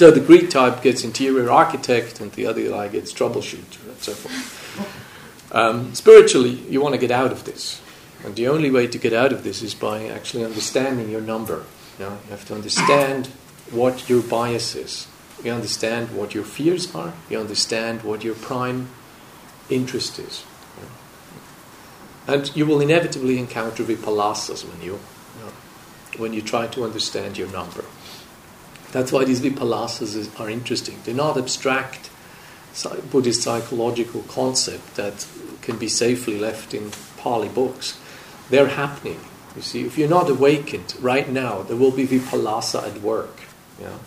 So 0.01 0.11
the 0.11 0.21
Greek 0.25 0.49
type 0.49 0.83
gets 0.83 1.05
interior 1.05 1.51
architect, 1.51 2.21
and 2.21 2.33
the 2.33 2.47
other 2.47 2.67
guy 2.69 2.89
gets 2.89 3.13
troubleshooter, 3.13 3.87
and 3.87 3.99
so 3.99 4.13
forth. 4.13 5.53
Um, 5.53 5.95
spiritually, 5.95 6.63
you 6.71 6.81
want 6.81 6.95
to 6.95 6.99
get 6.99 7.11
out 7.11 7.33
of 7.33 7.45
this, 7.45 7.83
and 8.25 8.35
the 8.35 8.49
only 8.49 8.71
way 8.71 8.87
to 8.87 8.99
get 8.99 9.13
out 9.13 9.33
of 9.33 9.45
this 9.45 9.63
is 9.63 9.75
by 9.75 10.07
actually 10.07 10.45
understanding 10.45 11.11
your 11.11 11.21
number. 11.21 11.65
You, 11.99 12.07
know, 12.07 12.19
you 12.25 12.31
have 12.31 12.47
to 12.47 12.55
understand 12.55 13.27
what 13.71 14.09
your 14.09 14.23
bias 14.23 14.75
is. 14.75 15.07
You 15.45 15.53
understand 15.53 16.17
what 16.17 16.35
your 16.35 16.45
fears 16.45 16.95
are. 16.95 17.13
You 17.29 17.39
understand 17.39 18.03
what 18.03 18.25
your 18.25 18.35
prime 18.35 18.89
interest 19.69 20.19
is. 20.19 20.45
And 22.31 22.55
you 22.55 22.65
will 22.65 22.81
inevitably 22.81 23.39
encounter 23.39 23.83
vipallasas 23.83 24.65
when 24.65 24.81
you, 24.81 24.93
you 24.93 25.45
know, 25.45 25.53
when 26.17 26.33
you 26.33 26.43
try 26.43 26.69
to 26.69 26.85
understand 26.85 27.37
your 27.37 27.49
number. 27.49 27.85
That's 28.93 29.11
why 29.11 29.25
these 29.25 29.41
vipallasas 29.41 30.39
are 30.39 30.49
interesting. 30.49 31.01
They're 31.05 31.15
not 31.15 31.37
abstract 31.37 32.11
Buddhist 33.11 33.43
psychological 33.43 34.23
concept 34.23 34.95
that 34.95 35.27
can 35.61 35.77
be 35.77 35.89
safely 35.89 36.39
left 36.39 36.73
in 36.73 36.93
Pali 37.17 37.49
books. 37.49 37.99
They're 38.49 38.69
happening. 38.69 39.21
You 39.57 39.63
see, 39.63 39.85
if 39.85 39.99
you're 39.99 40.09
not 40.09 40.31
awakened 40.31 40.95
right 41.01 41.29
now, 41.29 41.63
there 41.63 41.77
will 41.77 41.91
be 41.91 42.07
vipallasa 42.07 42.87
at 42.87 43.03
work. 43.03 43.41
You 43.79 43.87
know? 43.87 44.01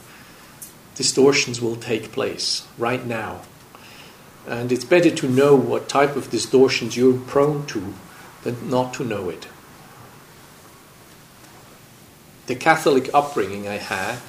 Distortions 0.96 1.62
will 1.62 1.76
take 1.76 2.14
place 2.14 2.66
right 2.78 3.06
now. 3.06 3.42
And 4.48 4.72
it's 4.72 4.86
better 4.86 5.12
to 5.12 5.28
know 5.28 5.56
what 5.56 5.90
type 5.90 6.16
of 6.16 6.30
distortions 6.30 6.96
you're 6.96 7.20
prone 7.20 7.66
to 7.68 7.94
than 8.44 8.70
not 8.70 8.94
to 8.96 9.04
know 9.04 9.30
it. 9.30 9.48
The 12.48 12.56
Catholic 12.56 13.10
upbringing 13.14 13.68
I 13.68 13.78
had 13.78 14.20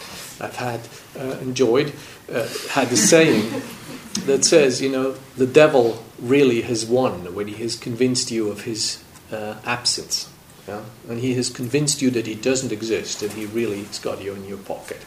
I've 0.40 0.56
had 0.56 0.80
uh, 1.18 1.38
enjoyed 1.40 1.92
uh, 2.32 2.48
had 2.70 2.90
a 2.92 2.96
saying 2.96 3.62
that 4.26 4.44
says, 4.44 4.80
you 4.80 4.90
know, 4.90 5.12
the 5.36 5.46
devil 5.46 6.02
really 6.18 6.62
has 6.62 6.84
won 6.84 7.34
when 7.34 7.48
he 7.48 7.54
has 7.62 7.76
convinced 7.76 8.30
you 8.30 8.50
of 8.50 8.62
his 8.62 9.02
uh, 9.30 9.56
absence. 9.64 10.30
Yeah? 10.66 10.82
And 11.08 11.20
he 11.20 11.34
has 11.34 11.50
convinced 11.50 12.00
you 12.02 12.10
that 12.10 12.26
he 12.26 12.34
doesn't 12.34 12.72
exist 12.72 13.22
and 13.22 13.32
he 13.32 13.46
really 13.46 13.84
has 13.84 13.98
got 13.98 14.22
you 14.22 14.34
in 14.34 14.44
your 14.44 14.58
pocket. 14.58 15.04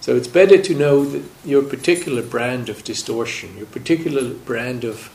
So 0.00 0.16
it's 0.16 0.28
better 0.28 0.60
to 0.60 0.74
know 0.74 1.04
that 1.04 1.22
your 1.44 1.62
particular 1.62 2.22
brand 2.22 2.68
of 2.68 2.82
distortion, 2.84 3.56
your 3.56 3.66
particular 3.66 4.34
brand 4.34 4.84
of 4.84 5.08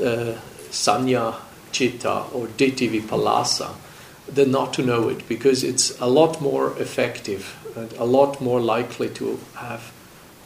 uh, 0.00 0.40
sanya, 0.70 1.36
chitta, 1.72 2.24
or 2.32 2.46
ditthi 2.46 3.00
vipallasa, 3.00 3.74
than 4.28 4.50
not 4.50 4.72
to 4.74 4.82
know 4.82 5.08
it 5.08 5.28
because 5.28 5.64
it's 5.64 5.98
a 6.00 6.06
lot 6.06 6.40
more 6.40 6.78
effective 6.78 7.56
and 7.76 7.92
a 7.94 8.04
lot 8.04 8.40
more 8.40 8.60
likely 8.60 9.08
to 9.08 9.38
have 9.56 9.92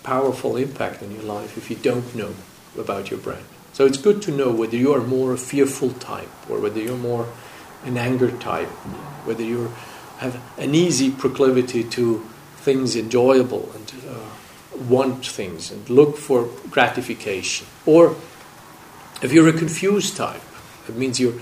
powerful 0.03 0.57
impact 0.57 1.03
in 1.03 1.11
your 1.11 1.23
life 1.23 1.57
if 1.57 1.71
you 1.71 1.77
don't 1.77 2.15
know 2.15 2.35
about 2.79 3.11
your 3.11 3.21
brain. 3.21 3.45
So 3.73 3.87
it's 3.87 3.99
good 3.99 4.23
to 4.23 4.31
know 4.31 4.51
whether 4.53 4.77
you 4.77 4.95
are 4.95 5.01
more 5.01 5.33
a 5.33 5.39
fearful 5.39 5.91
type 5.91 6.31
or 6.49 6.61
whether 6.61 6.81
you're 6.81 6.97
more 6.97 7.29
an 7.85 7.97
anger 7.97 8.31
type, 8.31 8.69
whether 9.27 9.43
you 9.43 9.73
have 10.19 10.41
an 10.59 10.75
easy 10.75 11.11
proclivity 11.11 11.85
to 11.85 12.25
things 12.57 12.97
enjoyable 12.97 13.71
and 13.75 13.93
uh, 14.09 14.85
want 14.89 15.27
things 15.27 15.71
and 15.71 15.91
look 15.91 16.17
for 16.17 16.49
gratification. 16.71 17.67
Or 17.85 18.17
if 19.23 19.33
you're 19.33 19.49
a 19.49 19.53
confused 19.53 20.17
type, 20.17 20.41
it 20.89 20.97
means 20.97 21.21
you're, 21.21 21.35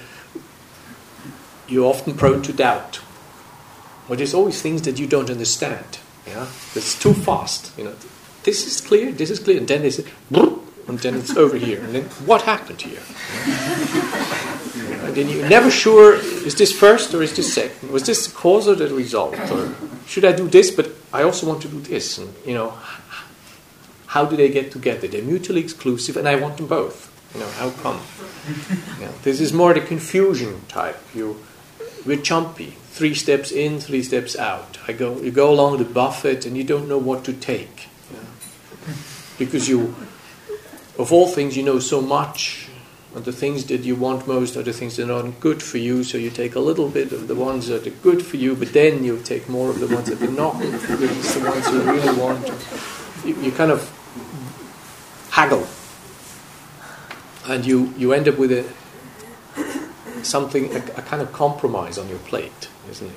you're 1.68 1.86
often 1.86 2.14
prone 2.14 2.42
to 2.42 2.52
doubt 2.52 3.00
but 4.08 4.18
there's 4.18 4.34
always 4.34 4.60
things 4.60 4.82
that 4.82 4.98
you 4.98 5.06
don't 5.06 5.30
understand. 5.30 5.98
Yeah, 6.26 6.46
it's 6.74 6.98
too 6.98 7.14
fast. 7.14 7.76
You 7.78 7.84
know, 7.84 7.94
this 8.42 8.66
is 8.66 8.80
clear, 8.80 9.12
this 9.12 9.30
is 9.30 9.38
clear, 9.38 9.58
and 9.58 9.68
then 9.68 9.84
it's 9.84 10.00
and 10.88 10.98
then 10.98 11.14
it's 11.14 11.36
over 11.36 11.56
here, 11.56 11.80
and 11.82 11.94
then 11.94 12.04
what 12.26 12.42
happened 12.42 12.82
here? 12.82 13.00
and 15.06 15.14
then 15.14 15.28
you're 15.28 15.48
never 15.48 15.70
sure: 15.70 16.14
is 16.14 16.54
this 16.56 16.72
first 16.72 17.14
or 17.14 17.22
is 17.22 17.34
this 17.36 17.54
second? 17.54 17.90
Was 17.90 18.04
this 18.04 18.26
the 18.26 18.34
cause 18.34 18.68
or 18.68 18.74
the 18.74 18.92
result? 18.94 19.38
Or 19.50 19.74
should 20.06 20.24
I 20.24 20.32
do 20.32 20.48
this, 20.48 20.70
but 20.70 20.90
I 21.12 21.22
also 21.22 21.46
want 21.46 21.62
to 21.62 21.68
do 21.68 21.80
this? 21.80 22.18
And 22.18 22.34
you 22.44 22.54
know, 22.54 22.76
how 24.08 24.24
do 24.24 24.36
they 24.36 24.48
get 24.48 24.72
together? 24.72 25.08
They're 25.08 25.22
mutually 25.22 25.60
exclusive, 25.60 26.16
and 26.16 26.28
I 26.28 26.34
want 26.36 26.56
them 26.56 26.66
both. 26.66 27.11
You 27.34 27.40
know, 27.40 27.48
how 27.48 27.70
come? 27.70 28.00
This 29.22 29.40
is 29.40 29.52
more 29.52 29.72
the 29.72 29.80
confusion 29.80 30.62
type. 30.68 30.98
You, 31.14 31.38
we're 32.04 32.18
chumpy 32.18 32.74
three 32.92 33.14
steps 33.14 33.50
in, 33.50 33.80
three 33.80 34.02
steps 34.02 34.36
out. 34.36 34.78
I 34.86 34.92
go, 34.92 35.18
you 35.18 35.30
go 35.30 35.50
along 35.50 35.78
the 35.78 35.84
buffet 35.84 36.44
and 36.44 36.56
you 36.56 36.64
don't 36.64 36.88
know 36.88 36.98
what 36.98 37.24
to 37.24 37.32
take. 37.32 37.88
Because 39.38 39.66
you, 39.68 39.94
of 40.98 41.10
all 41.10 41.26
things, 41.26 41.56
you 41.56 41.62
know 41.62 41.78
so 41.78 42.02
much, 42.02 42.68
and 43.14 43.24
the 43.24 43.32
things 43.32 43.64
that 43.66 43.80
you 43.80 43.96
want 43.96 44.26
most 44.26 44.56
are 44.56 44.62
the 44.62 44.72
things 44.72 44.96
that 44.96 45.10
are 45.10 45.22
not 45.22 45.40
good 45.40 45.62
for 45.62 45.78
you, 45.78 46.04
so 46.04 46.18
you 46.18 46.30
take 46.30 46.54
a 46.54 46.60
little 46.60 46.88
bit 46.88 47.12
of 47.12 47.28
the 47.28 47.34
ones 47.34 47.68
that 47.68 47.86
are 47.86 47.90
good 48.02 48.22
for 48.22 48.36
you, 48.36 48.54
but 48.54 48.72
then 48.72 49.04
you 49.04 49.18
take 49.20 49.48
more 49.48 49.70
of 49.70 49.80
the 49.80 49.86
ones 49.86 50.08
that 50.08 50.20
are 50.22 50.30
not 50.30 50.58
good 50.58 50.80
for 50.80 50.92
you, 50.92 51.08
the 51.08 51.48
ones 51.48 51.66
you 51.68 51.80
really 51.82 52.18
want. 52.18 52.52
You, 53.24 53.34
you 53.42 53.52
kind 53.52 53.70
of 53.70 53.88
haggle. 55.30 55.66
And 57.46 57.66
you, 57.66 57.92
you 57.96 58.12
end 58.12 58.28
up 58.28 58.38
with 58.38 58.52
a, 58.52 58.64
something, 60.24 60.74
a, 60.74 60.78
a 60.78 61.02
kind 61.02 61.20
of 61.20 61.32
compromise 61.32 61.98
on 61.98 62.08
your 62.08 62.18
plate 62.20 62.68
isn't 62.90 63.08
it? 63.08 63.16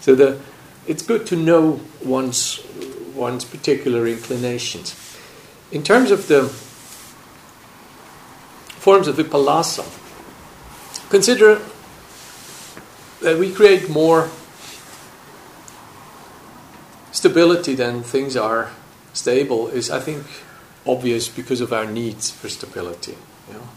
So 0.00 0.14
the, 0.14 0.40
it's 0.86 1.02
good 1.02 1.26
to 1.28 1.36
know 1.36 1.80
one's, 2.02 2.60
one's 3.14 3.44
particular 3.44 4.06
inclinations. 4.06 4.94
In 5.72 5.82
terms 5.82 6.10
of 6.10 6.28
the 6.28 6.44
forms 8.80 9.08
of 9.08 9.16
vipallasa, 9.16 9.84
consider 11.08 11.60
that 13.22 13.38
we 13.38 13.52
create 13.52 13.88
more 13.88 14.28
stability 17.12 17.74
than 17.74 18.02
things 18.02 18.36
are 18.36 18.70
stable 19.14 19.68
is, 19.68 19.90
I 19.90 20.00
think, 20.00 20.26
obvious 20.86 21.28
because 21.28 21.60
of 21.60 21.72
our 21.72 21.86
needs 21.86 22.30
for 22.30 22.48
stability. 22.48 23.16
You 23.48 23.54
know? 23.54 23.68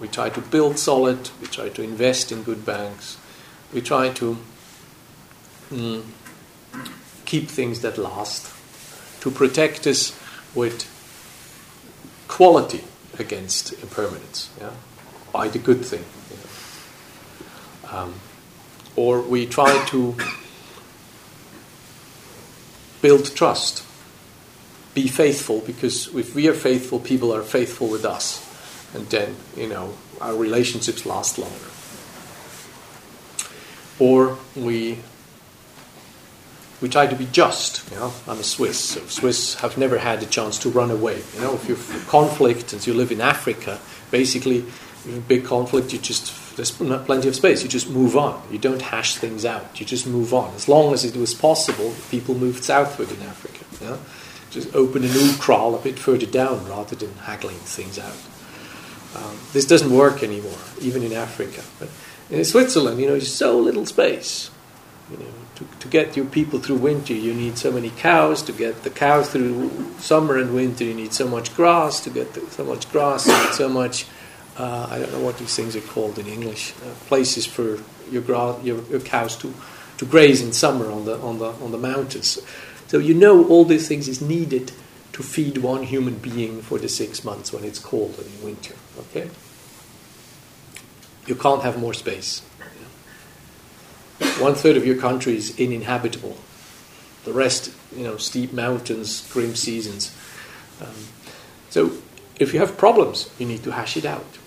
We 0.00 0.08
try 0.08 0.30
to 0.30 0.40
build 0.40 0.78
solid, 0.78 1.30
we 1.40 1.46
try 1.46 1.68
to 1.68 1.82
invest 1.82 2.32
in 2.32 2.42
good 2.42 2.64
banks, 2.64 3.18
we 3.72 3.80
try 3.80 4.10
to 4.10 4.38
mm, 5.70 6.02
keep 7.24 7.48
things 7.48 7.80
that 7.80 7.98
last, 7.98 8.52
to 9.20 9.30
protect 9.30 9.86
us 9.86 10.18
with 10.54 10.90
quality 12.28 12.84
against 13.18 13.72
impermanence, 13.74 14.50
yeah? 14.60 14.72
by 15.32 15.48
the 15.48 15.58
good 15.58 15.84
thing. 15.84 16.04
You 16.30 16.36
know? 16.36 17.98
um, 17.98 18.14
or 18.96 19.20
we 19.20 19.46
try 19.46 19.84
to 19.86 20.16
build 23.02 23.34
trust, 23.36 23.83
be 24.94 25.08
faithful, 25.08 25.60
because 25.60 26.14
if 26.14 26.34
we 26.34 26.48
are 26.48 26.54
faithful, 26.54 27.00
people 27.00 27.34
are 27.34 27.42
faithful 27.42 27.88
with 27.88 28.04
us, 28.04 28.40
and 28.94 29.06
then 29.08 29.36
you 29.56 29.68
know 29.68 29.94
our 30.20 30.34
relationships 30.34 31.04
last 31.04 31.38
longer. 31.38 31.70
Or 33.98 34.38
we 34.56 34.98
we 36.80 36.88
try 36.88 37.06
to 37.06 37.16
be 37.16 37.26
just. 37.26 37.90
You 37.90 37.98
know, 37.98 38.12
I'm 38.26 38.38
a 38.38 38.44
Swiss, 38.44 38.78
so 38.78 39.00
Swiss 39.06 39.54
have 39.56 39.78
never 39.78 39.98
had 39.98 40.22
a 40.22 40.26
chance 40.26 40.58
to 40.60 40.68
run 40.68 40.90
away. 40.90 41.22
You 41.34 41.40
know, 41.40 41.54
if 41.54 41.68
you 41.68 41.76
conflict 42.08 42.72
and 42.72 42.86
you 42.86 42.94
live 42.94 43.10
in 43.10 43.20
Africa, 43.20 43.80
basically, 44.10 44.64
in 45.06 45.18
a 45.18 45.20
big 45.20 45.44
conflict, 45.44 45.92
you 45.92 45.98
just 45.98 46.56
there's 46.56 46.70
plenty 46.70 47.28
of 47.28 47.34
space. 47.34 47.62
You 47.62 47.68
just 47.68 47.90
move 47.90 48.16
on. 48.16 48.40
You 48.50 48.58
don't 48.58 48.82
hash 48.82 49.16
things 49.16 49.44
out. 49.44 49.80
You 49.80 49.86
just 49.86 50.06
move 50.06 50.32
on. 50.32 50.54
As 50.54 50.68
long 50.68 50.92
as 50.92 51.04
it 51.04 51.16
was 51.16 51.34
possible, 51.34 51.94
people 52.10 52.34
moved 52.34 52.64
southward 52.64 53.10
in 53.10 53.20
Africa. 53.22 53.64
You 53.80 53.90
know? 53.90 53.98
Just 54.54 54.72
open 54.72 55.02
a 55.02 55.08
new 55.08 55.32
kraal 55.38 55.74
a 55.74 55.78
bit 55.78 55.98
further 55.98 56.26
down 56.26 56.64
rather 56.68 56.94
than 56.94 57.12
haggling 57.14 57.56
things 57.56 57.98
out. 57.98 58.14
Um, 59.16 59.36
this 59.52 59.66
doesn't 59.66 59.90
work 59.90 60.22
anymore, 60.22 60.58
even 60.80 61.02
in 61.02 61.12
Africa. 61.12 61.62
But 61.80 61.88
in 62.30 62.44
Switzerland, 62.44 63.00
you 63.00 63.06
know, 63.06 63.12
there's 63.12 63.34
so 63.34 63.58
little 63.58 63.84
space. 63.84 64.52
You 65.10 65.18
know, 65.18 65.32
to, 65.56 65.66
to 65.80 65.88
get 65.88 66.16
your 66.16 66.26
people 66.26 66.60
through 66.60 66.76
winter, 66.76 67.14
you 67.14 67.34
need 67.34 67.58
so 67.58 67.72
many 67.72 67.90
cows. 67.90 68.42
To 68.42 68.52
get 68.52 68.84
the 68.84 68.90
cows 68.90 69.28
through 69.28 69.70
summer 69.98 70.38
and 70.38 70.54
winter, 70.54 70.84
you 70.84 70.94
need 70.94 71.12
so 71.12 71.26
much 71.26 71.54
grass. 71.56 72.00
To 72.02 72.10
get 72.10 72.34
the, 72.34 72.40
so 72.52 72.64
much 72.64 72.90
grass, 72.92 73.26
you 73.26 73.36
need 73.36 73.54
so 73.54 73.68
much. 73.68 74.06
Uh, 74.56 74.86
I 74.88 75.00
don't 75.00 75.12
know 75.12 75.20
what 75.20 75.38
these 75.38 75.54
things 75.56 75.74
are 75.74 75.80
called 75.80 76.16
in 76.20 76.26
English. 76.26 76.74
Uh, 76.76 76.94
places 77.06 77.44
for 77.44 77.80
your, 78.08 78.22
gra- 78.22 78.60
your, 78.62 78.82
your 78.84 79.00
cows 79.00 79.36
to, 79.38 79.52
to 79.98 80.06
graze 80.06 80.42
in 80.42 80.52
summer 80.52 80.90
on 80.90 81.04
the 81.04 81.18
on 81.18 81.38
the 81.38 81.50
on 81.50 81.72
the 81.72 81.78
mountains. 81.78 82.38
So 82.94 83.00
you 83.00 83.12
know 83.12 83.44
all 83.48 83.64
these 83.64 83.88
things 83.88 84.06
is 84.06 84.20
needed 84.20 84.70
to 85.14 85.24
feed 85.24 85.58
one 85.58 85.82
human 85.82 86.14
being 86.14 86.62
for 86.62 86.78
the 86.78 86.88
six 86.88 87.24
months 87.24 87.52
when 87.52 87.64
it's 87.64 87.80
cold 87.80 88.14
and 88.18 88.26
in 88.28 88.44
winter. 88.44 88.76
Okay? 88.96 89.30
You 91.26 91.34
can't 91.34 91.64
have 91.64 91.76
more 91.76 91.92
space. 91.92 92.38
One 94.38 94.54
third 94.54 94.76
of 94.76 94.86
your 94.86 94.96
country 94.96 95.36
is 95.36 95.58
uninhabitable. 95.58 96.36
The 97.24 97.32
rest, 97.32 97.74
you 97.96 98.04
know, 98.04 98.16
steep 98.16 98.52
mountains, 98.52 99.28
grim 99.32 99.56
seasons. 99.56 100.16
Um, 100.80 101.08
so, 101.70 101.94
if 102.38 102.54
you 102.54 102.60
have 102.60 102.78
problems, 102.78 103.28
you 103.40 103.46
need 103.46 103.64
to 103.64 103.72
hash 103.72 103.96
it 103.96 104.04
out. 104.04 104.38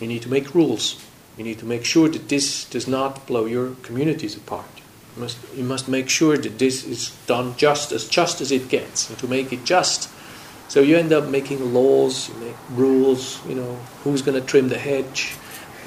You 0.00 0.06
need 0.06 0.22
to 0.22 0.30
make 0.30 0.54
rules. 0.54 1.04
You 1.36 1.44
need 1.44 1.58
to 1.58 1.66
make 1.66 1.84
sure 1.84 2.08
that 2.08 2.30
this 2.30 2.64
does 2.64 2.88
not 2.88 3.26
blow 3.26 3.44
your 3.44 3.74
communities 3.82 4.38
apart. 4.38 4.79
Must, 5.20 5.38
you 5.54 5.64
must 5.64 5.88
make 5.88 6.08
sure 6.08 6.36
that 6.36 6.58
this 6.58 6.84
is 6.84 7.10
done 7.26 7.54
just 7.56 7.92
as 7.92 8.08
just 8.08 8.40
as 8.40 8.50
it 8.50 8.68
gets, 8.68 9.08
and 9.08 9.18
to 9.18 9.28
make 9.28 9.52
it 9.52 9.64
just. 9.64 10.10
So 10.68 10.80
you 10.80 10.96
end 10.96 11.12
up 11.12 11.28
making 11.28 11.74
laws, 11.74 12.28
you 12.28 12.34
make 12.36 12.56
rules. 12.70 13.44
You 13.46 13.54
know 13.56 13.74
who's 14.02 14.22
going 14.22 14.40
to 14.40 14.46
trim 14.46 14.68
the 14.68 14.78
hedge, 14.78 15.32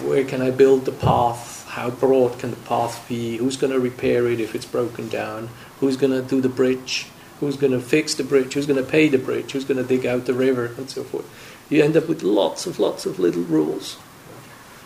where 0.01 0.23
can 0.23 0.41
I 0.41 0.51
build 0.51 0.85
the 0.85 0.91
path, 0.91 1.67
how 1.67 1.89
broad 1.89 2.39
can 2.39 2.51
the 2.51 2.57
path 2.57 3.05
be, 3.07 3.37
who's 3.37 3.57
going 3.57 3.73
to 3.73 3.79
repair 3.79 4.27
it 4.27 4.39
if 4.39 4.53
it's 4.55 4.65
broken 4.65 5.09
down, 5.09 5.49
who's 5.79 5.97
going 5.97 6.13
to 6.13 6.21
do 6.21 6.41
the 6.41 6.49
bridge, 6.49 7.07
who's 7.39 7.57
going 7.57 7.73
to 7.73 7.79
fix 7.79 8.13
the 8.13 8.23
bridge, 8.23 8.53
who's 8.53 8.67
going 8.67 8.83
to 8.83 8.89
pay 8.89 9.07
the 9.07 9.17
bridge, 9.17 9.51
who's 9.51 9.65
going 9.65 9.81
to 9.81 9.83
dig 9.83 10.05
out 10.05 10.25
the 10.25 10.33
river, 10.33 10.73
and 10.77 10.89
so 10.89 11.03
forth. 11.03 11.25
You 11.69 11.83
end 11.83 11.97
up 11.97 12.07
with 12.07 12.21
lots 12.23 12.67
of 12.67 12.79
lots 12.79 13.05
of 13.05 13.19
little 13.19 13.43
rules, 13.43 13.97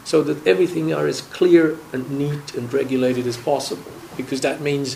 so 0.07 0.23
that 0.23 0.47
everything 0.47 0.93
are 0.93 1.05
as 1.05 1.19
clear 1.19 1.77
and 1.91 2.09
neat 2.09 2.55
and 2.55 2.71
regulated 2.71 3.27
as 3.27 3.35
possible 3.35 3.91
because 4.15 4.39
that 4.39 4.61
means 4.61 4.95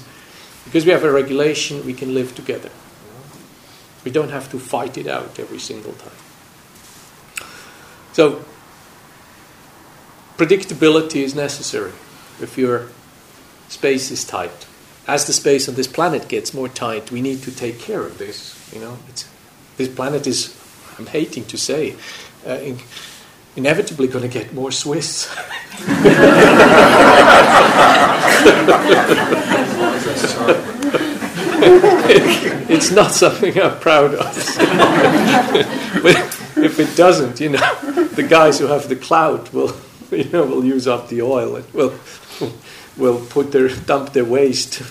because 0.63 0.85
we 0.85 0.93
have 0.93 1.03
a 1.03 1.11
regulation, 1.11 1.85
we 1.85 1.93
can 1.93 2.13
live 2.13 2.33
together. 2.33 2.69
We 4.05 4.11
don't 4.11 4.29
have 4.29 4.49
to 4.51 4.57
fight 4.57 4.97
it 4.97 5.07
out 5.07 5.37
every 5.37 5.59
single 5.59 5.91
time. 5.91 6.21
So, 8.13 8.45
predictability 10.37 11.23
is 11.23 11.35
necessary 11.35 11.91
if 12.39 12.57
your 12.57 12.87
space 13.67 14.11
is 14.11 14.23
tight. 14.23 14.65
As 15.09 15.25
the 15.25 15.33
space 15.33 15.67
on 15.67 15.75
this 15.75 15.87
planet 15.87 16.29
gets 16.29 16.53
more 16.53 16.69
tight, 16.69 17.11
we 17.11 17.21
need 17.21 17.41
to 17.43 17.51
take 17.51 17.79
care 17.79 18.05
of 18.05 18.17
this. 18.17 18.55
You 18.73 18.79
know, 18.79 18.97
this 19.75 19.89
planet 19.89 20.25
is, 20.25 20.55
I'm 20.97 21.07
hating 21.07 21.45
to 21.47 21.57
say, 21.57 21.95
uh, 22.47 22.53
in, 22.53 22.79
inevitably 23.55 24.07
going 24.07 24.29
to 24.29 24.39
get 24.39 24.53
more 24.53 24.71
Swiss. 24.71 25.29
it's 32.69 32.91
not 32.91 33.11
something 33.11 33.59
I'm 33.59 33.79
proud 33.79 34.15
of. 34.15 34.37
if 36.57 36.79
it 36.79 36.95
doesn't, 36.95 37.39
you 37.39 37.49
know, 37.49 38.05
the 38.15 38.23
guys 38.23 38.59
who 38.59 38.67
have 38.67 38.87
the 38.89 38.95
clout 38.95 39.53
will, 39.53 39.75
you 40.11 40.25
know, 40.25 40.45
will 40.45 40.65
use 40.65 40.87
up 40.87 41.09
the 41.09 41.21
oil 41.21 41.55
and 41.55 41.73
will, 41.73 41.93
will 42.97 43.25
put 43.27 43.51
their 43.51 43.69
dump 43.69 44.13
their 44.13 44.25
waste 44.25 44.81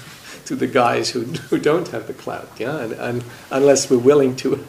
to 0.46 0.56
the 0.56 0.66
guys 0.66 1.11
who, 1.11 1.22
who 1.22 1.58
don't 1.58 1.88
have 1.88 2.06
the 2.06 2.14
clout. 2.14 2.48
Yeah, 2.58 2.78
and, 2.80 2.92
and 2.92 3.24
unless 3.50 3.90
we're 3.90 3.98
willing 3.98 4.36
to 4.36 4.64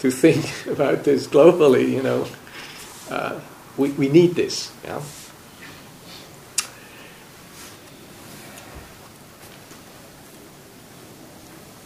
to 0.00 0.10
think 0.10 0.66
about 0.66 1.04
this 1.04 1.26
globally, 1.26 1.88
you 1.90 2.02
know, 2.02 2.26
uh, 3.10 3.40
we, 3.76 3.90
we 3.90 4.08
need 4.08 4.34
this. 4.34 4.72
Yeah? 4.84 5.00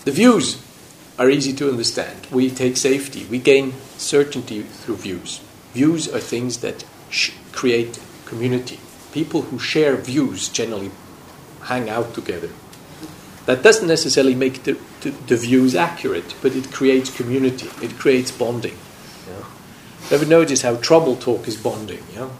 The 0.05 0.13
views 0.13 0.63
are 1.19 1.29
easy 1.29 1.53
to 1.53 1.69
understand. 1.69 2.27
We 2.31 2.51
take 2.51 2.77
safety, 2.77 3.27
we 3.27 3.39
gain 3.39 3.75
certainty 3.99 4.63
through 4.63 4.97
views. 4.97 5.41
Views 5.75 6.09
are 6.09 6.19
things 6.19 6.59
that 6.59 6.85
sh- 7.11 7.33
create 7.53 8.01
community. 8.25 8.81
People 9.13 9.43
who 9.43 9.59
share 9.59 9.97
views 9.97 10.49
generally 10.49 10.91
hang 11.65 11.91
out 11.91 12.15
together. 12.15 12.49
That 13.47 13.63
doesn't 13.63 13.89
necessarily 13.89 14.35
make 14.35 14.63
the, 14.63 14.79
the, 15.03 15.11
the 15.11 15.37
views 15.37 15.75
accurate, 15.75 16.35
but 16.41 16.57
it 16.57 16.73
creates 16.73 17.15
community, 17.15 17.69
it 17.83 17.99
creates 17.99 18.31
bonding. 18.31 18.79
Ever 20.11 20.27
notice 20.27 20.63
how 20.63 20.75
trouble 20.77 21.15
talk 21.15 21.47
is 21.47 21.57
bonding? 21.57 22.03
Yeah? 22.15 22.31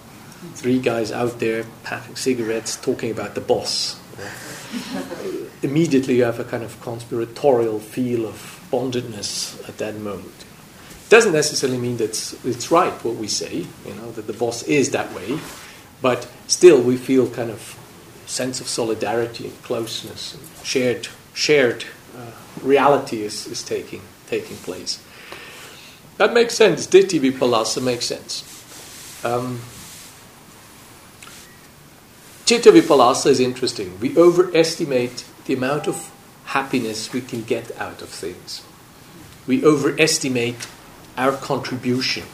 Three 0.55 0.81
guys 0.81 1.13
out 1.13 1.39
there 1.39 1.65
packing 1.85 2.17
cigarettes, 2.17 2.75
talking 2.77 3.13
about 3.13 3.37
the 3.37 3.41
boss. 3.41 4.01
Immediately, 5.63 6.17
you 6.17 6.25
have 6.25 6.41
a 6.41 6.45
kind 6.45 6.65
of 6.65 6.81
conspiratorial 6.81 7.79
feel 7.79 8.27
of 8.27 8.67
bondedness 8.73 9.69
at 9.69 9.79
that 9.79 9.97
moment. 9.97 10.45
Doesn't 11.09 11.33
necessarily 11.33 11.79
mean 11.79 11.99
that 11.99 12.05
it's, 12.05 12.45
it's 12.45 12.71
right 12.73 12.93
what 13.05 13.17
we 13.17 13.29
say, 13.29 13.67
you 13.87 13.95
know, 13.95 14.11
that 14.13 14.27
the 14.27 14.33
boss 14.33 14.65
is 14.65 14.91
that 14.91 15.13
way, 15.13 15.39
but 16.03 16.29
still 16.49 16.81
we 16.81 16.97
feel 16.97 17.31
kind 17.31 17.51
of 17.51 17.79
sense 18.27 18.61
of 18.61 18.69
solidarity 18.69 19.47
and 19.47 19.63
closeness, 19.63 20.35
and 20.35 20.43
shared 20.65 21.09
shared 21.35 21.85
uh, 22.17 22.31
reality 22.63 23.23
is, 23.23 23.47
is 23.47 23.63
taking 23.63 24.03
taking 24.29 24.57
place. 24.59 25.03
That 26.21 26.35
makes 26.35 26.55
sense. 26.55 26.87
Ditthi 26.87 27.19
vipallasa 27.19 27.83
makes 27.83 28.05
sense. 28.05 28.45
Um, 29.25 29.59
Chitta 32.45 32.71
vipallasa 32.71 33.31
is 33.31 33.41
interesting. 33.41 33.99
We 34.01 34.15
overestimate 34.19 35.25
the 35.47 35.55
amount 35.55 35.89
of 35.89 36.13
happiness 36.45 37.11
we 37.15 37.23
can 37.23 37.43
get 37.45 37.75
out 37.81 38.03
of 38.03 38.11
things. 38.11 38.63
We 39.47 39.65
overestimate 39.65 40.67
our 41.17 41.33
contribution 41.33 42.25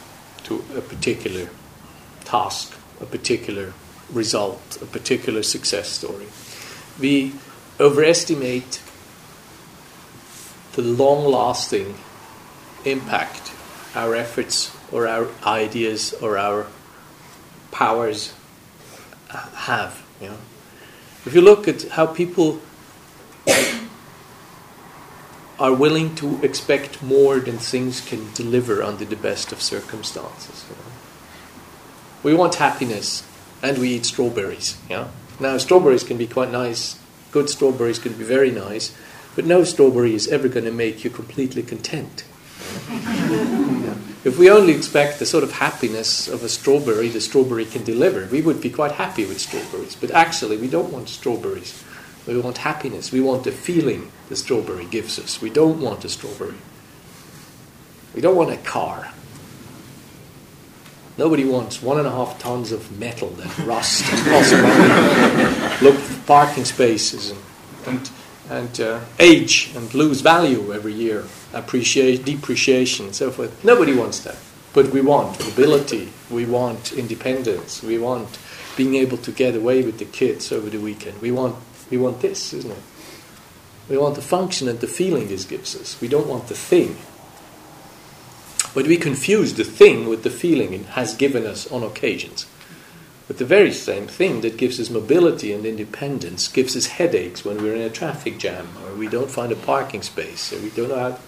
to 0.43 0.65
a 0.75 0.81
particular 0.81 1.49
task, 2.25 2.77
a 2.99 3.05
particular 3.05 3.73
result, 4.11 4.79
a 4.81 4.85
particular 4.85 5.43
success 5.43 5.87
story. 5.87 6.27
We 6.99 7.35
overestimate 7.79 8.81
the 10.73 10.81
long 10.81 11.23
lasting 11.31 11.95
impact 12.83 13.53
our 13.95 14.15
efforts 14.15 14.75
or 14.91 15.07
our 15.07 15.27
ideas 15.45 16.13
or 16.21 16.37
our 16.37 16.67
powers 17.71 18.33
uh, 19.31 19.47
have. 19.49 20.03
You 20.21 20.29
know? 20.29 20.37
If 21.25 21.33
you 21.33 21.41
look 21.41 21.67
at 21.67 21.83
how 21.89 22.05
people 22.05 22.61
are 25.59 25.73
willing 25.73 26.15
to 26.15 26.43
expect 26.43 27.01
more 27.01 27.39
than 27.39 27.57
things 27.57 28.01
can 28.01 28.31
deliver 28.33 28.81
under 28.83 29.05
the 29.05 29.15
best 29.15 29.51
of 29.51 29.61
circumstances. 29.61 30.65
You 30.69 30.75
know? 30.75 30.91
We 32.23 32.33
want 32.33 32.55
happiness, 32.55 33.23
and 33.61 33.77
we 33.77 33.89
eat 33.89 34.05
strawberries. 34.05 34.77
Yeah. 34.89 35.09
Now 35.39 35.57
strawberries 35.57 36.03
can 36.03 36.17
be 36.17 36.27
quite 36.27 36.51
nice. 36.51 36.99
Good 37.31 37.49
strawberries 37.49 37.99
can 37.99 38.13
be 38.13 38.23
very 38.23 38.51
nice, 38.51 38.95
but 39.35 39.45
no 39.45 39.63
strawberry 39.63 40.15
is 40.15 40.27
ever 40.27 40.47
going 40.47 40.65
to 40.65 40.71
make 40.71 41.03
you 41.03 41.09
completely 41.09 41.61
content. 41.61 42.23
If 44.27 44.37
we 44.37 44.49
only 44.49 44.73
expect 44.73 45.19
the 45.19 45.25
sort 45.25 45.45
of 45.45 45.53
happiness 45.53 46.27
of 46.27 46.43
a 46.43 46.49
strawberry 46.49 47.07
the 47.07 47.21
strawberry 47.21 47.63
can 47.63 47.85
deliver, 47.85 48.25
we 48.25 48.41
would 48.41 48.59
be 48.59 48.69
quite 48.69 48.91
happy 48.91 49.25
with 49.25 49.39
strawberries. 49.39 49.95
But 49.95 50.11
actually, 50.11 50.57
we 50.57 50.67
don't 50.67 50.91
want 50.91 51.07
strawberries. 51.07 51.81
We 52.27 52.37
want 52.37 52.57
happiness. 52.57 53.09
We 53.09 53.21
want 53.21 53.45
the 53.45 53.53
feeling 53.53 54.11
the 54.27 54.35
strawberry 54.35 54.83
gives 54.83 55.17
us. 55.17 55.41
We 55.41 55.49
don't 55.49 55.79
want 55.79 56.03
a 56.03 56.09
strawberry. 56.09 56.57
We 58.13 58.19
don't 58.19 58.35
want 58.35 58.51
a 58.51 58.57
car. 58.57 59.13
Nobody 61.17 61.45
wants 61.45 61.81
one 61.81 61.97
and 61.97 62.05
a 62.05 62.11
half 62.11 62.37
tons 62.37 62.73
of 62.73 62.99
metal 62.99 63.29
that 63.29 63.57
rust 63.59 64.03
and 64.11 65.81
look 65.81 65.95
parking 66.25 66.65
spaces 66.65 67.31
and, 67.31 67.39
and, 67.85 68.11
and 68.49 68.79
uh, 68.79 69.01
age 69.19 69.71
and 69.75 69.93
lose 69.93 70.21
value 70.21 70.73
every 70.73 70.93
year, 70.93 71.25
appreciate, 71.53 72.25
depreciation 72.25 73.13
so 73.13 73.31
forth. 73.31 73.63
Nobody 73.63 73.93
wants 73.93 74.19
that. 74.21 74.37
But 74.73 74.87
we 74.87 75.01
want 75.01 75.39
mobility, 75.39 76.11
we 76.29 76.45
want 76.45 76.93
independence, 76.93 77.81
we 77.81 77.97
want 77.97 78.37
being 78.75 78.95
able 78.95 79.17
to 79.17 79.31
get 79.31 79.55
away 79.55 79.83
with 79.83 79.97
the 79.97 80.05
kids 80.05 80.51
over 80.51 80.69
the 80.69 80.79
weekend. 80.79 81.19
We 81.21 81.31
want 81.31 81.55
we 81.89 81.97
want 81.97 82.21
this, 82.21 82.53
isn't 82.53 82.71
it? 82.71 82.83
We 83.89 83.97
want 83.97 84.15
the 84.15 84.21
function 84.21 84.67
and 84.67 84.79
the 84.79 84.87
feeling 84.87 85.29
this 85.29 85.45
gives 85.45 85.75
us. 85.75 85.99
We 86.01 86.07
don't 86.07 86.27
want 86.27 86.47
the 86.47 86.55
thing. 86.55 86.97
But 88.73 88.85
we 88.85 88.97
confuse 88.97 89.53
the 89.53 89.63
thing 89.63 90.07
with 90.09 90.23
the 90.23 90.29
feeling 90.29 90.73
it 90.73 90.85
has 90.87 91.15
given 91.15 91.45
us 91.45 91.71
on 91.71 91.83
occasions. 91.83 92.45
But 93.27 93.39
the 93.39 93.45
very 93.45 93.73
same 93.73 94.07
thing 94.07 94.41
that 94.41 94.57
gives 94.57 94.79
us 94.79 94.89
mobility 94.89 95.51
and 95.51 95.65
independence 95.65 96.47
gives 96.47 96.77
us 96.77 96.85
headaches 96.85 97.43
when 97.43 97.61
we're 97.61 97.75
in 97.75 97.81
a 97.81 97.89
traffic 97.89 98.37
jam, 98.37 98.69
or 98.85 98.95
we 98.95 99.07
don't 99.07 99.29
find 99.29 99.51
a 99.51 99.55
parking 99.55 100.01
space, 100.01 100.53
or 100.53 100.59
we 100.59 100.69
don't 100.69 100.89
know 100.89 100.99
how 100.99 101.09
to 101.11 101.19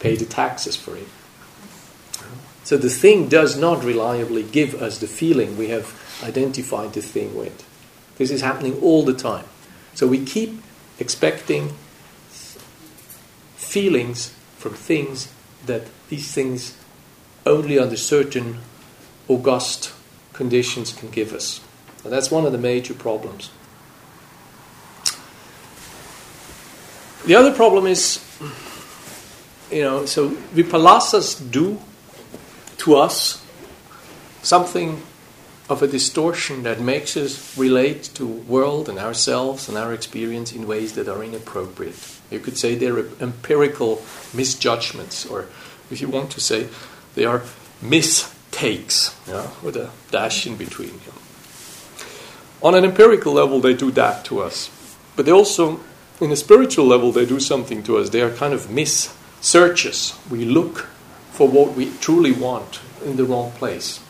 pay 0.00 0.16
the 0.16 0.24
taxes 0.24 0.76
for 0.76 0.96
it. 0.96 1.06
So 2.64 2.78
the 2.78 2.88
thing 2.88 3.28
does 3.28 3.56
not 3.56 3.84
reliably 3.84 4.44
give 4.44 4.80
us 4.80 4.98
the 4.98 5.06
feeling 5.06 5.58
we 5.58 5.68
have 5.68 5.94
identified 6.22 6.94
the 6.94 7.02
thing 7.02 7.36
with. 7.36 7.68
This 8.16 8.30
is 8.30 8.40
happening 8.40 8.80
all 8.80 9.04
the 9.04 9.12
time. 9.12 9.44
So 9.94 10.06
we 10.06 10.24
keep 10.24 10.62
expecting 10.98 11.74
feelings 13.56 14.34
from 14.56 14.74
things 14.74 15.32
that 15.66 15.82
these 16.08 16.32
things 16.32 16.78
only 17.44 17.78
under 17.78 17.96
certain 17.96 18.58
august 19.28 19.92
conditions 20.32 20.92
can 20.92 21.10
give 21.10 21.32
us. 21.32 21.60
And 22.04 22.12
that's 22.12 22.30
one 22.30 22.46
of 22.46 22.52
the 22.52 22.58
major 22.58 22.94
problems. 22.94 23.50
The 27.24 27.36
other 27.36 27.52
problem 27.52 27.86
is, 27.86 28.18
you 29.70 29.82
know, 29.82 30.06
so 30.06 30.30
vipallasas 30.30 31.50
do 31.50 31.78
to 32.78 32.96
us 32.96 33.44
something 34.42 35.00
of 35.68 35.82
a 35.82 35.86
distortion 35.86 36.64
that 36.64 36.80
makes 36.80 37.16
us 37.16 37.56
relate 37.56 38.02
to 38.14 38.26
world 38.26 38.88
and 38.88 38.98
ourselves 38.98 39.68
and 39.68 39.78
our 39.78 39.94
experience 39.94 40.52
in 40.52 40.66
ways 40.66 40.94
that 40.94 41.08
are 41.08 41.22
inappropriate. 41.22 41.94
You 42.30 42.40
could 42.40 42.58
say 42.58 42.74
they're 42.74 43.06
empirical 43.20 44.02
misjudgments, 44.34 45.24
or 45.24 45.46
if 45.90 46.00
you 46.00 46.08
want 46.08 46.32
to 46.32 46.40
say, 46.40 46.68
they 47.14 47.24
are 47.24 47.42
mistakes, 48.52 49.16
yeah, 49.26 49.48
with 49.62 49.76
a 49.76 49.90
dash 50.10 50.46
in 50.46 50.56
between. 50.56 51.00
Yeah. 51.06 51.12
On 52.62 52.74
an 52.74 52.84
empirical 52.84 53.32
level, 53.32 53.60
they 53.60 53.74
do 53.74 53.90
that 53.92 54.24
to 54.26 54.40
us, 54.40 54.70
but 55.16 55.26
they 55.26 55.32
also, 55.32 55.80
in 56.20 56.30
a 56.30 56.36
spiritual 56.36 56.86
level, 56.86 57.10
they 57.10 57.26
do 57.26 57.40
something 57.40 57.82
to 57.82 57.96
us. 57.96 58.10
They 58.10 58.20
are 58.22 58.30
kind 58.30 58.54
of 58.54 58.70
mis 58.70 59.12
searches. 59.40 60.14
We 60.30 60.44
look 60.44 60.86
for 61.32 61.48
what 61.48 61.74
we 61.74 61.90
truly 62.00 62.32
want 62.32 62.80
in 63.04 63.16
the 63.16 63.24
wrong 63.24 63.50
place 63.52 64.00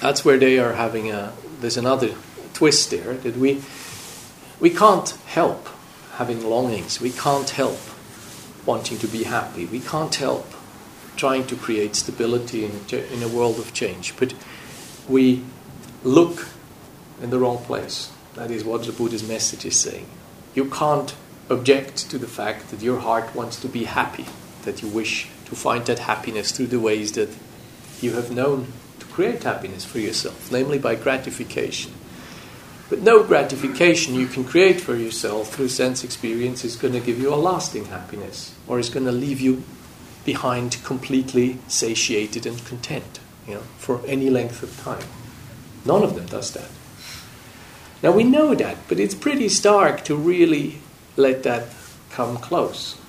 that's 0.00 0.24
where 0.24 0.38
they 0.38 0.58
are 0.58 0.74
having 0.74 1.10
a 1.10 1.32
there's 1.60 1.76
another 1.76 2.14
twist 2.54 2.90
there 2.90 3.14
that 3.14 3.36
we 3.36 3.62
we 4.60 4.70
can't 4.70 5.10
help 5.26 5.68
having 6.16 6.48
longings 6.48 7.00
we 7.00 7.10
can't 7.10 7.50
help 7.50 7.80
wanting 8.64 8.98
to 8.98 9.08
be 9.08 9.24
happy 9.24 9.66
we 9.66 9.80
can't 9.80 10.14
help 10.14 10.46
trying 11.18 11.46
to 11.48 11.56
create 11.56 11.94
stability 11.94 12.64
in, 12.64 12.72
in 13.12 13.22
a 13.22 13.28
world 13.28 13.58
of 13.58 13.74
change. 13.74 14.16
But 14.16 14.32
we 15.08 15.44
look 16.02 16.48
in 17.20 17.30
the 17.30 17.38
wrong 17.38 17.58
place. 17.58 18.10
That 18.34 18.50
is 18.50 18.64
what 18.64 18.84
the 18.84 18.92
buddha's 18.92 19.26
message 19.26 19.66
is 19.66 19.76
saying. 19.76 20.06
You 20.54 20.70
can't 20.70 21.14
object 21.50 22.10
to 22.10 22.18
the 22.18 22.26
fact 22.28 22.70
that 22.70 22.80
your 22.80 23.00
heart 23.00 23.34
wants 23.34 23.60
to 23.60 23.68
be 23.68 23.84
happy 23.84 24.26
that 24.62 24.82
you 24.82 24.88
wish 24.88 25.28
to 25.46 25.56
find 25.56 25.86
that 25.86 26.00
happiness 26.00 26.52
through 26.52 26.66
the 26.66 26.80
ways 26.80 27.12
that 27.12 27.30
you 28.00 28.12
have 28.12 28.30
known 28.30 28.72
to 29.00 29.06
create 29.06 29.42
happiness 29.42 29.84
for 29.84 29.98
yourself, 29.98 30.52
namely 30.52 30.78
by 30.78 30.94
gratification. 30.94 31.92
But 32.88 33.02
no 33.02 33.22
gratification 33.22 34.14
you 34.14 34.26
can 34.26 34.44
create 34.44 34.80
for 34.80 34.94
yourself 34.94 35.52
through 35.52 35.68
sense 35.68 36.04
experience 36.04 36.64
is 36.64 36.76
going 36.76 36.94
to 36.94 37.00
give 37.00 37.18
you 37.18 37.32
a 37.32 37.36
lasting 37.36 37.86
happiness, 37.86 38.54
or 38.66 38.78
is 38.78 38.88
going 38.88 39.06
to 39.06 39.12
leave 39.12 39.40
you 39.40 39.62
behind 40.28 40.76
completely 40.84 41.56
satiated 41.68 42.44
and 42.44 42.62
content, 42.66 43.18
you 43.46 43.54
know, 43.54 43.62
for 43.78 44.02
any 44.06 44.28
length 44.28 44.62
of 44.62 44.70
time. 44.78 45.08
None 45.86 46.02
of 46.02 46.14
them 46.16 46.26
does 46.26 46.50
that. 46.52 46.68
Now 48.02 48.12
we 48.12 48.24
know 48.24 48.54
that, 48.54 48.76
but 48.88 49.00
it's 49.00 49.14
pretty 49.14 49.48
stark 49.48 50.04
to 50.04 50.14
really 50.14 50.80
let 51.16 51.44
that 51.44 51.64
come 52.10 52.36
close. 52.36 53.00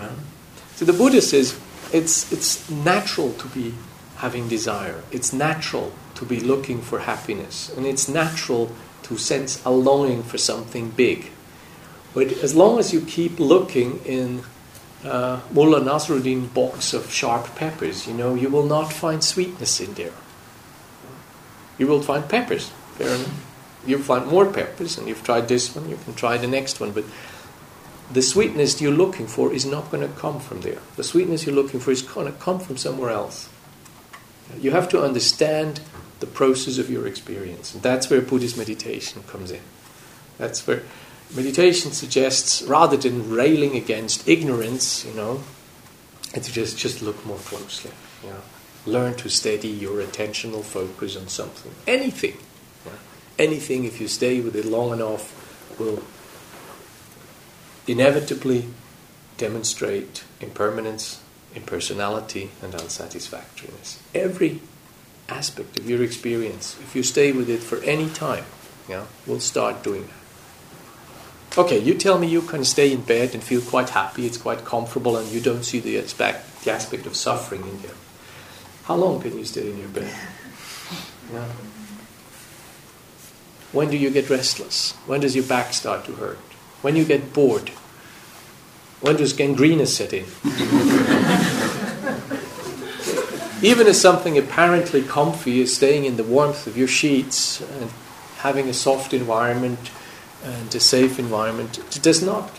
Yeah? 0.00 0.10
So 0.74 0.84
the 0.84 0.92
Buddha 0.92 1.22
says 1.22 1.56
it's, 1.92 2.32
it's 2.32 2.68
natural 2.68 3.32
to 3.34 3.46
be 3.46 3.74
having 4.16 4.48
desire. 4.48 5.04
It's 5.12 5.32
natural 5.32 5.92
to 6.16 6.24
be 6.24 6.40
looking 6.40 6.82
for 6.82 6.98
happiness, 6.98 7.70
and 7.76 7.86
it's 7.86 8.08
natural 8.08 8.72
to 9.04 9.16
sense 9.16 9.64
a 9.64 9.70
longing 9.70 10.24
for 10.24 10.38
something 10.38 10.90
big. 10.90 11.30
But 12.14 12.32
as 12.42 12.52
long 12.52 12.80
as 12.80 12.92
you 12.92 13.00
keep 13.00 13.38
looking 13.38 14.00
in 14.04 14.42
uh, 15.04 15.40
Mullah 15.52 15.80
Nasruddin 15.80 16.52
box 16.52 16.92
of 16.94 17.10
sharp 17.10 17.54
peppers, 17.54 18.06
you 18.06 18.14
know, 18.14 18.34
you 18.34 18.48
will 18.48 18.66
not 18.66 18.92
find 18.92 19.22
sweetness 19.22 19.80
in 19.80 19.94
there. 19.94 20.12
You 21.78 21.86
will 21.86 22.02
find 22.02 22.28
peppers. 22.28 22.72
You'll 23.86 24.00
find 24.00 24.26
more 24.26 24.46
peppers, 24.46 24.98
and 24.98 25.06
you've 25.06 25.22
tried 25.22 25.48
this 25.48 25.74
one, 25.74 25.88
you 25.88 25.98
can 26.04 26.14
try 26.14 26.38
the 26.38 26.48
next 26.48 26.80
one, 26.80 26.92
but 26.92 27.04
the 28.10 28.22
sweetness 28.22 28.80
you're 28.80 28.92
looking 28.92 29.26
for 29.26 29.52
is 29.52 29.66
not 29.66 29.90
going 29.90 30.06
to 30.06 30.14
come 30.20 30.40
from 30.40 30.60
there. 30.62 30.78
The 30.96 31.04
sweetness 31.04 31.44
you're 31.46 31.54
looking 31.54 31.80
for 31.80 31.90
is 31.90 32.02
going 32.02 32.26
to 32.26 32.38
come 32.38 32.58
from 32.58 32.76
somewhere 32.76 33.10
else. 33.10 33.48
You 34.58 34.70
have 34.70 34.88
to 34.90 35.02
understand 35.02 35.80
the 36.20 36.26
process 36.26 36.78
of 36.78 36.88
your 36.88 37.06
experience. 37.06 37.74
And 37.74 37.82
that's 37.82 38.08
where 38.08 38.20
Buddhist 38.20 38.56
meditation 38.56 39.22
comes 39.24 39.50
in. 39.50 39.60
That's 40.38 40.66
where 40.66 40.82
meditation 41.34 41.92
suggests, 41.92 42.62
rather 42.62 42.96
than 42.96 43.30
railing 43.30 43.76
against 43.76 44.28
ignorance, 44.28 45.04
you 45.04 45.14
know, 45.14 45.42
to 46.32 46.52
just, 46.52 46.78
just 46.78 47.02
look 47.02 47.24
more 47.26 47.38
closely. 47.38 47.90
You 48.22 48.30
know. 48.30 48.42
Learn 48.86 49.14
to 49.16 49.28
steady 49.28 49.68
your 49.68 50.02
attentional 50.02 50.62
focus 50.62 51.16
on 51.16 51.28
something. 51.28 51.72
Anything. 51.86 52.36
Anything, 53.38 53.84
if 53.84 54.00
you 54.00 54.08
stay 54.08 54.40
with 54.40 54.56
it 54.56 54.64
long 54.64 54.92
enough, 54.92 55.34
will 55.78 56.02
inevitably 57.86 58.66
demonstrate 59.36 60.24
impermanence 60.40 61.20
impersonality 61.54 62.50
and 62.62 62.74
unsatisfactoriness. 62.74 63.98
Every 64.14 64.60
aspect 65.28 65.78
of 65.78 65.88
your 65.88 66.02
experience, 66.02 66.76
if 66.80 66.94
you 66.94 67.02
stay 67.02 67.32
with 67.32 67.48
it 67.48 67.60
for 67.60 67.78
any 67.78 68.08
time, 68.10 68.44
yeah, 68.88 69.06
will 69.26 69.40
start 69.40 69.82
doing 69.82 70.06
that. 70.06 70.25
Okay, 71.58 71.78
you 71.78 71.94
tell 71.94 72.18
me 72.18 72.26
you 72.26 72.42
can 72.42 72.64
stay 72.64 72.92
in 72.92 73.00
bed 73.00 73.32
and 73.32 73.42
feel 73.42 73.62
quite 73.62 73.90
happy, 73.90 74.26
it's 74.26 74.36
quite 74.36 74.64
comfortable, 74.64 75.16
and 75.16 75.26
you 75.28 75.40
don't 75.40 75.64
see 75.64 75.80
the 75.80 75.98
aspect, 75.98 76.64
the 76.64 76.70
aspect 76.70 77.06
of 77.06 77.16
suffering 77.16 77.62
in 77.62 77.80
there. 77.80 77.94
How 78.84 78.96
long 78.96 79.22
can 79.22 79.38
you 79.38 79.44
stay 79.44 79.70
in 79.70 79.78
your 79.78 79.88
bed? 79.88 80.12
Yeah. 81.32 81.46
When 83.72 83.90
do 83.90 83.96
you 83.96 84.10
get 84.10 84.28
restless? 84.28 84.92
When 85.06 85.20
does 85.20 85.34
your 85.34 85.44
back 85.44 85.72
start 85.72 86.04
to 86.04 86.12
hurt? 86.12 86.38
When 86.82 86.94
you 86.94 87.04
get 87.04 87.32
bored? 87.32 87.70
When 89.00 89.16
does 89.16 89.32
gangrene 89.32 89.84
set 89.86 90.12
in? 90.12 90.26
even 93.62 93.86
as 93.86 94.00
something 94.00 94.36
apparently 94.36 95.02
comfy 95.02 95.60
is 95.60 95.74
staying 95.74 96.04
in 96.04 96.16
the 96.16 96.24
warmth 96.24 96.66
of 96.66 96.76
your 96.76 96.88
sheets 96.88 97.60
and 97.60 97.90
having 98.38 98.68
a 98.68 98.74
soft 98.74 99.14
environment 99.14 99.90
and 100.44 100.74
a 100.74 100.80
safe 100.80 101.18
environment, 101.18 101.78
does 102.02 102.22
not 102.22 102.50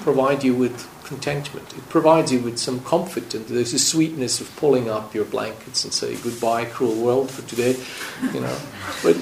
provide 0.00 0.44
you 0.44 0.54
with 0.54 0.88
contentment. 1.04 1.72
It 1.72 1.88
provides 1.88 2.32
you 2.32 2.40
with 2.40 2.58
some 2.58 2.80
comfort, 2.84 3.34
and 3.34 3.46
there's 3.46 3.72
a 3.72 3.78
sweetness 3.78 4.40
of 4.40 4.54
pulling 4.56 4.88
up 4.88 5.14
your 5.14 5.24
blankets 5.24 5.84
and 5.84 5.92
say 5.92 6.16
goodbye, 6.16 6.66
cruel 6.66 6.94
world, 6.94 7.30
for 7.30 7.42
today, 7.48 7.76
you 8.34 8.40
know. 8.40 8.58
But 9.02 9.16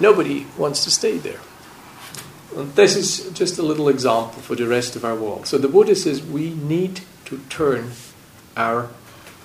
nobody 0.00 0.46
wants 0.58 0.84
to 0.84 0.90
stay 0.90 1.18
there. 1.18 1.40
And 2.56 2.74
this 2.74 2.96
is 2.96 3.30
just 3.30 3.58
a 3.58 3.62
little 3.62 3.88
example 3.88 4.42
for 4.42 4.54
the 4.54 4.66
rest 4.66 4.96
of 4.96 5.04
our 5.04 5.16
world. 5.16 5.46
So 5.46 5.58
the 5.58 5.68
Buddha 5.68 5.96
says 5.96 6.22
we 6.22 6.50
need 6.50 7.00
to 7.26 7.38
turn 7.48 7.92
our 8.56 8.90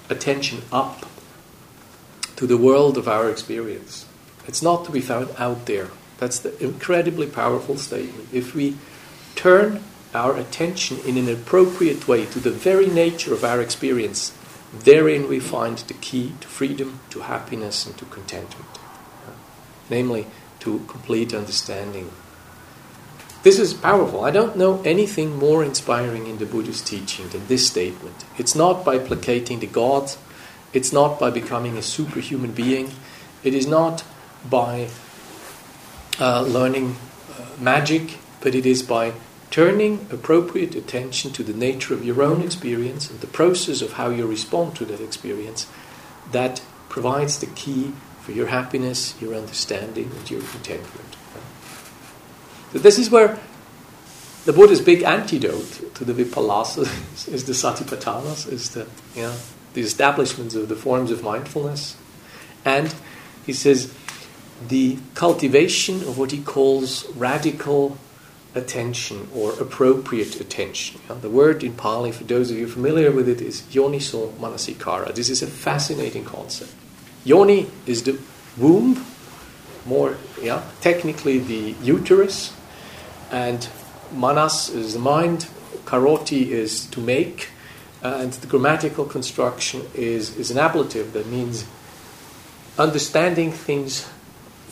attention 0.10 0.62
up 0.72 1.06
to 2.36 2.48
the 2.48 2.58
world 2.58 2.98
of 2.98 3.08
our 3.08 3.30
experience. 3.30 4.06
It's 4.48 4.62
not 4.62 4.86
to 4.86 4.92
be 4.92 5.02
found 5.02 5.30
out 5.38 5.66
there. 5.66 5.90
That's 6.20 6.40
the 6.40 6.58
incredibly 6.64 7.28
powerful 7.28 7.78
statement. 7.78 8.30
If 8.34 8.54
we 8.54 8.76
turn 9.36 9.82
our 10.14 10.36
attention 10.36 11.00
in 11.06 11.18
an 11.18 11.30
appropriate 11.30 12.08
way 12.08 12.26
to 12.26 12.40
the 12.40 12.52
very 12.52 12.88
nature 12.88 13.34
of 13.34 13.44
our 13.44 13.62
experience, 13.62 14.34
therein 14.74 15.30
we 15.30 15.40
find 15.40 15.78
the 15.78 15.94
key 15.94 16.34
to 16.42 16.48
freedom, 16.48 17.00
to 17.12 17.22
happiness, 17.22 17.86
and 17.86 17.98
to 17.98 18.06
contentment. 18.06 18.80
Namely, 19.90 20.28
to 20.60 20.80
complete 20.88 21.34
understanding. 21.34 22.12
This 23.42 23.58
is 23.58 23.74
powerful. 23.74 24.26
I 24.26 24.32
don't 24.32 24.58
know 24.58 24.82
anything 24.84 25.38
more 25.38 25.64
inspiring 25.64 26.28
in 26.28 26.40
the 26.40 26.46
Buddhist 26.46 26.86
teaching 26.86 27.30
than 27.30 27.48
this 27.48 27.66
statement. 27.66 28.26
It's 28.38 28.54
not 28.54 28.84
by 28.84 29.00
placating 29.00 29.62
the 29.62 29.68
gods, 29.68 30.18
it's 30.74 30.92
not 30.92 31.20
by 31.20 31.30
becoming 31.30 31.78
a 31.78 31.82
superhuman 31.82 32.52
being, 32.52 32.92
it 33.44 33.54
is 33.54 33.66
not 33.66 34.04
by 34.50 34.90
uh, 36.20 36.42
learning 36.42 36.96
uh, 37.32 37.46
magic, 37.60 38.18
but 38.42 38.56
it 38.56 38.66
is 38.66 38.84
by 38.84 39.14
turning 39.52 40.06
appropriate 40.12 40.76
attention 40.76 41.32
to 41.32 41.44
the 41.44 41.54
nature 41.54 41.94
of 41.94 42.06
your 42.06 42.22
own 42.22 42.42
experience 42.42 43.10
and 43.10 43.20
the 43.20 43.28
process 43.28 43.82
of 43.82 43.94
how 43.94 44.10
you 44.10 44.26
respond 44.26 44.76
to 44.76 44.86
that 44.86 45.02
experience 45.02 45.68
that 46.32 46.62
provides 46.88 47.40
the 47.40 47.48
key 47.48 47.92
for 48.22 48.32
your 48.32 48.48
happiness, 48.48 49.20
your 49.20 49.34
understanding, 49.34 50.12
and 50.16 50.30
your 50.30 50.42
contentment. 50.42 51.16
So 52.74 52.80
this 52.80 53.00
is 53.00 53.10
where 53.10 53.40
the 54.46 54.54
Buddha's 54.54 54.82
big 54.82 55.02
antidote 55.04 55.96
to 55.96 56.06
the 56.06 56.14
vipallasas 56.14 57.28
is 57.28 57.46
the 57.46 57.54
satipatthanas, 57.54 58.52
is 58.52 58.72
the 58.72 58.88
you 59.16 59.24
know, 59.24 59.36
the 59.74 59.82
establishments 59.82 60.54
of 60.56 60.70
the 60.70 60.76
forms 60.76 61.12
of 61.12 61.24
mindfulness, 61.24 61.98
and 62.64 62.94
he 63.46 63.54
says 63.54 63.94
the 64.68 64.98
cultivation 65.16 66.02
of 66.02 66.18
what 66.18 66.32
he 66.32 66.42
calls 66.42 67.08
radical 67.16 67.98
attention 68.56 69.28
or 69.34 69.54
appropriate 69.54 70.40
attention. 70.40 71.00
the 71.22 71.30
word 71.30 71.64
in 71.64 71.74
Pali, 71.74 72.12
for 72.12 72.24
those 72.24 72.52
of 72.52 72.58
you 72.58 72.68
familiar 72.68 73.12
with 73.12 73.30
it, 73.30 73.42
is 73.42 73.62
yoniso 73.72 74.32
manasikara. 74.34 75.14
This 75.14 75.30
is 75.30 75.42
a 75.42 75.48
fascinating 75.48 76.26
concept. 76.26 76.74
Yoni 77.24 77.70
is 77.86 78.04
the 78.04 78.20
womb, 78.58 79.06
more 79.86 80.18
yeah, 80.42 80.64
technically 80.82 81.40
the 81.40 81.76
uterus, 81.84 82.54
and 83.32 83.68
manas 84.12 84.70
is 84.70 84.94
the 84.94 85.00
mind, 85.00 85.48
karoti 85.86 86.48
is 86.48 86.86
to 86.88 87.00
make, 87.00 87.50
and 88.02 88.34
the 88.34 88.48
grammatical 88.48 89.06
construction 89.06 89.84
is, 89.94 90.36
is 90.38 90.52
an 90.52 90.58
ablative 90.58 91.14
that 91.14 91.28
means 91.28 91.66
understanding 92.78 93.52
things 93.52 94.10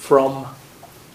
from 0.07 0.47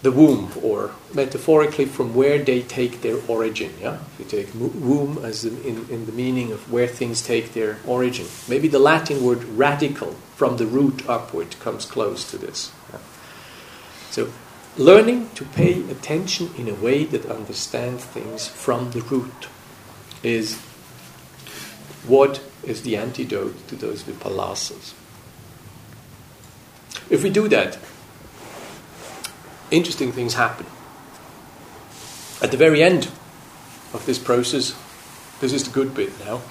the 0.03 0.11
womb, 0.11 0.51
or 0.61 0.91
metaphorically 1.15 1.85
from 1.85 2.13
where 2.13 2.37
they 2.37 2.61
take 2.61 3.01
their 3.01 3.17
origin. 3.27 3.73
Yeah, 3.81 3.97
if 4.19 4.19
you 4.19 4.25
take 4.25 4.53
womb 4.53 5.17
as 5.23 5.45
in, 5.45 5.57
in, 5.63 5.89
in, 5.89 6.05
the 6.05 6.11
meaning 6.11 6.51
of 6.51 6.71
where 6.71 6.87
things 6.87 7.21
take 7.21 7.53
their 7.53 7.79
origin, 7.87 8.27
maybe 8.47 8.67
the 8.67 8.77
Latin 8.77 9.23
word 9.23 9.43
radical, 9.45 10.11
from 10.35 10.57
the 10.57 10.67
root 10.67 11.09
upward, 11.09 11.57
comes 11.59 11.85
close 11.85 12.29
to 12.29 12.37
this. 12.37 12.71
So, 14.11 14.31
learning 14.77 15.29
to 15.35 15.45
pay 15.45 15.81
attention 15.89 16.51
in 16.55 16.69
a 16.69 16.75
way 16.75 17.05
that 17.05 17.25
understands 17.25 18.03
things 18.03 18.47
from 18.47 18.91
the 18.91 19.01
root 19.01 19.47
is 20.21 20.57
what 22.05 22.43
is 22.63 22.83
the 22.83 22.95
antidote 22.97 23.67
to 23.69 23.75
those 23.75 24.03
vipallasas. 24.03 24.93
If 27.09 27.23
we 27.23 27.31
do 27.31 27.47
that, 27.47 27.79
interesting 29.73 30.11
things 30.11 30.35
happen. 30.35 30.65
At 32.41 32.51
the 32.51 32.57
very 32.57 32.83
end 32.83 33.09
of 33.93 34.03
this 34.05 34.19
process, 34.19 34.75
this 35.39 35.53
is 35.53 35.63
the 35.63 35.71
good 35.71 35.93
bit 35.95 36.17
now. 36.19 36.41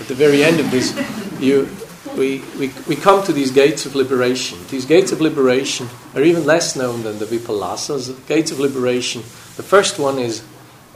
At 0.00 0.08
the 0.08 0.14
very 0.14 0.42
end 0.42 0.60
of 0.60 0.70
this, 0.70 0.92
you, 1.40 1.68
we, 2.16 2.42
we, 2.58 2.72
we 2.88 2.96
come 2.96 3.24
to 3.24 3.32
these 3.32 3.50
gates 3.50 3.86
of 3.86 3.94
liberation. 3.94 4.58
These 4.68 4.86
gates 4.86 5.12
of 5.12 5.20
liberation 5.20 5.88
are 6.14 6.22
even 6.22 6.44
less 6.44 6.76
known 6.76 7.02
than 7.04 7.18
the 7.18 7.26
Vipallasas. 7.26 8.26
Gates 8.26 8.50
of 8.50 8.58
liberation, 8.58 9.22
the 9.56 9.62
first 9.62 9.98
one 9.98 10.18
is 10.18 10.42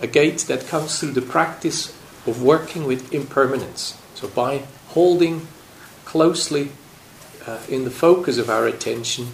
a 0.00 0.06
gate 0.06 0.38
that 0.48 0.66
comes 0.66 0.98
through 0.98 1.12
the 1.12 1.22
practice 1.22 1.88
of 2.26 2.42
working 2.42 2.84
with 2.84 3.12
impermanence. 3.12 4.00
So, 4.14 4.28
by 4.28 4.64
holding 4.88 5.46
closely 6.04 6.72
uh, 7.46 7.60
in 7.68 7.84
the 7.84 7.90
focus 7.90 8.38
of 8.38 8.50
our 8.50 8.66
attention 8.66 9.28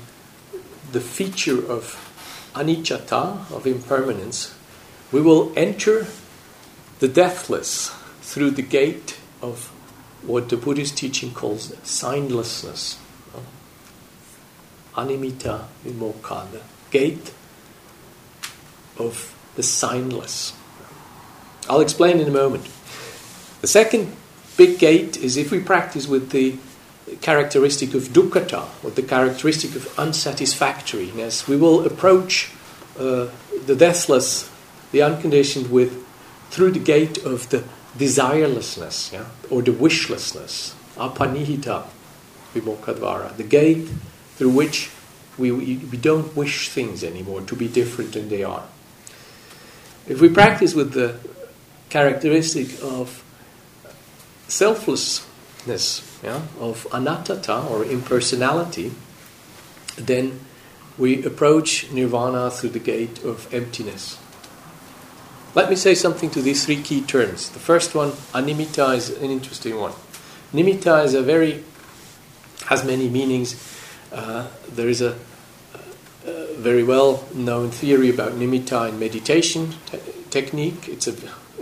the 0.92 1.01
feature 1.01 1.59
of 1.70 2.04
anicca, 2.55 3.51
of 3.51 3.67
impermanence, 3.67 4.55
we 5.13 5.21
will 5.21 5.53
enter 5.57 6.07
the 7.01 7.09
deathless 7.09 7.95
through 8.21 8.53
the 8.53 8.63
gate 8.63 9.19
of 9.43 9.69
what 10.23 10.49
the 10.49 10.57
Buddhist 10.57 10.97
teaching 10.97 11.33
calls 11.33 11.71
signlessness. 11.83 12.97
Animitta 14.95 15.65
vimokkha, 15.85 16.51
the 16.53 16.61
gate 16.91 17.33
of 18.97 19.35
the 19.57 19.63
signless. 19.63 20.55
I'll 21.69 21.81
explain 21.81 22.21
in 22.21 22.29
a 22.29 22.33
moment. 22.33 22.69
The 23.61 23.67
second 23.67 24.15
big 24.57 24.79
gate 24.79 25.17
is 25.17 25.37
if 25.37 25.51
we 25.51 25.61
practice 25.61 26.07
with 26.07 26.31
the 26.31 26.57
characteristic 27.17 27.95
of 27.95 28.09
dukkhata, 28.09 28.67
or 28.85 28.91
the 28.91 29.03
characteristic 29.03 29.75
of 29.75 29.87
unsatisfactoriness, 29.99 31.49
we 31.49 31.57
will 31.57 31.87
approach 31.87 32.51
uh, 32.99 33.29
the 33.67 33.75
deathless, 33.77 34.51
the 34.93 35.03
unconditioned, 35.03 35.71
with 35.71 36.05
through 36.51 36.71
the 36.71 36.79
gate 36.79 37.19
of 37.25 37.49
the 37.51 37.65
desirelessness, 37.99 39.12
yeah, 39.12 39.27
or 39.51 39.62
the 39.62 39.73
wishlessness, 39.73 40.75
appanihita 40.97 41.87
vimokkhadvara, 42.55 43.37
the 43.37 43.43
gate 43.43 43.89
through 44.37 44.51
which 44.51 44.91
we, 45.37 45.51
we 45.51 45.97
don't 45.99 46.37
wish 46.37 46.69
things 46.69 47.03
anymore 47.03 47.41
to 47.43 47.57
be 47.57 47.69
different 47.69 48.12
than 48.12 48.29
they 48.29 48.45
are. 48.45 48.65
If 50.07 50.21
we 50.21 50.29
practice 50.29 50.75
with 50.75 50.93
the 50.93 51.17
characteristic 51.89 52.69
of 52.83 53.25
selfless 54.49 55.27
yeah, 56.23 56.43
of 56.61 56.87
anattata 56.91 57.71
or 57.71 57.85
impersonality, 57.85 58.93
then 59.97 60.41
we 60.99 61.25
approach 61.25 61.91
nirvana 61.91 62.51
through 62.51 62.71
the 62.71 62.79
gate 62.79 63.23
of 63.25 63.53
emptiness. 63.53 64.19
Let 65.55 65.71
me 65.71 65.77
say 65.77 65.95
something 65.95 66.31
to 66.31 66.43
these 66.43 66.67
three 66.67 66.83
key 66.83 67.01
terms. 67.01 67.49
The 67.51 67.61
first 67.61 67.95
one, 67.95 68.11
animitta, 68.33 68.97
is 68.97 69.11
an 69.11 69.31
interesting 69.31 69.79
one. 69.79 69.93
Nimitta 70.53 71.05
is 71.05 71.15
a 71.15 71.23
very 71.23 71.62
has 72.67 72.85
many 72.85 73.09
meanings. 73.09 73.55
Uh, 74.12 74.49
there 74.71 74.89
is 74.89 75.01
a, 75.01 75.17
a, 76.27 76.55
very 76.57 76.83
well 76.83 77.25
known 77.35 77.71
theory 77.71 78.09
about 78.09 78.33
nimitta 78.33 78.89
in 78.89 78.99
meditation 78.99 79.75
te- 79.87 79.99
technique. 80.31 80.89
It's 80.89 81.07
a 81.07 81.12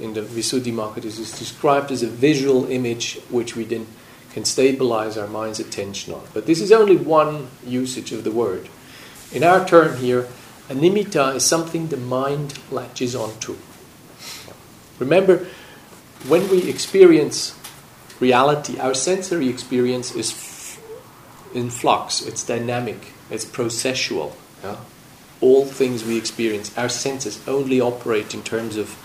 in 0.03 0.14
the 0.14 0.20
Visuddhimagga, 0.20 1.05
is 1.05 1.16
described 1.38 1.92
as 1.92 2.03
a 2.03 2.09
visual 2.09 2.68
image 2.68 3.20
which 3.30 3.55
we 3.55 3.64
then 3.64 3.86
can 4.32 4.44
stabilize 4.44 5.16
our 5.16 5.28
mind's 5.28 5.61
attention 5.61 6.12
on. 6.12 6.22
But 6.34 6.46
this 6.46 6.61
is 6.61 6.72
only 6.72 6.96
one 6.96 7.48
usage 7.64 8.12
of 8.12 8.24
the 8.24 8.32
word. 8.32 8.68
In 9.30 9.44
our 9.44 9.66
term 9.66 9.96
here, 9.98 10.26
a 10.68 10.74
nimitta 10.74 11.36
is 11.36 11.44
something 11.44 11.88
the 11.88 11.96
mind 11.96 12.59
latches 12.70 13.14
onto. 13.14 13.57
Remember, 14.98 15.46
when 16.26 16.48
we 16.48 16.68
experience 16.68 17.55
reality, 18.20 18.78
our 18.78 18.94
sensory 18.94 19.48
experience 19.48 20.14
is 20.14 20.30
f- 20.30 20.80
in 21.55 21.70
flux, 21.70 22.22
it's 22.22 22.44
dynamic, 22.44 23.12
it's 23.30 23.44
processual. 23.44 24.32
Yeah? 24.62 24.76
All 25.40 25.66
things 25.66 26.05
we 26.05 26.16
experience, 26.16 26.76
our 26.78 26.88
senses 26.88 27.40
only 27.48 27.80
operate 27.80 28.32
in 28.32 28.42
terms 28.42 28.76
of 28.76 28.96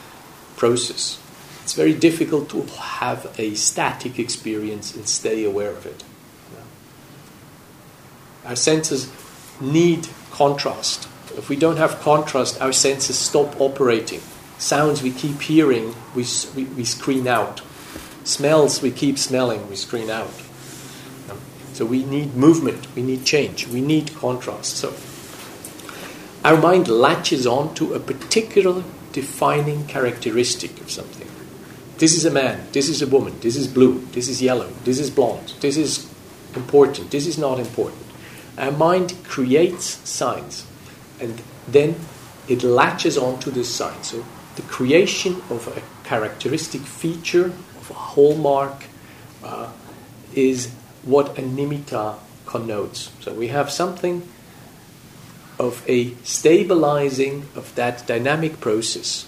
process. 0.57 1.19
It's 1.63 1.73
very 1.73 1.93
difficult 1.93 2.49
to 2.49 2.63
have 2.63 3.33
a 3.37 3.53
static 3.55 4.19
experience 4.19 4.95
and 4.95 5.07
stay 5.07 5.45
aware 5.45 5.71
of 5.71 5.85
it. 5.85 6.03
Our 8.45 8.55
senses 8.55 9.11
need 9.59 10.07
contrast. 10.31 11.07
If 11.37 11.49
we 11.49 11.55
don't 11.55 11.77
have 11.77 11.99
contrast, 11.99 12.61
our 12.61 12.71
senses 12.71 13.17
stop 13.17 13.59
operating. 13.59 14.21
Sounds 14.57 15.03
we 15.03 15.11
keep 15.11 15.41
hearing, 15.41 15.93
we, 16.15 16.25
we, 16.55 16.63
we 16.63 16.83
screen 16.83 17.27
out. 17.27 17.61
Smells 18.23 18.81
we 18.81 18.91
keep 18.91 19.17
smelling, 19.17 19.69
we 19.69 19.75
screen 19.75 20.09
out. 20.09 20.31
So 21.73 21.85
we 21.85 22.03
need 22.03 22.35
movement, 22.35 22.87
we 22.95 23.03
need 23.03 23.23
change, 23.23 23.67
we 23.67 23.81
need 23.81 24.15
contrast. 24.15 24.77
So 24.77 24.93
our 26.43 26.57
mind 26.57 26.87
latches 26.87 27.45
on 27.45 27.75
to 27.75 27.93
a 27.93 27.99
particular 27.99 28.83
defining 29.17 29.83
characteristic 29.87 30.79
of 30.79 30.91
something. 30.91 31.27
This 31.97 32.15
is 32.15 32.23
a 32.23 32.29
man, 32.29 32.67
this 32.71 32.87
is 32.87 33.01
a 33.01 33.07
woman, 33.07 33.33
this 33.39 33.55
is 33.55 33.67
blue, 33.67 34.05
this 34.11 34.29
is 34.29 34.43
yellow, 34.43 34.69
this 34.83 34.99
is 34.99 35.09
blonde, 35.09 35.55
this 35.59 35.75
is 35.75 36.07
important, 36.55 37.09
this 37.09 37.25
is 37.25 37.35
not 37.35 37.59
important. 37.59 38.03
Our 38.59 38.71
mind 38.71 39.15
creates 39.23 39.85
signs 40.07 40.67
and 41.19 41.41
then 41.67 41.95
it 42.47 42.61
latches 42.61 43.17
onto 43.17 43.49
this 43.49 43.73
sign. 43.73 44.03
So 44.03 44.23
the 44.55 44.61
creation 44.61 45.41
of 45.49 45.67
a 45.75 45.81
characteristic 46.07 46.81
feature, 46.81 47.45
of 47.81 47.89
a 47.89 47.95
hallmark, 47.95 48.83
uh, 49.43 49.71
is 50.35 50.69
what 51.01 51.39
a 51.39 51.41
nimitta 51.41 52.19
connotes. 52.45 53.09
So 53.21 53.33
we 53.33 53.47
have 53.47 53.71
something 53.71 54.21
of 55.59 55.83
a 55.87 56.13
stabilizing 56.23 57.47
of 57.55 57.73
that 57.75 58.05
dynamic 58.07 58.59
process. 58.59 59.25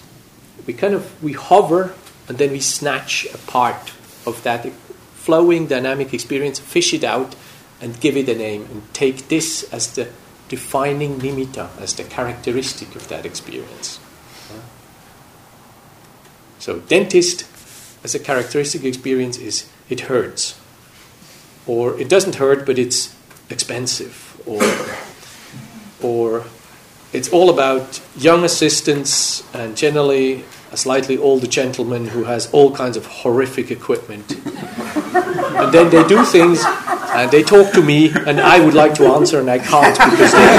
We 0.66 0.74
kind 0.74 0.94
of 0.94 1.22
we 1.22 1.32
hover 1.32 1.94
and 2.28 2.38
then 2.38 2.52
we 2.52 2.60
snatch 2.60 3.26
a 3.34 3.38
part 3.38 3.92
of 4.24 4.42
that 4.44 4.70
flowing 5.14 5.66
dynamic 5.66 6.14
experience, 6.14 6.58
fish 6.58 6.94
it 6.94 7.04
out, 7.04 7.34
and 7.80 7.98
give 8.00 8.16
it 8.16 8.28
a 8.28 8.34
name, 8.34 8.68
and 8.70 8.82
take 8.94 9.28
this 9.28 9.64
as 9.72 9.94
the 9.94 10.08
defining 10.48 11.18
nimitta, 11.20 11.68
as 11.80 11.94
the 11.94 12.04
characteristic 12.04 12.94
of 12.94 13.08
that 13.08 13.26
experience. 13.26 13.98
So, 16.58 16.80
dentist 16.80 17.46
as 18.04 18.14
a 18.14 18.18
characteristic 18.18 18.84
experience 18.84 19.38
is 19.38 19.68
it 19.88 20.02
hurts, 20.02 20.58
or 21.66 21.98
it 21.98 22.08
doesn't 22.08 22.36
hurt, 22.36 22.66
but 22.66 22.78
it's 22.78 23.14
expensive, 23.48 24.40
or 24.46 24.62
or 26.02 26.44
it's 27.12 27.28
all 27.30 27.50
about 27.50 28.00
young 28.16 28.44
assistants 28.44 29.42
and 29.54 29.76
generally 29.76 30.44
a 30.72 30.76
slightly 30.76 31.18
older 31.18 31.46
gentleman 31.46 32.06
who 32.06 32.24
has 32.24 32.48
all 32.52 32.74
kinds 32.74 32.96
of 32.96 33.06
horrific 33.06 33.70
equipment. 33.70 34.30
and 34.32 35.72
then 35.72 35.90
they 35.90 36.06
do 36.06 36.24
things 36.24 36.64
and 37.12 37.30
they 37.30 37.42
talk 37.42 37.72
to 37.72 37.82
me 37.82 38.10
and 38.10 38.40
I 38.40 38.64
would 38.64 38.74
like 38.74 38.94
to 38.94 39.06
answer 39.06 39.40
and 39.40 39.50
I 39.50 39.58
can't 39.58 39.98
because 40.10 40.32
they. 40.32 40.56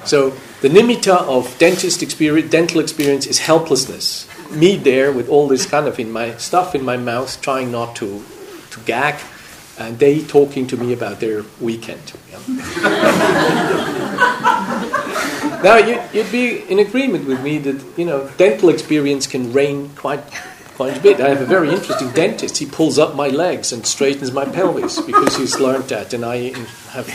so 0.06 0.30
the 0.62 0.68
nimitta 0.68 1.16
of 1.28 1.58
dentist 1.58 2.02
experience, 2.02 2.50
dental 2.50 2.80
experience 2.80 3.26
is 3.26 3.40
helplessness. 3.40 4.26
Me 4.50 4.76
there 4.76 5.12
with 5.12 5.28
all 5.28 5.48
this 5.48 5.66
kind 5.66 5.86
of 5.86 5.98
in 5.98 6.10
my 6.10 6.36
stuff 6.36 6.74
in 6.74 6.84
my 6.84 6.96
mouth, 6.96 7.40
trying 7.42 7.70
not 7.70 7.96
to, 7.96 8.24
to 8.70 8.80
gag, 8.80 9.20
and 9.78 9.98
they 9.98 10.22
talking 10.22 10.66
to 10.66 10.76
me 10.76 10.92
about 10.92 11.20
their 11.20 11.44
weekend. 11.60 12.12
now 15.62 15.76
you, 15.76 16.00
would 16.14 16.32
be 16.32 16.58
in 16.70 16.78
agreement 16.78 17.26
with 17.26 17.42
me 17.42 17.58
that 17.58 17.82
you 17.96 18.04
know 18.04 18.28
dental 18.36 18.68
experience 18.68 19.26
can 19.26 19.52
reign 19.52 19.90
quite 19.90 20.22
quite 20.74 20.96
a 20.96 21.00
bit. 21.00 21.20
I 21.20 21.28
have 21.28 21.40
a 21.40 21.46
very 21.46 21.70
interesting 21.70 22.10
dentist. 22.10 22.58
He 22.58 22.66
pulls 22.66 22.98
up 22.98 23.14
my 23.14 23.28
legs 23.28 23.72
and 23.72 23.86
straightens 23.86 24.32
my 24.32 24.44
pelvis 24.44 25.00
because 25.00 25.36
he's 25.36 25.58
learned 25.60 25.84
that, 25.84 26.12
and 26.12 26.24
I 26.24 26.50
have 26.90 27.06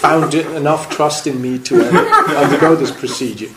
found 0.00 0.34
enough 0.34 0.90
trust 0.90 1.26
in 1.26 1.40
me 1.40 1.58
to 1.58 1.80
uh, 1.80 2.44
undergo 2.44 2.76
this 2.76 2.90
procedure. 2.90 3.48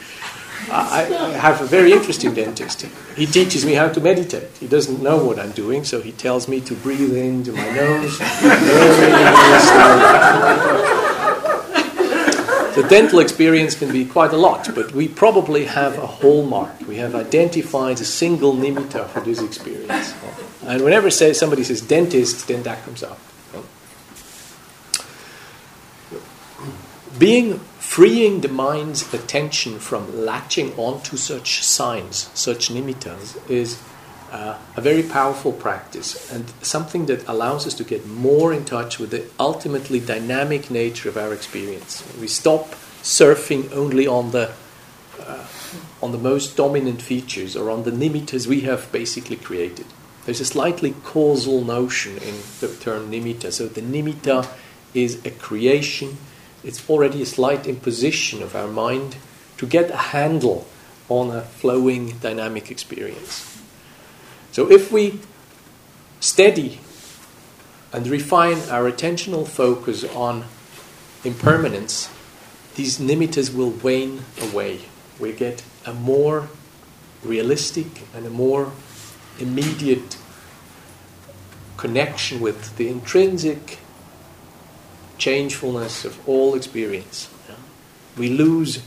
I, 0.71 1.01
I 1.01 1.29
have 1.31 1.61
a 1.61 1.65
very 1.65 1.91
interesting 1.91 2.33
dentist. 2.33 2.83
He 3.15 3.25
teaches 3.25 3.65
me 3.65 3.73
how 3.73 3.89
to 3.89 3.99
meditate. 3.99 4.47
He 4.57 4.67
doesn't 4.67 5.01
know 5.03 5.23
what 5.23 5.37
I'm 5.37 5.51
doing, 5.51 5.83
so 5.83 6.01
he 6.01 6.13
tells 6.13 6.47
me 6.47 6.61
to 6.61 6.73
breathe 6.75 7.15
into 7.15 7.51
my 7.51 7.69
nose. 7.71 8.17
the 12.75 12.87
dental 12.87 13.19
experience 13.19 13.75
can 13.75 13.91
be 13.91 14.05
quite 14.05 14.31
a 14.31 14.37
lot, 14.37 14.73
but 14.73 14.93
we 14.93 15.09
probably 15.09 15.65
have 15.65 15.97
a 15.97 16.07
hallmark. 16.07 16.79
We 16.87 16.95
have 16.97 17.15
identified 17.15 17.99
a 17.99 18.05
single 18.05 18.53
nimitta 18.53 19.09
for 19.09 19.19
this 19.19 19.41
experience. 19.41 20.13
And 20.63 20.83
whenever 20.83 21.09
say, 21.09 21.33
somebody 21.33 21.65
says 21.65 21.81
dentist, 21.81 22.47
then 22.47 22.63
that 22.63 22.83
comes 22.85 23.03
up. 23.03 23.19
Being 27.19 27.59
freeing 27.91 28.39
the 28.39 28.47
mind's 28.47 29.13
attention 29.13 29.77
from 29.77 30.25
latching 30.25 30.73
onto 30.77 31.17
such 31.17 31.61
signs, 31.61 32.29
such 32.33 32.69
nimittas, 32.69 33.37
is 33.49 33.83
uh, 34.31 34.57
a 34.77 34.79
very 34.79 35.03
powerful 35.03 35.51
practice 35.51 36.31
and 36.31 36.53
something 36.61 37.07
that 37.07 37.27
allows 37.27 37.67
us 37.67 37.73
to 37.73 37.83
get 37.83 38.07
more 38.07 38.53
in 38.53 38.63
touch 38.63 38.97
with 38.97 39.11
the 39.11 39.25
ultimately 39.37 39.99
dynamic 39.99 40.71
nature 40.71 41.09
of 41.09 41.17
our 41.17 41.33
experience. 41.33 42.01
We 42.17 42.29
stop 42.29 42.69
surfing 43.03 43.69
only 43.73 44.07
on 44.07 44.31
the 44.31 44.53
uh, 45.19 45.45
on 46.01 46.13
the 46.13 46.17
most 46.17 46.55
dominant 46.55 47.01
features 47.01 47.57
or 47.57 47.69
on 47.69 47.83
the 47.83 47.91
nimittas 47.91 48.47
we 48.47 48.61
have 48.61 48.89
basically 48.93 49.35
created. 49.35 49.87
There's 50.25 50.39
a 50.39 50.45
slightly 50.45 50.95
causal 51.03 51.61
notion 51.65 52.13
in 52.19 52.35
the 52.61 52.73
term 52.79 53.11
nimitta. 53.11 53.51
So 53.51 53.67
the 53.67 53.81
nimitta 53.81 54.47
is 54.93 55.19
a 55.25 55.31
creation 55.31 56.17
it's 56.63 56.89
already 56.89 57.21
a 57.21 57.25
slight 57.25 57.65
imposition 57.65 58.43
of 58.43 58.55
our 58.55 58.67
mind 58.67 59.15
to 59.57 59.65
get 59.65 59.89
a 59.89 59.97
handle 59.97 60.67
on 61.09 61.29
a 61.29 61.41
flowing 61.41 62.17
dynamic 62.19 62.71
experience. 62.71 63.61
So 64.51 64.71
if 64.71 64.91
we 64.91 65.19
steady 66.19 66.79
and 67.93 68.07
refine 68.07 68.57
our 68.69 68.89
attentional 68.89 69.47
focus 69.47 70.03
on 70.03 70.45
impermanence, 71.23 72.09
these 72.75 72.99
nimittas 72.99 73.53
will 73.53 73.71
wane 73.71 74.23
away. 74.41 74.81
We 75.19 75.33
get 75.33 75.63
a 75.85 75.93
more 75.93 76.47
realistic 77.23 78.03
and 78.15 78.25
a 78.25 78.29
more 78.29 78.71
immediate 79.39 80.17
connection 81.77 82.39
with 82.39 82.77
the 82.77 82.87
intrinsic 82.87 83.79
changefulness 85.21 86.03
of 86.03 86.27
all 86.27 86.55
experience. 86.55 87.29
We 88.17 88.29
lose 88.29 88.81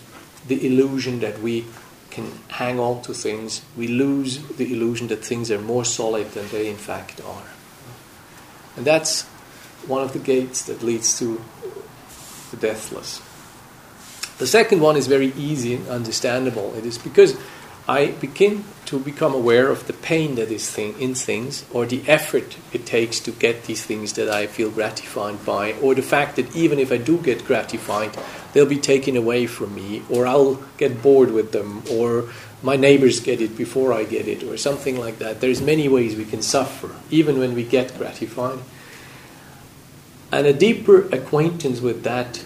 the 0.49 0.67
illusion 0.67 1.21
that 1.21 1.41
we 1.41 1.65
can 2.11 2.27
hang 2.49 2.81
on 2.81 3.03
to 3.03 3.15
things. 3.15 3.63
We 3.77 3.87
lose 3.87 4.43
the 4.57 4.73
illusion 4.73 5.07
that 5.09 5.25
things 5.25 5.51
are 5.51 5.61
more 5.61 5.85
solid 5.85 6.33
than 6.33 6.49
they 6.49 6.69
in 6.69 6.77
fact 6.77 7.21
are. 7.21 7.49
And 8.77 8.85
that's 8.85 9.23
one 9.87 10.03
of 10.03 10.13
the 10.13 10.19
gates 10.19 10.63
that 10.63 10.83
leads 10.83 11.19
to 11.21 11.41
the 12.51 12.57
deathless. 12.57 13.23
The 14.39 14.47
second 14.49 14.81
one 14.81 14.97
is 14.97 15.07
very 15.07 15.33
easy 15.37 15.75
and 15.75 15.87
understandable. 15.89 16.75
It 16.75 16.85
is 16.85 16.99
because 16.99 17.39
I 17.87 18.13
begin 18.13 18.65
to 18.87 18.99
become 18.99 19.35
aware 19.35 19.69
of 19.69 19.87
the 19.87 19.93
pain 19.93 20.37
that 20.37 20.51
is 20.51 20.71
thing, 20.71 20.99
in 20.99 21.15
things, 21.15 21.67
or 21.71 21.85
the 21.85 22.03
effort 22.09 22.57
it 22.73 22.87
takes 22.87 23.21
to 23.21 23.31
get 23.31 23.65
these 23.65 23.85
things 23.85 24.15
that 24.15 24.31
I 24.31 24.47
feel 24.47 24.71
gratified 24.71 25.45
by, 25.45 25.73
or 25.75 25.95
the 25.95 26.03
fact 26.03 26.37
that 26.37 26.57
even 26.57 26.79
if 26.79 26.91
I 26.91 26.97
do 26.97 27.19
get 27.19 27.45
gratified, 27.45 28.17
they'll 28.53 28.65
be 28.65 28.79
taken 28.79 29.19
away 29.19 29.47
from 29.47 29.75
me, 29.75 30.03
or 30.09 30.27
I'll 30.27 30.63
get 30.79 31.03
bored 31.03 31.31
with 31.31 31.53
them, 31.53 31.83
or 31.91 32.31
my 32.63 32.77
neighbors 32.77 33.21
get 33.21 33.43
it 33.43 33.55
before 33.55 33.93
I 33.93 34.05
get 34.05 34.29
it, 34.29 34.43
or 34.45 34.57
something 34.57 34.99
like 34.99 35.19
that. 35.19 35.43
There's 35.43 35.61
many 35.61 35.87
ways 35.87 36.17
we 36.17 36.25
can 36.25 36.41
suffer, 36.41 36.91
even 37.11 37.39
when 37.39 37.55
we 37.55 37.65
get 37.65 37.99
gratified. 37.99 38.61
And 40.33 40.47
a 40.47 40.55
deeper 40.55 41.03
acquaintance 41.09 41.83
with 41.83 42.03
that 42.05 42.43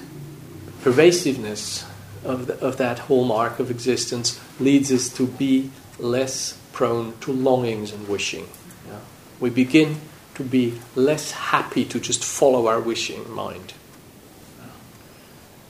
pervasiveness 0.82 1.86
of, 2.24 2.48
the, 2.48 2.58
of 2.58 2.76
that 2.78 2.98
hallmark 2.98 3.60
of 3.60 3.70
existence 3.70 4.40
leads 4.60 4.92
us 4.92 5.08
to 5.10 5.26
be 5.26 5.70
less 5.98 6.58
prone 6.72 7.16
to 7.20 7.32
longings 7.32 7.92
and 7.92 8.08
wishing. 8.08 8.48
Yeah? 8.86 8.98
We 9.40 9.50
begin 9.50 10.00
to 10.34 10.44
be 10.44 10.78
less 10.94 11.32
happy 11.32 11.84
to 11.84 11.98
just 11.98 12.24
follow 12.24 12.68
our 12.68 12.80
wishing 12.80 13.28
mind. 13.32 13.74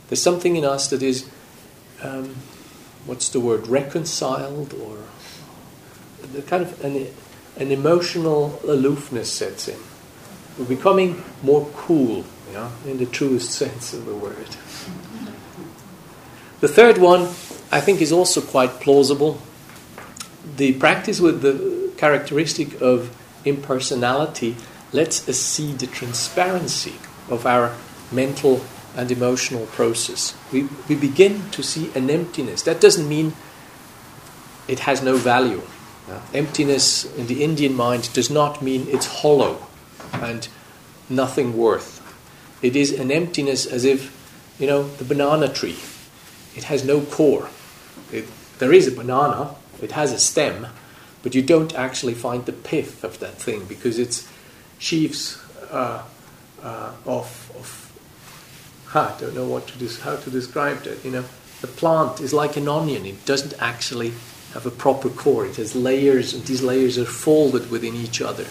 There's 0.08 0.22
something 0.22 0.56
in 0.56 0.64
us 0.64 0.88
that 0.88 1.02
is, 1.02 1.28
um, 2.02 2.36
what's 3.06 3.28
the 3.28 3.40
word, 3.40 3.66
reconciled 3.66 4.72
or 4.74 4.98
the 6.32 6.42
kind 6.42 6.62
of 6.62 6.84
an, 6.84 7.08
an 7.56 7.70
emotional 7.70 8.60
aloofness 8.64 9.32
sets 9.32 9.68
in. 9.68 9.78
We're 10.58 10.64
becoming 10.64 11.22
more 11.42 11.68
cool, 11.74 12.24
yeah, 12.52 12.70
in 12.86 12.98
the 12.98 13.06
truest 13.06 13.50
sense 13.62 13.92
of 13.92 14.06
the 14.06 14.14
word. 14.14 14.48
The 16.60 16.68
third 16.68 16.98
one, 16.98 17.28
I 17.70 17.80
think, 17.80 18.00
is 18.00 18.12
also 18.12 18.40
quite 18.40 18.80
plausible. 18.80 19.40
The 20.56 20.72
practice 20.74 21.20
with 21.20 21.42
the 21.42 21.92
characteristic 21.98 22.80
of 22.80 23.14
impersonality 23.44 24.56
lets 24.92 25.28
us 25.28 25.38
see 25.38 25.72
the 25.72 25.86
transparency 25.86 26.94
of 27.28 27.44
our 27.44 27.74
mental 28.10 28.62
and 28.96 29.10
emotional 29.10 29.66
process. 29.66 30.34
We, 30.52 30.68
we 30.88 30.94
begin 30.94 31.50
to 31.50 31.62
see 31.62 31.90
an 31.94 32.08
emptiness. 32.08 32.62
That 32.62 32.80
doesn't 32.80 33.08
mean 33.08 33.34
it 34.66 34.80
has 34.80 35.02
no 35.02 35.16
value. 35.16 35.62
Uh, 36.10 36.20
emptiness 36.32 37.04
in 37.16 37.26
the 37.26 37.44
Indian 37.44 37.74
mind 37.74 38.10
does 38.14 38.30
not 38.30 38.62
mean 38.62 38.86
it's 38.88 39.20
hollow 39.20 39.66
and 40.14 40.48
nothing 41.10 41.56
worth. 41.56 42.00
It 42.62 42.74
is 42.74 42.92
an 42.98 43.10
emptiness 43.10 43.66
as 43.66 43.84
if, 43.84 44.14
you 44.58 44.66
know, 44.66 44.88
the 44.88 45.04
banana 45.04 45.48
tree. 45.48 45.76
It 46.56 46.64
has 46.64 46.82
no 46.84 47.02
core. 47.02 47.50
It, 48.58 48.60
there 48.60 48.72
is 48.72 48.86
a 48.86 48.92
banana, 48.92 49.54
it 49.82 49.92
has 49.92 50.12
a 50.12 50.18
stem, 50.18 50.66
but 51.22 51.34
you 51.34 51.42
don't 51.42 51.74
actually 51.74 52.14
find 52.14 52.46
the 52.46 52.52
pith 52.52 53.04
of 53.04 53.18
that 53.20 53.34
thing 53.34 53.64
because 53.64 53.98
it's 53.98 54.28
sheaves 54.78 55.42
uh, 55.70 56.02
uh, 56.62 56.92
of, 57.06 57.52
of 57.56 57.84
I 58.94 59.14
don't 59.20 59.34
know 59.34 59.46
what 59.46 59.66
to 59.68 59.78
des- 59.78 60.00
how 60.02 60.16
to 60.16 60.30
describe 60.30 60.82
that. 60.84 61.04
You 61.04 61.10
know, 61.10 61.24
the 61.60 61.66
plant 61.66 62.20
is 62.20 62.32
like 62.32 62.56
an 62.56 62.68
onion. 62.68 63.04
It 63.04 63.24
doesn't 63.26 63.54
actually 63.60 64.12
have 64.54 64.64
a 64.64 64.70
proper 64.70 65.10
core. 65.10 65.46
It 65.46 65.56
has 65.56 65.76
layers, 65.76 66.32
and 66.32 66.44
these 66.44 66.62
layers 66.62 66.96
are 66.98 67.04
folded 67.04 67.70
within 67.70 67.94
each 67.94 68.22
other. 68.22 68.46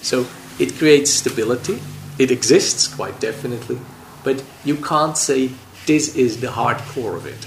So 0.00 0.26
it 0.58 0.76
creates 0.76 1.10
stability. 1.10 1.80
It 2.18 2.30
exists 2.30 2.88
quite 2.88 3.20
definitely, 3.20 3.78
but 4.24 4.42
you 4.64 4.76
can't 4.76 5.16
say 5.16 5.50
this 5.86 6.14
is 6.16 6.40
the 6.40 6.52
hard 6.52 6.78
core 6.78 7.16
of 7.16 7.26
it. 7.26 7.46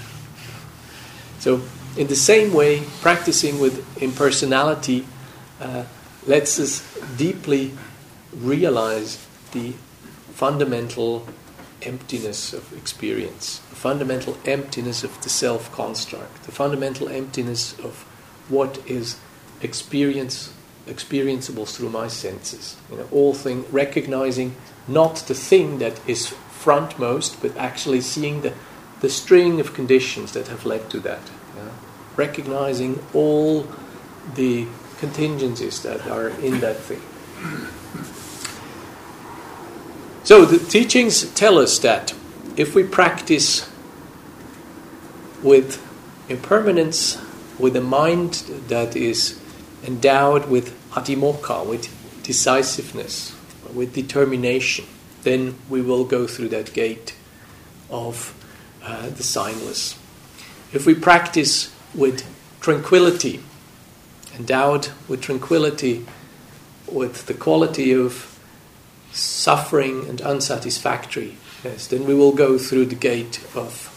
So, 1.46 1.62
in 1.96 2.08
the 2.08 2.16
same 2.16 2.52
way, 2.52 2.82
practicing 3.02 3.60
with 3.60 4.02
impersonality 4.02 5.06
uh, 5.60 5.84
lets 6.26 6.58
us 6.58 6.82
deeply 7.16 7.70
realize 8.34 9.24
the 9.52 9.74
fundamental 10.32 11.24
emptiness 11.82 12.52
of 12.52 12.76
experience, 12.76 13.60
the 13.70 13.76
fundamental 13.76 14.36
emptiness 14.44 15.04
of 15.04 15.22
the 15.22 15.28
self 15.28 15.70
construct, 15.70 16.42
the 16.42 16.50
fundamental 16.50 17.08
emptiness 17.08 17.78
of 17.78 18.02
what 18.48 18.82
is 18.84 19.16
experience 19.62 20.52
experienceable 20.88 21.72
through 21.72 21.90
my 21.90 22.08
senses. 22.08 22.74
You 22.90 22.96
know, 22.96 23.08
all 23.12 23.34
thing 23.34 23.64
recognizing 23.70 24.56
not 24.88 25.14
the 25.28 25.34
thing 25.34 25.78
that 25.78 26.00
is 26.08 26.34
frontmost, 26.50 27.40
but 27.40 27.56
actually 27.56 28.00
seeing 28.00 28.42
the, 28.42 28.52
the 29.00 29.08
string 29.08 29.60
of 29.60 29.74
conditions 29.74 30.32
that 30.32 30.48
have 30.48 30.66
led 30.66 30.90
to 30.90 30.98
that. 31.00 31.20
Yeah? 31.56 31.70
Recognizing 32.16 33.02
all 33.14 33.66
the 34.34 34.66
contingencies 34.98 35.82
that 35.82 36.06
are 36.06 36.28
in 36.28 36.60
that 36.60 36.76
thing. 36.76 37.00
So 40.24 40.44
the 40.44 40.58
teachings 40.58 41.30
tell 41.34 41.58
us 41.58 41.78
that 41.80 42.12
if 42.56 42.74
we 42.74 42.82
practice 42.82 43.70
with 45.42 45.80
impermanence, 46.28 47.18
with 47.58 47.76
a 47.76 47.80
mind 47.80 48.34
that 48.68 48.96
is 48.96 49.40
endowed 49.84 50.48
with 50.48 50.74
adhimokkha, 50.90 51.64
with 51.64 51.88
decisiveness, 52.24 53.36
with 53.72 53.94
determination, 53.94 54.86
then 55.22 55.56
we 55.68 55.80
will 55.80 56.04
go 56.04 56.26
through 56.26 56.48
that 56.48 56.72
gate 56.72 57.14
of 57.90 58.34
uh, 58.82 59.02
the 59.10 59.22
signless. 59.22 59.96
If 60.72 60.86
we 60.86 60.94
practice 60.94 61.74
with 61.94 62.26
tranquility, 62.60 63.40
endowed 64.36 64.88
with 65.08 65.22
tranquility, 65.22 66.06
with 66.90 67.26
the 67.26 67.34
quality 67.34 67.92
of 67.92 68.38
suffering 69.12 70.08
and 70.08 70.20
unsatisfactoriness, 70.20 71.86
then 71.88 72.04
we 72.06 72.14
will 72.14 72.32
go 72.32 72.58
through 72.58 72.86
the 72.86 72.94
gate 72.94 73.44
of 73.54 73.92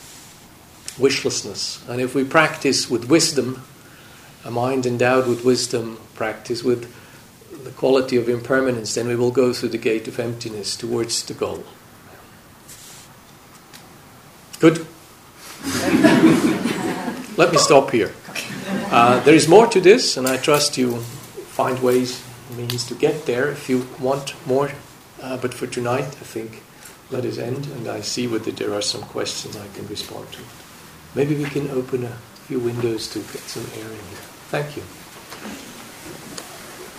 wishlessness. 1.00 1.88
And 1.88 2.02
if 2.02 2.16
we 2.16 2.24
practice 2.24 2.90
with 2.90 3.06
wisdom, 3.10 3.64
a 4.46 4.52
mind 4.52 4.86
endowed 4.86 5.28
with 5.28 5.44
wisdom, 5.44 5.98
practice 6.16 6.64
with 6.64 6.94
the 7.64 7.72
quality 7.72 8.16
of 8.16 8.30
impermanence, 8.30 8.96
then 8.96 9.08
we 9.08 9.16
will 9.16 9.32
go 9.32 9.54
through 9.54 9.70
the 9.70 9.78
gate 9.78 10.08
of 10.08 10.20
emptiness 10.20 10.76
towards 10.76 11.24
the 11.24 11.34
goal. 11.34 11.64
Good? 14.60 14.86
Let 17.40 17.54
me 17.54 17.58
stop 17.58 17.92
here. 17.92 18.12
Uh, 18.92 19.22
there 19.22 19.34
is 19.34 19.48
more 19.48 19.66
to 19.68 19.80
this, 19.80 20.18
and 20.18 20.28
I 20.28 20.36
trust 20.36 20.78
you 20.78 20.98
find 21.56 21.82
ways, 21.82 22.22
means 22.58 22.86
to 22.88 22.96
get 22.96 23.26
there 23.28 23.48
if 23.48 23.70
you 23.70 23.88
want 23.98 24.36
more 24.46 24.72
uh, 25.22 25.38
but 25.38 25.54
for 25.54 25.66
tonight, 25.66 26.04
I 26.04 26.26
think 26.28 26.64
let 27.12 27.24
us 27.24 27.38
end, 27.38 27.66
and 27.68 27.88
I 27.88 28.02
see 28.02 28.28
whether 28.28 28.52
there 28.52 28.74
are 28.74 28.82
some 28.82 29.04
questions 29.04 29.56
I 29.56 29.68
can 29.70 29.88
respond 29.88 30.32
to. 30.34 30.40
Maybe 31.16 31.34
we 31.34 31.46
can 31.46 31.72
open 31.72 32.04
a 32.04 32.18
few 32.48 32.60
windows 32.60 33.08
to 33.12 33.20
get 33.20 33.48
some 33.48 33.66
air 33.78 33.88
in 33.88 34.04
here. 34.12 34.26
Thank 34.52 34.76
you. 34.76 34.84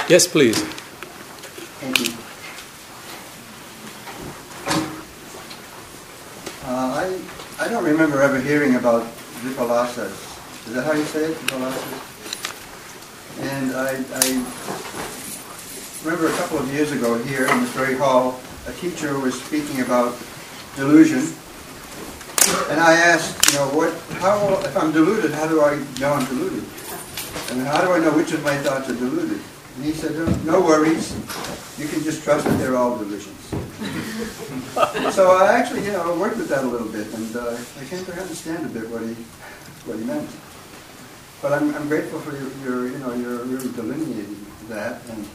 Yes, 0.09 0.27
please. 0.27 0.59
Thank 1.81 2.01
you. 2.01 2.15
Uh, 6.65 7.05
I, 7.05 7.21
I 7.59 7.69
don't 7.69 7.85
remember 7.85 8.23
ever 8.23 8.41
hearing 8.41 8.77
about 8.77 9.07
Vipallasas. 9.43 10.30
Is 10.71 10.77
that 10.77 10.85
how 10.85 10.93
you 10.93 11.03
say 11.03 11.25
it? 11.25 11.37
And 13.41 13.73
I, 13.75 13.91
I 13.91 14.27
remember 16.05 16.29
a 16.29 16.37
couple 16.39 16.59
of 16.59 16.73
years 16.73 16.93
ago 16.93 17.19
here 17.25 17.49
in 17.49 17.61
this 17.61 17.71
very 17.71 17.97
hall, 17.97 18.39
a 18.69 18.73
teacher 18.75 19.19
was 19.19 19.35
speaking 19.43 19.81
about 19.81 20.17
delusion. 20.77 21.27
And 22.71 22.79
I 22.79 22.95
asked, 22.95 23.49
you 23.49 23.59
know, 23.59 23.67
what, 23.75 23.93
how, 24.23 24.61
if 24.61 24.77
I'm 24.77 24.93
deluded, 24.93 25.33
how 25.33 25.49
do 25.49 25.61
I 25.61 25.75
know 25.99 26.13
I'm 26.13 26.25
deluded? 26.27 26.63
And 27.51 27.67
how 27.67 27.85
do 27.85 27.91
I 27.91 27.99
know 27.99 28.13
which 28.17 28.31
of 28.31 28.45
my 28.45 28.57
thoughts 28.59 28.89
are 28.91 28.95
deluded? 28.95 29.41
And 29.75 29.85
he 29.85 29.91
said, 29.91 30.15
no 30.47 30.61
worries. 30.61 31.11
You 31.81 31.89
can 31.89 32.01
just 32.05 32.23
trust 32.23 32.45
that 32.45 32.57
they're 32.59 32.77
all 32.77 32.97
delusions. 32.97 33.45
so 35.17 35.37
I 35.37 35.51
actually, 35.51 35.85
you 35.85 35.91
know, 35.91 36.17
worked 36.17 36.37
with 36.37 36.49
that 36.51 36.63
a 36.63 36.69
little 36.69 36.87
bit, 36.87 37.13
and 37.13 37.35
uh, 37.35 37.59
I 37.81 37.85
came 37.87 38.05
to 38.05 38.13
understand 38.13 38.67
a 38.67 38.69
bit 38.69 38.89
what 38.89 39.03
he, 39.03 39.15
what 39.85 39.99
he 39.99 40.05
meant. 40.05 40.31
But 41.43 41.55
I'm, 41.55 41.75
I'm 41.75 41.89
grateful 41.89 42.21
for 42.21 42.37
your, 42.37 42.51
your, 42.63 42.93
you 42.93 42.99
know, 42.99 43.15
your 43.15 43.45
really 43.45 43.73
delineating 43.73 44.45
that, 44.69 45.01
and 45.09 45.27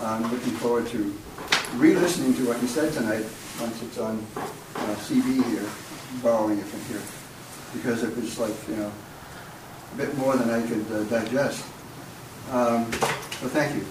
I'm 0.00 0.22
looking 0.22 0.52
forward 0.52 0.86
to 0.88 1.14
re-listening 1.74 2.32
to 2.36 2.48
what 2.48 2.62
you 2.62 2.68
said 2.68 2.94
tonight 2.94 3.26
once 3.60 3.82
it's 3.82 3.98
on 3.98 4.26
uh, 4.76 4.94
here, 5.04 5.66
borrowing 6.22 6.58
it 6.58 6.64
from 6.64 6.80
here, 6.88 7.02
because 7.74 8.02
it 8.04 8.16
was 8.16 8.38
like, 8.38 8.54
you 8.68 8.76
know, 8.76 8.92
a 9.92 9.96
bit 9.96 10.16
more 10.16 10.34
than 10.36 10.48
I 10.48 10.66
could 10.66 10.90
uh, 10.92 11.02
digest. 11.04 11.62
Um, 12.50 12.90
so 12.92 13.48
thank 13.48 13.76
you. 13.76 13.84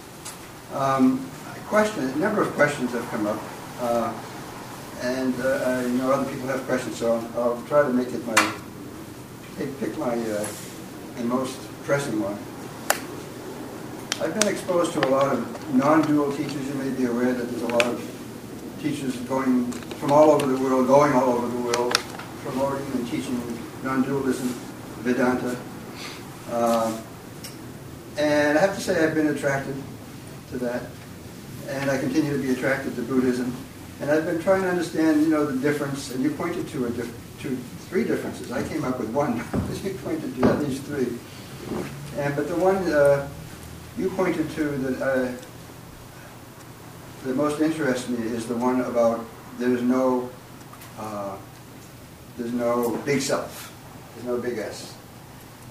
Um, 0.75 1.19
question, 1.67 2.03
a 2.03 2.15
number 2.15 2.41
of 2.41 2.51
questions 2.53 2.93
have 2.93 3.07
come 3.09 3.27
up, 3.27 3.39
uh, 3.81 4.11
and 5.01 5.39
uh, 5.41 5.83
I 5.83 5.87
know 5.89 6.11
other 6.13 6.31
people 6.31 6.47
have 6.47 6.65
questions, 6.65 6.97
so 6.97 7.13
I'll, 7.35 7.41
I'll 7.41 7.61
try 7.67 7.83
to 7.83 7.89
make 7.89 8.07
it 8.07 8.25
my, 8.25 8.53
pick 9.55 9.97
my, 9.99 10.17
uh, 10.31 10.47
the 11.17 11.23
most 11.23 11.57
pressing 11.83 12.19
one. 12.21 12.37
I've 14.21 14.39
been 14.39 14.47
exposed 14.47 14.93
to 14.93 15.07
a 15.07 15.09
lot 15.09 15.33
of 15.33 15.73
non-dual 15.73 16.31
teachers. 16.33 16.67
You 16.67 16.73
may 16.75 16.89
be 16.89 17.05
aware 17.05 17.33
that 17.33 17.49
there's 17.49 17.63
a 17.63 17.67
lot 17.67 17.85
of 17.85 18.01
teachers 18.81 19.15
going 19.27 19.71
from 19.71 20.11
all 20.11 20.31
over 20.31 20.45
the 20.45 20.61
world, 20.61 20.87
going 20.87 21.13
all 21.13 21.29
over 21.29 21.47
the 21.47 21.61
world, 21.61 21.93
promoting 22.43 22.85
and 22.93 23.07
teaching 23.07 23.41
non-dualism, 23.83 24.47
Vedanta. 25.01 25.57
Uh, 26.51 27.01
and 28.17 28.57
I 28.57 28.61
have 28.61 28.75
to 28.75 28.81
say 28.81 29.03
I've 29.03 29.15
been 29.15 29.27
attracted 29.27 29.75
to 30.51 30.57
that. 30.59 30.83
And 31.67 31.91
I 31.91 31.97
continue 31.97 32.31
to 32.35 32.41
be 32.41 32.51
attracted 32.51 32.95
to 32.95 33.01
Buddhism. 33.01 33.53
And 34.01 34.09
I've 34.09 34.25
been 34.25 34.41
trying 34.41 34.61
to 34.61 34.69
understand, 34.69 35.21
you 35.21 35.29
know, 35.29 35.45
the 35.45 35.59
difference. 35.59 36.13
And 36.13 36.23
you 36.23 36.31
pointed 36.31 36.67
to 36.69 36.85
a 36.85 36.89
diff- 36.89 37.13
to 37.41 37.57
three 37.89 38.03
differences. 38.03 38.51
I 38.51 38.67
came 38.67 38.83
up 38.83 38.99
with 38.99 39.09
one. 39.09 39.37
you 39.83 39.93
pointed 40.03 40.35
to 40.35 40.47
at 40.47 40.59
least 40.59 40.83
three. 40.83 41.17
And 42.17 42.35
but 42.35 42.47
the 42.47 42.55
one 42.55 42.77
uh, 42.91 43.27
you 43.97 44.09
pointed 44.11 44.49
to 44.51 44.63
that 44.63 45.01
uh, 45.01 45.31
that 47.23 47.35
most 47.35 47.61
interests 47.61 48.09
me 48.09 48.25
is 48.27 48.47
the 48.47 48.55
one 48.55 48.81
about 48.81 49.25
there's 49.57 49.81
no 49.81 50.29
uh, 50.99 51.37
there's 52.37 52.53
no 52.53 52.95
big 53.05 53.21
self, 53.21 53.73
there's 54.15 54.27
no 54.27 54.37
big 54.37 54.57
S. 54.59 54.93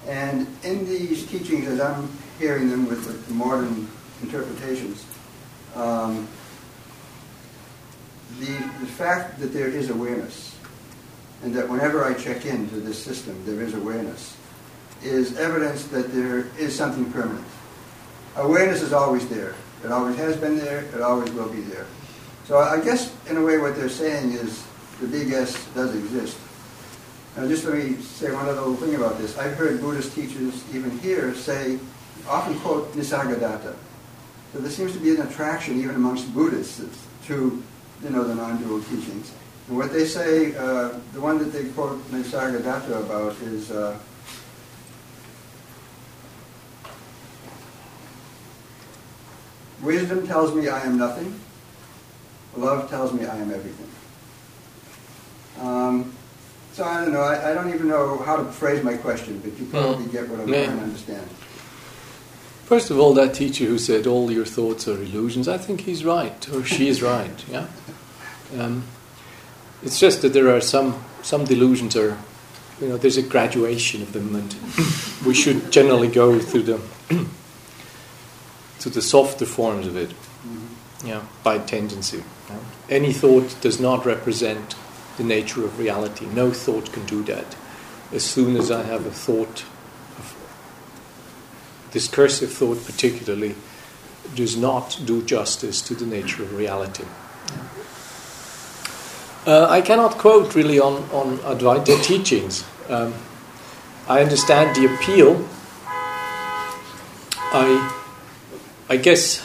And 0.07 0.47
in 0.63 0.85
these 0.85 1.25
teachings, 1.27 1.67
as 1.67 1.79
I'm 1.79 2.09
hearing 2.39 2.69
them 2.69 2.87
with, 2.87 3.05
with 3.05 3.29
modern 3.29 3.87
interpretations, 4.21 5.05
um, 5.75 6.27
the, 8.39 8.45
the 8.45 8.85
fact 8.85 9.39
that 9.39 9.47
there 9.47 9.67
is 9.67 9.89
awareness, 9.89 10.55
and 11.43 11.53
that 11.53 11.69
whenever 11.69 12.03
I 12.03 12.13
check 12.13 12.45
into 12.45 12.75
this 12.79 13.01
system, 13.01 13.41
there 13.45 13.61
is 13.61 13.73
awareness, 13.73 14.35
is 15.03 15.37
evidence 15.37 15.85
that 15.87 16.11
there 16.13 16.47
is 16.57 16.75
something 16.75 17.11
permanent 17.11 17.45
awareness 18.37 18.81
is 18.81 18.93
always 18.93 19.27
there. 19.27 19.55
It 19.83 19.91
always 19.91 20.15
has 20.17 20.37
been 20.37 20.57
there. 20.57 20.79
It 20.93 21.01
always 21.01 21.31
will 21.31 21.49
be 21.49 21.61
there. 21.61 21.85
So 22.45 22.57
I 22.59 22.79
guess, 22.79 23.13
in 23.29 23.37
a 23.37 23.41
way, 23.41 23.57
what 23.57 23.75
they're 23.75 23.89
saying 23.89 24.31
is 24.31 24.65
the 25.01 25.07
big 25.07 25.31
S 25.31 25.67
does 25.73 25.95
exist. 25.95 26.37
Now, 27.35 27.47
just 27.47 27.65
let 27.65 27.75
me 27.75 27.97
say 27.97 28.31
one 28.31 28.47
other 28.47 28.61
little 28.61 28.75
thing 28.75 28.95
about 28.95 29.17
this. 29.19 29.37
I've 29.37 29.55
heard 29.55 29.79
Buddhist 29.79 30.15
teachers, 30.15 30.63
even 30.73 30.97
here, 30.99 31.35
say, 31.35 31.77
often 32.27 32.57
quote 32.59 32.93
Nisargadatta. 32.93 33.75
So 34.53 34.59
there 34.59 34.71
seems 34.71 34.93
to 34.93 34.99
be 34.99 35.11
an 35.11 35.21
attraction, 35.21 35.79
even 35.79 35.95
amongst 35.95 36.33
Buddhists, 36.33 37.05
to 37.25 37.63
you 38.03 38.09
know 38.09 38.23
the 38.23 38.33
non-dual 38.33 38.81
teachings. 38.83 39.31
And 39.67 39.77
what 39.77 39.91
they 39.91 40.05
say, 40.05 40.55
uh, 40.55 40.97
the 41.13 41.21
one 41.21 41.39
that 41.39 41.51
they 41.51 41.65
quote 41.69 41.99
Nisargadatta 42.11 43.03
about 43.03 43.33
is. 43.41 43.71
Uh, 43.71 43.97
Wisdom 49.81 50.25
tells 50.25 50.55
me 50.55 50.67
I 50.67 50.81
am 50.81 50.97
nothing. 50.97 51.39
Love 52.55 52.89
tells 52.89 53.13
me 53.13 53.25
I 53.25 53.37
am 53.37 53.53
everything. 53.53 53.87
Um, 55.59 56.13
so 56.73 56.83
I 56.83 57.03
don't 57.03 57.13
know. 57.13 57.21
I, 57.21 57.51
I, 57.51 57.53
don't 57.53 57.69
even 57.73 57.87
know 57.87 58.17
how 58.19 58.37
to 58.37 58.45
phrase 58.45 58.83
my 58.83 58.95
question, 58.95 59.39
but 59.39 59.57
you 59.57 59.65
hmm. 59.65 59.71
probably 59.71 60.05
mm. 60.05 60.11
get 60.11 60.29
what 60.29 60.39
I'm 60.39 60.49
yeah. 60.49 60.65
trying 60.65 60.77
to 60.77 60.83
understand. 60.83 61.29
First 62.65 62.89
of 62.91 62.99
all, 62.99 63.13
that 63.13 63.33
teacher 63.33 63.65
who 63.65 63.77
said 63.77 64.07
all 64.07 64.31
your 64.31 64.45
thoughts 64.45 64.87
are 64.87 65.01
illusions, 65.01 65.47
I 65.47 65.57
think 65.57 65.81
he's 65.81 66.03
right, 66.03 66.49
or 66.49 66.63
she 66.63 66.87
is 66.87 67.01
right. 67.01 67.45
Yeah. 67.49 67.67
Um, 68.57 68.85
it's 69.83 69.99
just 69.99 70.21
that 70.21 70.33
there 70.33 70.53
are 70.55 70.61
some 70.61 71.03
some 71.21 71.45
delusions 71.45 71.95
are, 71.95 72.17
you 72.79 72.87
know, 72.87 72.97
there's 72.97 73.17
a 73.17 73.21
graduation 73.21 74.01
of 74.01 74.13
them, 74.13 74.35
and 74.35 74.55
we 75.25 75.33
should 75.33 75.71
generally 75.71 76.07
go 76.07 76.39
through 76.39 76.63
the 76.63 76.79
to 78.79 78.89
the 78.89 79.01
softer 79.01 79.45
forms 79.45 79.87
of 79.87 79.97
it. 79.97 80.09
Mm-hmm. 80.09 81.07
Yeah, 81.07 81.23
by 81.43 81.59
tendency. 81.59 82.23
Yeah. 82.49 82.59
Any 82.89 83.13
thought 83.13 83.59
does 83.61 83.79
not 83.79 84.05
represent 84.05 84.75
the 85.17 85.23
nature 85.23 85.65
of 85.65 85.79
reality. 85.79 86.25
No 86.27 86.51
thought 86.51 86.91
can 86.93 87.05
do 87.05 87.23
that. 87.23 87.55
As 88.11 88.23
soon 88.23 88.55
as 88.55 88.71
I 88.71 88.83
have 88.83 89.05
a 89.05 89.11
thought, 89.11 89.65
discursive 91.91 92.51
thought 92.53 92.85
particularly, 92.85 93.55
does 94.35 94.55
not 94.55 94.99
do 95.05 95.21
justice 95.23 95.81
to 95.81 95.95
the 95.95 96.05
nature 96.05 96.43
of 96.43 96.55
reality. 96.55 97.03
Uh, 99.47 99.65
I 99.69 99.81
cannot 99.81 100.17
quote 100.17 100.53
really 100.53 100.79
on, 100.79 100.95
on 101.11 101.37
Advaita 101.39 102.03
teachings. 102.03 102.65
Um, 102.89 103.13
I 104.07 104.21
understand 104.21 104.75
the 104.75 104.93
appeal. 104.93 105.47
I, 107.53 107.97
I 108.89 108.97
guess, 108.97 109.41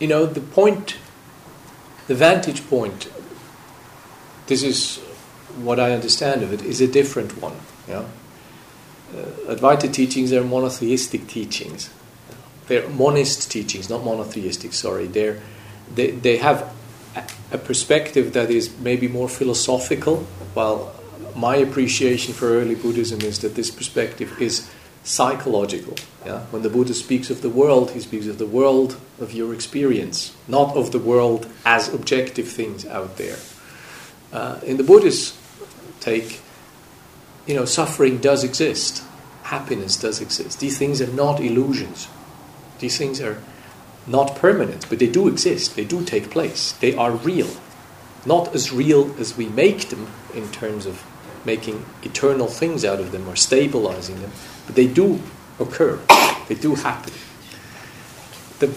you 0.00 0.08
know, 0.08 0.26
the 0.26 0.40
point, 0.40 0.96
the 2.08 2.14
vantage 2.14 2.68
point 2.68 3.08
this 4.48 4.62
is 4.62 4.96
what 5.62 5.78
I 5.78 5.92
understand 5.92 6.42
of 6.42 6.52
it 6.52 6.62
is 6.62 6.80
a 6.80 6.88
different 6.88 7.40
one. 7.40 7.54
Yeah? 7.86 8.04
Uh, 9.14 9.54
Advaita 9.54 9.92
teachings 9.92 10.32
are 10.32 10.42
monotheistic 10.42 11.28
teachings. 11.28 11.90
They're 12.66 12.88
monist 12.88 13.50
teachings, 13.50 13.88
not 13.88 14.04
monotheistic. 14.04 14.72
Sorry, 14.72 15.06
they're 15.06 15.40
they 15.94 16.10
they 16.10 16.36
have 16.36 16.70
a 17.50 17.58
perspective 17.58 18.32
that 18.34 18.50
is 18.50 18.76
maybe 18.78 19.08
more 19.08 19.28
philosophical, 19.28 20.18
while 20.54 20.94
my 21.34 21.56
appreciation 21.56 22.34
for 22.34 22.48
early 22.48 22.74
Buddhism 22.74 23.20
is 23.22 23.38
that 23.40 23.54
this 23.54 23.70
perspective 23.70 24.40
is 24.40 24.68
psychological. 25.04 25.96
Yeah? 26.26 26.40
When 26.50 26.62
the 26.62 26.68
Buddha 26.68 26.94
speaks 26.94 27.30
of 27.30 27.42
the 27.42 27.48
world, 27.48 27.92
he 27.92 28.00
speaks 28.00 28.26
of 28.26 28.38
the 28.38 28.46
world 28.46 29.00
of 29.20 29.32
your 29.32 29.54
experience, 29.54 30.34
not 30.46 30.76
of 30.76 30.92
the 30.92 30.98
world 30.98 31.46
as 31.64 31.92
objective 31.92 32.48
things 32.48 32.84
out 32.86 33.16
there. 33.16 33.38
Uh, 34.32 34.60
in 34.64 34.76
the 34.76 34.84
Buddhist 34.84 35.34
take, 36.00 36.40
you 37.46 37.54
know, 37.54 37.64
suffering 37.64 38.18
does 38.18 38.44
exist, 38.44 39.02
happiness 39.44 39.96
does 39.96 40.20
exist. 40.20 40.60
These 40.60 40.76
things 40.76 41.00
are 41.00 41.12
not 41.12 41.40
illusions. 41.40 42.08
These 42.78 42.98
things 42.98 43.20
are 43.20 43.42
not 44.08 44.36
permanent, 44.36 44.88
but 44.88 44.98
they 44.98 45.08
do 45.08 45.28
exist. 45.28 45.76
They 45.76 45.84
do 45.84 46.04
take 46.04 46.30
place. 46.30 46.72
They 46.72 46.94
are 46.94 47.12
real, 47.12 47.50
not 48.24 48.54
as 48.54 48.72
real 48.72 49.14
as 49.18 49.36
we 49.36 49.48
make 49.48 49.88
them 49.88 50.08
in 50.34 50.50
terms 50.50 50.86
of 50.86 51.04
making 51.44 51.84
eternal 52.02 52.46
things 52.46 52.84
out 52.84 53.00
of 53.00 53.12
them 53.12 53.28
or 53.28 53.36
stabilizing 53.36 54.20
them, 54.20 54.32
but 54.66 54.74
they 54.74 54.86
do 54.86 55.20
occur. 55.60 55.98
They 56.48 56.54
do 56.54 56.74
happen. 56.74 57.12
The 58.58 58.74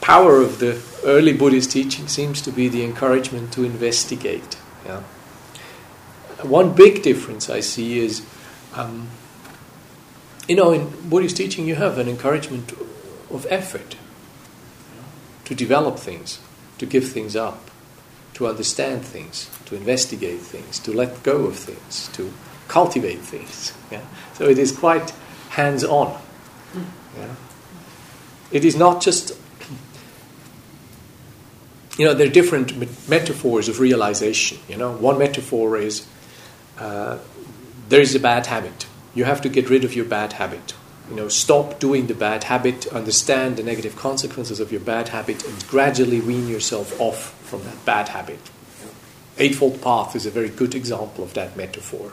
power 0.00 0.36
of 0.36 0.58
the 0.58 0.82
early 1.04 1.32
Buddhist 1.32 1.70
teaching 1.70 2.08
seems 2.08 2.40
to 2.42 2.50
be 2.50 2.68
the 2.68 2.82
encouragement 2.82 3.52
to 3.52 3.64
investigate 3.64 4.56
yeah. 4.86 5.02
One 6.42 6.72
big 6.74 7.02
difference 7.02 7.50
I 7.50 7.60
see 7.60 7.98
is, 7.98 8.24
um, 8.74 9.08
you 10.48 10.56
know, 10.56 10.72
in 10.72 11.08
Buddhist 11.08 11.36
teaching, 11.36 11.66
you 11.66 11.74
have 11.74 11.98
an 11.98 12.08
encouragement 12.08 12.72
of 13.30 13.46
effort 13.50 13.96
to 15.50 15.54
develop 15.56 15.98
things, 15.98 16.38
to 16.78 16.86
give 16.86 17.08
things 17.08 17.34
up, 17.34 17.72
to 18.34 18.46
understand 18.46 19.04
things, 19.04 19.50
to 19.64 19.74
investigate 19.74 20.38
things, 20.38 20.78
to 20.78 20.92
let 20.92 21.24
go 21.24 21.46
of 21.46 21.56
things, 21.56 22.08
to 22.12 22.32
cultivate 22.68 23.18
things. 23.18 23.72
Yeah? 23.90 24.02
So 24.34 24.44
it 24.44 24.58
is 24.58 24.70
quite 24.70 25.10
hands 25.48 25.82
on. 25.82 26.16
Yeah? 27.18 27.34
It 28.52 28.64
is 28.64 28.76
not 28.76 29.02
just 29.02 29.36
you 31.98 32.04
know, 32.04 32.14
there 32.14 32.28
are 32.28 32.30
different 32.30 33.08
metaphors 33.08 33.68
of 33.68 33.80
realization. 33.80 34.58
You 34.68 34.76
know, 34.76 34.92
one 34.92 35.18
metaphor 35.18 35.76
is 35.76 36.06
uh, 36.78 37.18
there 37.88 38.00
is 38.00 38.14
a 38.14 38.20
bad 38.20 38.46
habit. 38.46 38.86
You 39.16 39.24
have 39.24 39.40
to 39.40 39.48
get 39.48 39.68
rid 39.68 39.84
of 39.84 39.96
your 39.96 40.04
bad 40.04 40.34
habit. 40.34 40.74
You 41.10 41.16
know, 41.16 41.28
stop 41.28 41.80
doing 41.80 42.06
the 42.06 42.14
bad 42.14 42.44
habit, 42.44 42.86
understand 42.86 43.56
the 43.56 43.64
negative 43.64 43.96
consequences 43.96 44.60
of 44.60 44.70
your 44.70 44.80
bad 44.80 45.08
habit, 45.08 45.44
and 45.44 45.66
gradually 45.66 46.20
wean 46.20 46.46
yourself 46.46 46.98
off 47.00 47.34
from 47.42 47.64
that 47.64 47.84
bad 47.84 48.10
habit. 48.10 48.38
Eightfold 49.36 49.82
Path 49.82 50.14
is 50.14 50.24
a 50.24 50.30
very 50.30 50.48
good 50.48 50.74
example 50.74 51.24
of 51.24 51.34
that 51.34 51.56
metaphor. 51.56 52.12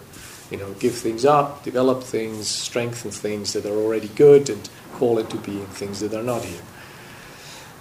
You 0.49 0.57
know, 0.57 0.71
give 0.73 0.95
things 0.95 1.25
up, 1.25 1.63
develop 1.63 2.01
things, 2.01 2.47
strengthen 2.47 3.11
things 3.11 3.53
that 3.53 3.65
are 3.65 3.75
already 3.75 4.07
good, 4.07 4.49
and 4.49 4.67
call 4.93 5.19
into 5.19 5.37
being 5.37 5.67
things 5.67 5.99
that 5.99 6.13
are 6.13 6.23
not 6.23 6.43
here. 6.43 6.61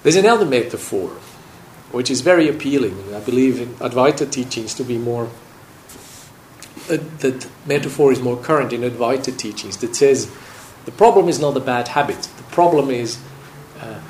There's 0.02 0.16
another 0.16 0.44
metaphor 0.44 1.08
which 1.92 2.10
is 2.10 2.20
very 2.20 2.48
appealing. 2.48 3.14
I 3.14 3.20
believe 3.20 3.60
in 3.60 3.68
Advaita 3.76 4.30
teachings 4.30 4.74
to 4.74 4.84
be 4.84 4.98
more, 4.98 5.30
uh, 6.90 6.98
that 7.20 7.48
metaphor 7.64 8.12
is 8.12 8.20
more 8.20 8.36
current 8.36 8.72
in 8.72 8.82
Advaita 8.82 9.36
teachings 9.36 9.78
that 9.78 9.96
says 9.96 10.30
the 10.86 10.92
problem 10.92 11.28
is 11.28 11.38
not 11.38 11.56
a 11.56 11.60
bad 11.60 11.88
habit, 11.88 12.22
the 12.22 12.42
problem 12.44 12.90
is 12.90 13.18
uh, 13.80 14.00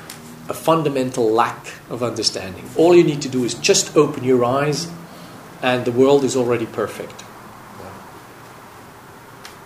a 0.47 0.53
fundamental 0.53 1.29
lack 1.29 1.73
of 1.89 2.01
understanding. 2.01 2.69
All 2.77 2.95
you 2.95 3.03
need 3.03 3.21
to 3.23 3.29
do 3.29 3.43
is 3.43 3.53
just 3.53 3.97
open 3.97 4.23
your 4.23 4.45
eyes, 4.45 4.89
and 5.61 5.83
the 5.83 5.91
world 5.91 6.23
is 6.23 6.35
already 6.35 6.65
perfect. 6.65 7.23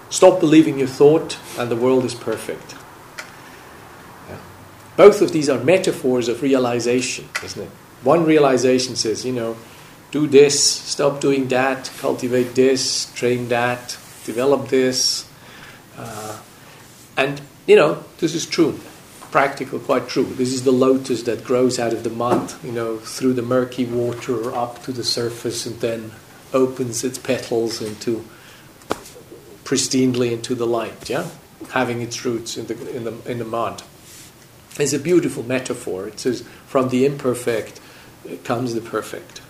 Stop 0.10 0.40
believing 0.40 0.80
your 0.80 0.90
thought, 0.90 1.38
and 1.58 1.70
the 1.70 1.76
world 1.76 2.04
is 2.04 2.16
perfect. 2.16 2.76
Both 4.98 5.22
of 5.22 5.32
these 5.32 5.50
are 5.50 5.64
metaphors 5.64 6.28
of 6.28 6.42
realization, 6.42 7.30
isn't 7.44 7.62
it? 7.62 7.70
one 8.04 8.26
realization 8.26 8.96
says, 8.96 9.26
you 9.26 9.32
know, 9.32 9.56
do 10.12 10.28
this, 10.28 10.62
stop 10.62 11.22
doing 11.22 11.48
that, 11.50 11.92
cultivate 12.00 12.56
this, 12.56 13.12
train 13.14 13.48
that, 13.50 13.98
develop 14.26 14.68
this. 14.68 15.26
Uh, 15.98 16.38
and, 17.18 17.42
you 17.68 17.76
know, 17.76 18.04
this 18.20 18.34
is 18.34 18.46
true, 18.46 18.80
practical, 19.32 19.80
quite 19.80 20.08
true. 20.08 20.26
This 20.26 20.54
is 20.54 20.64
the 20.64 20.72
lotus 20.72 21.24
that 21.24 21.44
grows 21.44 21.80
out 21.80 21.94
of 21.94 22.04
the 22.04 22.10
mud, 22.10 22.54
you 22.64 22.72
know, 22.72 22.98
through 22.98 23.34
the 23.34 23.42
murky 23.42 23.86
water 23.86 24.54
up 24.54 24.84
to 24.84 24.92
the 24.92 25.04
surface 25.04 25.66
and 25.66 25.80
then 25.80 26.12
opens 26.54 27.04
its 27.04 27.18
petals 27.18 27.82
into 27.82 28.26
pristinely 29.64 30.32
into 30.32 30.54
the 30.54 30.68
light, 30.68 31.10
yeah? 31.10 31.30
Having 31.70 32.02
its 32.02 32.26
roots 32.26 32.58
in 32.58 32.68
the, 32.68 32.96
in 32.96 33.04
the, 33.06 33.14
in 33.32 33.40
the 33.40 33.46
mud. 33.46 33.84
It's 34.78 34.94
a 34.94 35.00
beautiful 35.00 35.44
metaphor. 35.44 36.08
It 36.08 36.20
says, 36.20 36.42
from 36.68 36.90
the 36.90 37.06
imperfect 37.06 37.80
uh, 38.30 38.36
comes 38.44 38.74
the 38.74 38.82
perfect. 38.82 39.42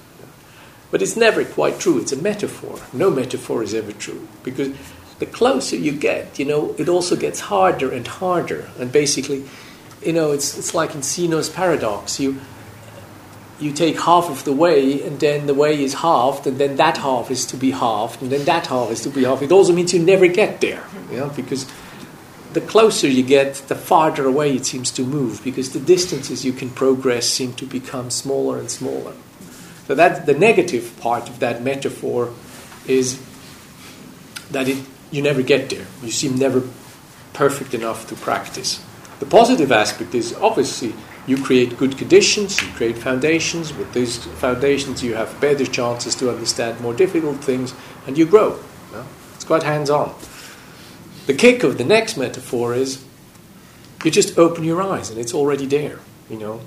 But 0.92 1.02
it's 1.02 1.16
never 1.16 1.44
quite 1.46 1.80
true. 1.80 2.00
It's 2.00 2.12
a 2.12 2.18
metaphor. 2.18 2.80
No 2.94 3.10
metaphor 3.10 3.64
is 3.64 3.74
ever 3.74 3.94
true 3.94 4.28
because 4.44 4.76
the 5.22 5.28
closer 5.28 5.76
you 5.76 5.92
get, 5.92 6.40
you 6.40 6.46
know, 6.46 6.76
it 6.80 6.90
also 6.90 7.16
gets 7.16 7.40
harder 7.40 7.92
and 7.92 8.08
harder. 8.08 8.68
And 8.80 8.92
basically, 8.92 9.46
you 10.04 10.14
know, 10.14 10.32
it's 10.32 10.58
it's 10.58 10.74
like 10.74 10.96
in 10.96 11.04
Zeno's 11.04 11.48
paradox. 11.48 12.20
You 12.20 12.42
you 13.60 13.72
take 13.72 14.00
half 14.00 14.30
of 14.32 14.44
the 14.44 14.52
way, 14.52 15.04
and 15.04 15.20
then 15.20 15.46
the 15.46 15.54
way 15.54 15.82
is 15.82 15.94
halved, 15.94 16.48
and 16.48 16.58
then 16.58 16.76
that 16.78 16.98
half 16.98 17.30
is 17.30 17.46
to 17.46 17.56
be 17.56 17.70
halved, 17.70 18.24
and 18.24 18.32
then 18.32 18.44
that 18.46 18.66
half 18.68 18.90
is 18.90 19.02
to 19.02 19.10
be 19.10 19.24
halved. 19.24 19.44
It 19.44 19.52
also 19.52 19.72
means 19.72 19.94
you 19.94 20.02
never 20.02 20.28
get 20.28 20.60
there, 20.60 20.84
you 21.12 21.18
know, 21.18 21.30
because 21.30 21.68
the 22.54 22.62
closer 22.62 23.08
you 23.08 23.22
get, 23.22 23.54
the 23.68 23.76
farther 23.76 24.26
away 24.26 24.56
it 24.56 24.66
seems 24.66 24.90
to 24.92 25.04
move 25.04 25.44
because 25.44 25.72
the 25.72 25.80
distances 25.80 26.44
you 26.44 26.52
can 26.52 26.72
progress 26.72 27.28
seem 27.28 27.54
to 27.54 27.66
become 27.68 28.10
smaller 28.10 28.58
and 28.58 28.72
smaller. 28.72 29.14
So 29.86 29.94
that 29.94 30.26
the 30.26 30.34
negative 30.34 30.98
part 31.00 31.30
of 31.30 31.40
that 31.40 31.62
metaphor 31.62 32.34
is 32.88 33.22
that 34.50 34.68
it, 34.68 34.84
you 35.12 35.22
never 35.22 35.42
get 35.42 35.70
there. 35.70 35.86
You 36.02 36.12
seem 36.12 36.36
never 36.36 36.64
perfect 37.34 37.74
enough 37.74 38.08
to 38.08 38.16
practice. 38.16 38.84
The 39.20 39.26
positive 39.26 39.72
aspect 39.72 40.16
is 40.16 40.34
obviously 40.34 40.96
you 41.28 41.38
create 41.38 41.78
good 41.78 41.98
conditions, 41.98 42.60
you 42.62 42.68
create 42.70 42.98
foundations. 42.98 43.74
With 43.74 43.94
these 43.94 44.18
foundations, 44.18 45.04
you 45.04 45.14
have 45.14 45.40
better 45.40 45.66
chances 45.66 46.16
to 46.16 46.30
understand 46.30 46.82
more 46.82 46.94
difficult 46.94 47.44
things, 47.44 47.76
and 48.08 48.18
you 48.18 48.26
grow. 48.26 48.60
It's 49.36 49.46
quite 49.46 49.64
hands 49.64 49.90
on. 49.90 50.16
The 51.28 51.34
kick 51.34 51.64
of 51.64 51.78
the 51.78 51.84
next 51.84 52.18
metaphor 52.18 52.74
is 52.74 53.04
you 54.04 54.12
just 54.12 54.38
open 54.38 54.64
your 54.64 54.82
eyes 54.82 55.10
and 55.10 55.20
it's 55.20 55.34
already 55.34 55.66
there, 55.66 56.00
you 56.30 56.38
know. 56.38 56.62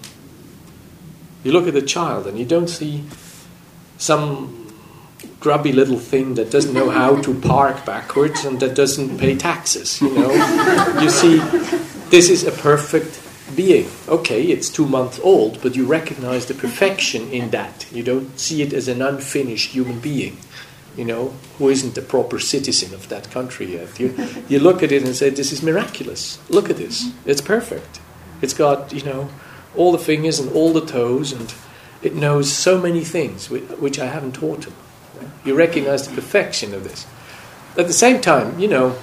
You 1.43 1.53
look 1.53 1.67
at 1.67 1.75
the 1.75 1.83
child 1.83 2.27
and 2.27 2.39
you 2.39 2.45
don't 2.45 2.69
see 2.69 3.05
some 3.99 4.64
grubby 5.45 5.73
little 5.73 5.99
thing 5.99 6.37
that 6.37 6.51
doesn't 6.51 6.73
know 6.73 6.89
how 6.89 7.21
to 7.21 7.39
park 7.41 7.85
backwards 7.85 8.47
and 8.47 8.61
that 8.61 8.75
doesn't 8.75 9.19
pay 9.19 9.37
taxes, 9.37 10.01
you 10.01 10.11
know. 10.15 10.33
you 11.03 11.11
see, 11.11 11.37
this 12.09 12.31
is 12.31 12.45
a 12.45 12.51
perfect 12.51 13.21
being. 13.55 13.87
Okay, 14.09 14.45
it's 14.45 14.71
two 14.71 14.87
months 14.87 15.21
old, 15.23 15.61
but 15.61 15.77
you 15.77 15.85
recognize 15.85 16.47
the 16.47 16.55
perfection 16.55 17.31
in 17.31 17.51
that. 17.51 17.87
You 17.93 18.03
don't 18.03 18.41
see 18.41 18.63
it 18.63 18.73
as 18.73 18.89
an 18.89 19.03
unfinished 19.03 19.73
human 19.73 20.01
being 20.01 20.39
you 20.97 21.05
know, 21.05 21.35
who 21.59 21.69
isn't 21.69 21.99
a 21.99 22.03
proper 22.03 22.39
citizen 22.39 22.95
of 22.95 23.09
that 23.09 23.29
country 23.33 23.67
yet. 23.73 23.99
You, 23.99 24.15
you 24.49 24.61
look 24.61 24.81
at 24.81 24.93
it 24.93 25.03
and 25.03 25.15
say, 25.15 25.29
this 25.29 25.51
is 25.51 25.61
miraculous. 25.61 26.39
Look 26.49 26.71
at 26.71 26.77
this. 26.77 27.11
It's 27.27 27.41
perfect. 27.41 28.01
It's 28.41 28.55
got, 28.55 28.93
you 28.93 29.03
know, 29.03 29.29
all 29.77 29.91
the 29.91 29.99
fingers 29.99 30.39
and 30.39 30.53
all 30.53 30.73
the 30.73 30.87
toes, 30.87 31.33
and 31.33 31.53
it 32.01 32.15
knows 32.15 32.53
so 32.53 32.81
many 32.81 33.03
things 33.03 33.51
which 33.51 33.99
I 33.99 34.07
haven't 34.07 34.37
taught 34.37 34.67
him. 34.67 34.75
You 35.45 35.55
recognize 35.55 36.09
the 36.09 36.15
perfection 36.15 36.75
of 36.75 36.85
this. 36.85 37.07
At 37.77 37.87
the 37.87 37.93
same 37.93 38.21
time, 38.21 38.59
you 38.59 38.69
know, 38.69 38.97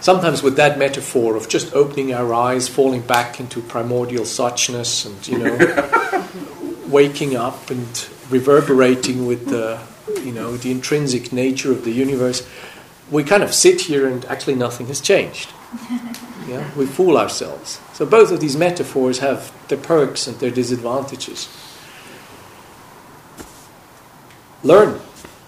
sometimes 0.00 0.42
with 0.42 0.56
that 0.56 0.78
metaphor 0.78 1.36
of 1.36 1.48
just 1.48 1.74
opening 1.74 2.12
our 2.12 2.32
eyes, 2.34 2.68
falling 2.68 3.02
back 3.02 3.40
into 3.40 3.60
primordial 3.60 4.24
suchness, 4.24 5.06
and, 5.06 5.28
you 5.28 5.38
know, 5.38 6.86
waking 6.86 7.36
up 7.36 7.70
and 7.70 8.08
reverberating 8.30 9.26
with 9.26 9.48
the 9.48 9.80
you 10.24 10.32
know, 10.32 10.56
the 10.56 10.70
intrinsic 10.70 11.32
nature 11.32 11.72
of 11.72 11.84
the 11.84 11.90
universe, 11.90 12.46
we 13.10 13.24
kind 13.24 13.42
of 13.42 13.52
sit 13.52 13.82
here 13.82 14.06
and 14.06 14.24
actually 14.26 14.54
nothing 14.54 14.86
has 14.86 15.00
changed. 15.00 15.52
Yeah, 16.48 16.68
we 16.74 16.86
fool 16.86 17.16
ourselves. 17.16 17.80
So 17.92 18.04
both 18.04 18.32
of 18.32 18.40
these 18.40 18.56
metaphors 18.56 19.20
have 19.20 19.52
their 19.68 19.78
perks 19.78 20.26
and 20.26 20.36
their 20.40 20.50
disadvantages. 20.50 21.48
Learn, 24.62 25.00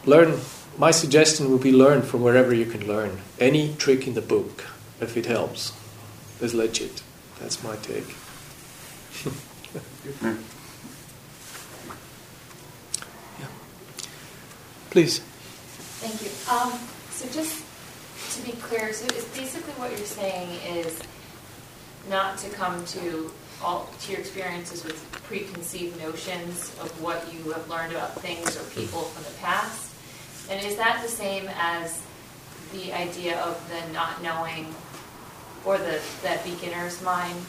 learn. 0.07 0.41
My 0.79 0.91
suggestion 0.91 1.51
would 1.53 1.63
be 1.63 1.71
learn 1.71 2.01
from 2.01 2.23
wherever 2.23 2.55
you 2.55 2.65
can 2.65 2.87
learn. 2.87 3.21
Any 3.39 3.75
trick 3.75 4.07
in 4.07 4.15
the 4.15 4.23
book, 4.23 4.65
if 5.01 5.19
it 5.19 5.27
helps, 5.27 5.73
is 6.41 6.55
legit. 6.55 7.03
That's 7.39 7.63
my 7.63 7.77
take. 7.77 8.17
Please. 14.91 15.21
Thank 16.01 16.23
you. 16.23 16.31
Um, 16.51 16.73
so 17.11 17.29
just 17.33 17.65
to 18.37 18.43
be 18.45 18.53
clear, 18.53 18.93
so 18.93 19.05
it's 19.07 19.25
basically 19.37 19.73
what 19.75 19.91
you're 19.91 20.07
saying 20.07 20.51
is 20.67 20.99
not 22.09 22.39
to 22.39 22.49
come 22.51 22.85
to 22.87 23.31
all 23.63 23.89
to 24.01 24.13
your 24.13 24.21
experiences 24.21 24.85
with 24.85 25.11
preconceived 25.25 26.01
notions 26.01 26.75
of 26.81 26.91
what 27.03 27.33
you 27.33 27.53
have 27.53 27.69
learned 27.69 27.93
about 27.93 28.21
things 28.21 28.57
or 28.57 28.65
people 28.71 29.03
from 29.03 29.25
the 29.25 29.39
past. 29.41 29.93
And 30.51 30.65
is 30.65 30.77
that 30.77 31.03
the 31.03 31.09
same 31.09 31.49
as 31.57 32.03
the 32.73 32.93
idea 32.93 33.41
of 33.41 33.57
the 33.69 33.93
not 33.93 34.23
knowing 34.23 34.75
or 35.65 35.79
the 35.79 36.01
that 36.23 36.45
beginner's 36.45 37.01
mind? 37.03 37.47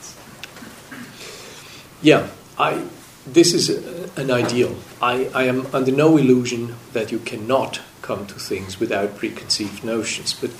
Yeah, 2.01 2.29
I 2.57 2.85
this 3.25 3.53
is 3.53 3.69
an 4.17 4.31
ideal. 4.31 4.75
I, 5.01 5.29
I 5.33 5.43
am 5.43 5.67
under 5.73 5.91
no 5.91 6.17
illusion 6.17 6.75
that 6.91 7.11
you 7.11 7.19
cannot 7.19 7.79
come 8.01 8.27
to 8.27 8.33
things 8.33 8.81
without 8.81 9.17
preconceived 9.17 9.83
notions, 9.83 10.33
but 10.33 10.51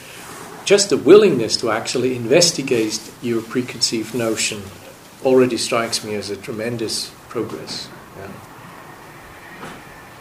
just 0.63 0.89
the 0.89 0.97
willingness 0.97 1.57
to 1.57 1.71
actually 1.71 2.15
investigate 2.15 3.11
your 3.21 3.41
preconceived 3.41 4.15
notion 4.15 4.61
already 5.25 5.57
strikes 5.57 6.03
me 6.03 6.15
as 6.15 6.29
a 6.29 6.37
tremendous 6.37 7.11
progress. 7.29 7.89
Yeah. 8.17 8.31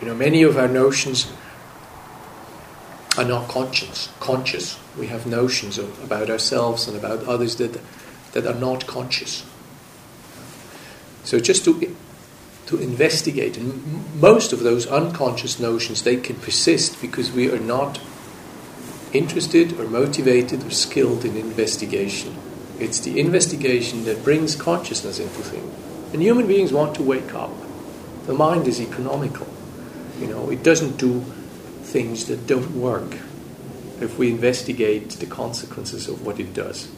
You 0.01 0.07
know, 0.09 0.15
many 0.15 0.43
of 0.43 0.57
our 0.57 0.69
notions 0.69 1.33
are 3.17 3.25
not 3.25 3.49
conscious. 3.49 4.09
Conscious. 4.21 4.79
We 4.99 5.09
have 5.09 5.27
notions 5.27 5.79
of, 5.79 6.03
about 6.03 6.31
ourselves 6.31 6.89
and 6.89 6.97
about 6.97 7.25
others 7.25 7.57
that 7.57 7.79
that 8.33 8.47
are 8.47 8.59
not 8.59 8.87
conscious. 8.87 9.45
So 11.25 11.39
just 11.39 11.65
to 11.65 11.95
to 12.67 12.79
investigate. 12.79 13.57
And 13.59 14.21
most 14.21 14.53
of 14.53 14.61
those 14.61 14.87
unconscious 14.87 15.61
notions, 15.61 16.03
they 16.03 16.17
can 16.17 16.37
persist 16.37 17.01
because 17.01 17.31
we 17.31 17.51
are 17.51 17.61
not 17.61 18.01
interested 19.13 19.79
or 19.79 19.87
motivated 19.87 20.65
or 20.65 20.71
skilled 20.71 21.25
in 21.25 21.37
investigation. 21.37 22.35
It's 22.79 23.01
the 23.01 23.21
investigation 23.21 24.05
that 24.05 24.25
brings 24.25 24.57
consciousness 24.57 25.19
into 25.19 25.43
things. 25.43 25.73
And 26.13 26.23
human 26.23 26.47
beings 26.47 26.73
want 26.73 26.95
to 26.97 27.03
wake 27.03 27.35
up. 27.35 27.53
The 28.27 28.35
mind 28.35 28.69
is 28.69 28.81
economical. 28.81 29.47
You 30.21 30.27
know, 30.27 30.51
it 30.51 30.63
doesn't 30.63 30.97
do 30.97 31.21
things 31.83 32.27
that 32.27 32.47
don't 32.47 32.77
work 32.77 33.17
if 34.01 34.19
we 34.19 34.31
investigate 34.31 35.11
the 35.11 35.27
consequences 35.27 36.09
of 36.09 36.25
what 36.25 36.39
it 36.41 36.55
does. 36.55 36.89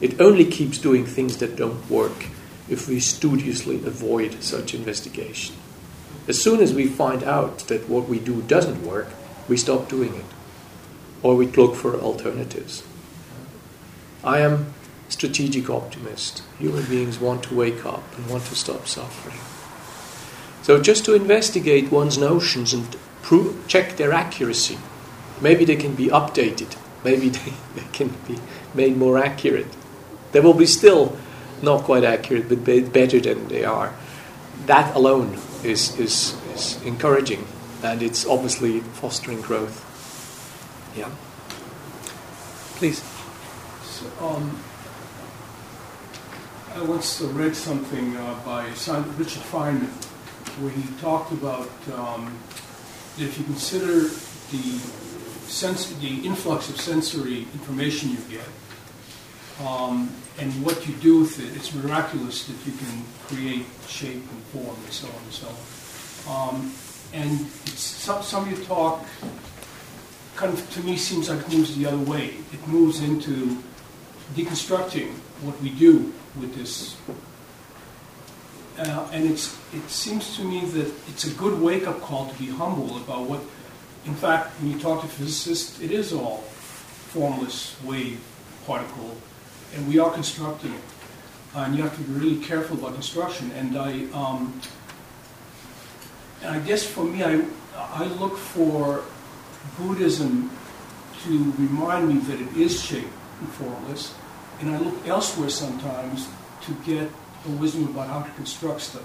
It 0.00 0.20
only 0.20 0.44
keeps 0.44 0.78
doing 0.78 1.04
things 1.04 1.38
that 1.38 1.56
don't 1.56 1.88
work 1.90 2.26
if 2.68 2.88
we 2.88 3.00
studiously 3.00 3.76
avoid 3.76 4.42
such 4.42 4.74
investigation. 4.74 5.56
As 6.28 6.40
soon 6.40 6.60
as 6.60 6.72
we 6.72 6.86
find 6.86 7.24
out 7.24 7.58
that 7.68 7.88
what 7.88 8.08
we 8.08 8.18
do 8.18 8.42
doesn't 8.42 8.86
work, 8.86 9.08
we 9.48 9.56
stop 9.56 9.88
doing 9.88 10.14
it. 10.14 10.24
Or 11.22 11.34
we 11.34 11.46
look 11.46 11.74
for 11.74 11.98
alternatives. 11.98 12.82
I 14.22 14.40
am 14.40 14.72
strategic 15.10 15.68
optimist. 15.68 16.42
Human 16.58 16.86
beings 16.86 17.18
want 17.18 17.42
to 17.44 17.54
wake 17.54 17.84
up 17.84 18.02
and 18.16 18.26
want 18.28 18.44
to 18.46 18.54
stop 18.54 18.86
suffering. 18.86 19.38
So 20.62 20.80
just 20.80 21.04
to 21.06 21.14
investigate 21.14 21.90
one's 21.90 22.16
notions 22.16 22.72
and 22.72 22.96
prove, 23.22 23.66
check 23.66 23.96
their 23.96 24.12
accuracy. 24.12 24.78
Maybe 25.40 25.64
they 25.64 25.76
can 25.76 25.94
be 25.94 26.06
updated. 26.06 26.76
Maybe 27.04 27.28
they, 27.38 27.52
they 27.74 27.86
can 27.92 28.08
be 28.26 28.38
made 28.74 28.96
more 28.96 29.18
accurate. 29.18 29.68
They 30.32 30.40
will 30.40 30.54
be 30.54 30.66
still 30.66 31.16
not 31.62 31.82
quite 31.82 32.04
accurate, 32.04 32.48
but 32.48 32.64
better 32.64 33.20
than 33.20 33.48
they 33.48 33.64
are. 33.64 33.94
That 34.66 34.94
alone 34.94 35.38
is, 35.64 35.98
is, 35.98 36.36
is 36.54 36.80
encouraging, 36.84 37.46
and 37.82 38.02
it's 38.02 38.26
obviously 38.26 38.80
fostering 38.80 39.40
growth. 39.40 39.86
Yeah. 40.96 41.10
Please. 42.76 43.02
So, 43.82 44.06
um, 44.20 44.58
I 46.80 46.82
once 46.84 47.20
read 47.20 47.54
something 47.54 48.16
uh, 48.16 48.40
by 48.42 48.64
Richard 48.64 49.42
Feynman 49.52 49.90
where 50.62 50.70
he 50.70 50.82
talked 50.98 51.30
about 51.30 51.68
um, 51.92 52.38
if 53.18 53.36
you 53.36 53.44
consider 53.44 54.08
the 54.50 54.80
the 56.00 56.26
influx 56.26 56.70
of 56.70 56.80
sensory 56.80 57.42
information 57.52 58.12
you 58.12 58.16
get, 58.30 58.48
um, 59.62 60.08
and 60.38 60.50
what 60.64 60.88
you 60.88 60.94
do 60.94 61.20
with 61.20 61.38
it, 61.38 61.54
it's 61.54 61.74
miraculous 61.74 62.46
that 62.46 62.56
you 62.64 62.72
can 62.72 63.04
create 63.26 63.66
shape 63.86 64.24
and 64.32 64.42
form 64.44 64.74
and 64.74 64.90
so 64.90 65.06
on 65.06 65.22
and 65.22 65.32
so 65.34 65.48
on. 66.30 66.54
Um, 66.54 66.72
and 67.12 67.46
some, 67.76 68.22
some 68.22 68.44
of 68.44 68.56
your 68.56 68.66
talk 68.66 69.04
kind 70.34 70.54
of, 70.54 70.70
to 70.72 70.80
me, 70.80 70.96
seems 70.96 71.28
like 71.28 71.40
it 71.40 71.52
moves 71.52 71.76
the 71.76 71.84
other 71.84 71.98
way. 71.98 72.36
It 72.54 72.66
moves 72.68 73.02
into 73.02 73.58
deconstructing 74.34 75.12
what 75.42 75.60
we 75.62 75.70
do 75.70 76.12
with 76.38 76.54
this. 76.54 76.96
Uh, 78.78 79.08
and 79.12 79.28
it's, 79.28 79.58
it 79.74 79.88
seems 79.90 80.36
to 80.36 80.44
me 80.44 80.64
that 80.64 80.92
it's 81.08 81.24
a 81.24 81.34
good 81.34 81.60
wake-up 81.60 82.00
call 82.00 82.28
to 82.28 82.38
be 82.38 82.46
humble 82.46 82.96
about 82.96 83.28
what, 83.28 83.40
in 84.06 84.14
fact, 84.14 84.50
when 84.60 84.72
you 84.72 84.78
talk 84.78 85.02
to 85.02 85.08
physicists, 85.08 85.80
it 85.80 85.90
is 85.90 86.12
all 86.12 86.38
formless 87.12 87.76
wave 87.84 88.20
particle 88.66 89.16
and 89.74 89.88
we 89.88 89.98
are 89.98 90.10
constructing 90.10 90.72
it. 90.72 90.80
Uh, 91.54 91.60
and 91.60 91.76
you 91.76 91.82
have 91.82 91.94
to 91.96 92.02
be 92.02 92.12
really 92.12 92.44
careful 92.44 92.78
about 92.78 92.94
construction. 92.94 93.50
And 93.52 93.76
I, 93.76 94.04
um, 94.12 94.60
and 96.42 96.56
I 96.56 96.60
guess 96.60 96.84
for 96.84 97.04
me, 97.04 97.22
I, 97.24 97.44
I 97.76 98.04
look 98.04 98.36
for 98.36 99.04
Buddhism 99.78 100.50
to 101.24 101.52
remind 101.58 102.08
me 102.08 102.18
that 102.20 102.40
it 102.40 102.56
is 102.56 102.80
shape 102.80 103.08
and 103.40 103.48
formless, 103.50 104.14
and 104.60 104.70
I 104.70 104.78
look 104.78 105.06
elsewhere 105.06 105.50
sometimes 105.50 106.28
to 106.62 106.74
get 106.84 107.10
a 107.46 107.50
wisdom 107.50 107.84
about 107.88 108.08
how 108.08 108.22
to 108.22 108.30
construct 108.32 108.80
stuff. 108.82 109.02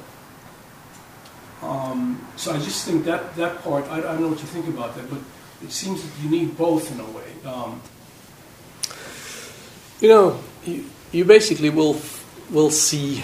Um, 1.63 2.27
so 2.35 2.53
I 2.53 2.57
just 2.57 2.85
think 2.85 3.05
that 3.05 3.35
that 3.37 3.63
part, 3.63 3.85
I, 3.85 3.97
I, 3.97 4.01
don't 4.01 4.21
know 4.21 4.27
what 4.27 4.39
you 4.39 4.45
think 4.45 4.67
about 4.67 4.95
that, 4.95 5.09
but 5.09 5.19
it 5.63 5.71
seems 5.71 6.03
that 6.03 6.23
you 6.23 6.29
need 6.29 6.57
both 6.57 6.91
in 6.91 6.99
a 6.99 7.05
way. 7.05 7.31
Um, 7.45 7.81
you 10.01 10.09
know, 10.09 10.39
you, 10.65 10.85
you 11.11 11.25
basically 11.25 11.69
will 11.69 11.99
will 12.51 12.69
see 12.69 13.23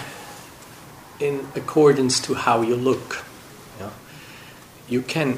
in 1.20 1.46
accordance 1.56 2.20
to 2.22 2.34
how 2.34 2.62
you 2.62 2.76
look. 2.76 3.24
Yeah? 3.80 3.90
You 4.90 5.02
can. 5.02 5.38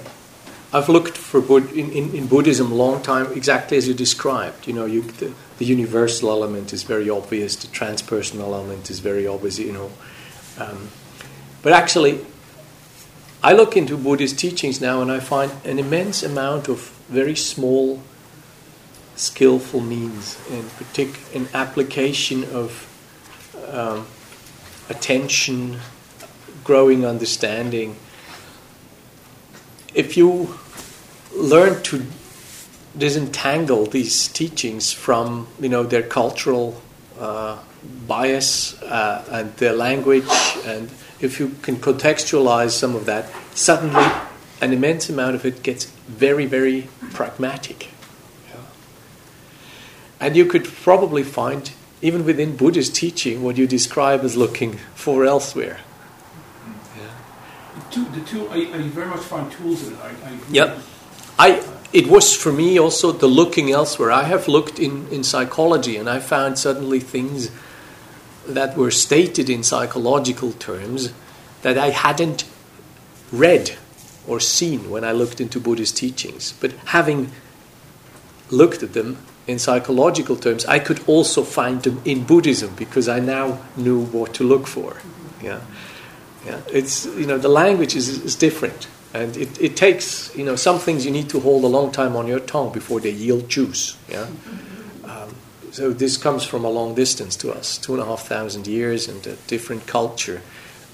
I've 0.72 0.90
looked 0.90 1.18
for 1.18 1.42
Bud, 1.42 1.72
in, 1.74 1.92
in, 1.92 2.16
in, 2.16 2.28
Buddhism 2.28 2.72
a 2.72 2.76
long 2.76 3.04
time, 3.04 3.32
exactly 3.34 3.78
as 3.78 3.88
you 3.88 3.94
described. 3.94 4.66
You 4.66 4.74
know, 4.74 4.86
you, 4.86 5.02
the, 5.02 5.34
the, 5.58 5.66
universal 5.66 6.30
element 6.30 6.74
is 6.74 6.84
very 6.84 7.10
obvious. 7.10 7.56
The 7.56 7.68
transpersonal 7.68 8.54
element 8.54 8.90
is 8.90 9.00
very 9.00 9.28
obvious. 9.28 9.60
You 9.60 9.74
know, 9.74 9.92
um, 10.58 10.90
but 11.62 11.74
actually, 11.74 12.26
I 13.42 13.54
look 13.54 13.76
into 13.76 13.98
Buddhist 13.98 14.40
teachings 14.40 14.80
now, 14.80 15.02
and 15.02 15.12
I 15.12 15.20
find 15.20 15.52
an 15.66 15.80
immense 15.80 16.24
amount 16.24 16.70
of 16.70 16.90
very 17.10 17.36
small, 17.36 18.02
skillful 19.16 19.82
means, 19.82 20.38
in 20.50 20.64
partic- 20.64 21.34
in 21.34 21.48
application 21.54 22.44
of 22.46 22.88
um, 23.72 24.06
attention, 24.90 25.80
growing 26.64 27.06
understanding. 27.06 27.96
If 29.94 30.18
you 30.18 30.56
learn 31.36 31.84
to 31.84 32.06
disentangle 32.98 33.86
these 33.86 34.28
teachings 34.28 34.92
from 34.92 35.48
you 35.60 35.70
know 35.70 35.84
their 35.84 36.04
cultural 36.04 36.82
uh, 37.20 37.58
bias 38.08 38.82
uh, 38.84 39.26
and 39.32 39.56
their 39.58 39.74
language, 39.74 40.30
and 40.66 40.90
if 41.20 41.40
you 41.40 41.50
can 41.62 41.78
contextualize 41.78 42.72
some 42.72 42.96
of 42.96 43.06
that, 43.06 43.30
suddenly 43.54 44.06
an 44.62 44.74
immense 44.74 45.10
amount 45.10 45.36
of 45.36 45.46
it 45.46 45.64
gets 45.64 45.86
very, 46.08 46.46
very 46.46 46.88
pragmatic. 47.12 47.90
Yeah. 48.50 48.56
And 50.20 50.36
you 50.36 50.46
could 50.46 50.66
probably 50.66 51.24
find 51.24 51.72
even 52.04 52.26
within 52.26 52.56
Buddhist 52.58 52.94
teaching, 52.94 53.42
what 53.42 53.58
you 53.58 53.66
describe 53.66 54.26
as 54.26 54.36
looking 54.36 54.74
for 54.94 55.24
elsewhere. 55.24 55.80
Yeah. 56.98 58.06
The, 58.12 58.22
tool, 58.26 58.50
I, 58.52 58.70
I, 58.74 58.82
very 58.90 59.08
much 59.08 59.22
find 59.22 59.50
tools 59.50 59.88
in 59.88 59.94
it. 59.94 60.00
I, 60.02 60.10
I 60.30 60.40
yep. 60.52 60.78
I, 61.40 61.64
it 61.94 62.08
was 62.08 62.36
for 62.36 62.52
me 62.52 62.80
also 62.80 63.12
the 63.12 63.28
looking 63.28 63.72
elsewhere. 63.72 64.12
I 64.12 64.24
have 64.24 64.48
looked 64.48 64.80
in, 64.80 65.08
in 65.10 65.24
psychology 65.24 65.96
and 65.96 66.10
I 66.10 66.20
found 66.20 66.58
suddenly 66.58 67.00
things 67.00 67.52
that 68.48 68.76
were 68.76 68.92
stated 68.92 69.50
in 69.50 69.64
psychological 69.64 70.52
terms 70.54 71.14
that 71.62 71.78
I 71.78 71.92
hadn't 71.92 72.46
read 73.32 73.78
or 74.28 74.40
seen 74.40 74.90
when 74.90 75.04
I 75.04 75.12
looked 75.12 75.40
into 75.40 75.60
Buddhist 75.60 75.96
teachings. 75.96 76.54
But 76.60 76.72
having 76.86 77.32
looked 78.50 78.84
at 78.84 78.94
them, 78.94 79.18
in 79.48 79.60
psychological 79.60 80.36
terms, 80.36 80.66
I 80.66 80.80
could 80.80 81.02
also 81.08 81.44
find 81.44 81.82
them 81.84 82.02
in 82.06 82.24
Buddhism 82.24 82.74
because 82.76 83.10
I 83.10 83.20
now 83.20 83.60
knew 83.76 84.06
what 84.06 84.34
to 84.36 84.44
look 84.44 84.68
for. 84.68 85.02
Yeah, 85.42 85.62
yeah. 86.46 86.62
It's 86.72 87.06
you 87.06 87.28
know 87.28 87.38
the 87.38 87.50
language 87.50 87.96
is, 87.96 88.08
is 88.10 88.36
different, 88.36 88.88
and 89.14 89.38
it, 89.38 89.62
it 89.62 89.78
takes 89.78 90.36
you 90.36 90.44
know 90.44 90.56
some 90.56 90.80
things 90.80 91.06
you 91.06 91.12
need 91.12 91.30
to 91.30 91.40
hold 91.40 91.64
a 91.64 91.68
long 91.68 91.92
time 91.92 92.16
on 92.16 92.28
your 92.28 92.40
tongue 92.40 92.72
before 92.72 93.00
they 93.00 93.12
yield 93.12 93.50
juice. 93.50 93.98
Yeah. 94.10 94.28
Um, 95.06 95.36
so 95.72 95.92
this 95.92 96.18
comes 96.18 96.44
from 96.46 96.66
a 96.66 96.70
long 96.70 96.96
distance 96.96 97.36
to 97.38 97.52
us, 97.52 97.78
two 97.78 97.94
and 97.94 98.02
a 98.02 98.06
half 98.06 98.28
thousand 98.28 98.68
years, 98.68 99.08
and 99.08 99.26
a 99.26 99.36
different 99.48 99.88
culture, 99.88 100.42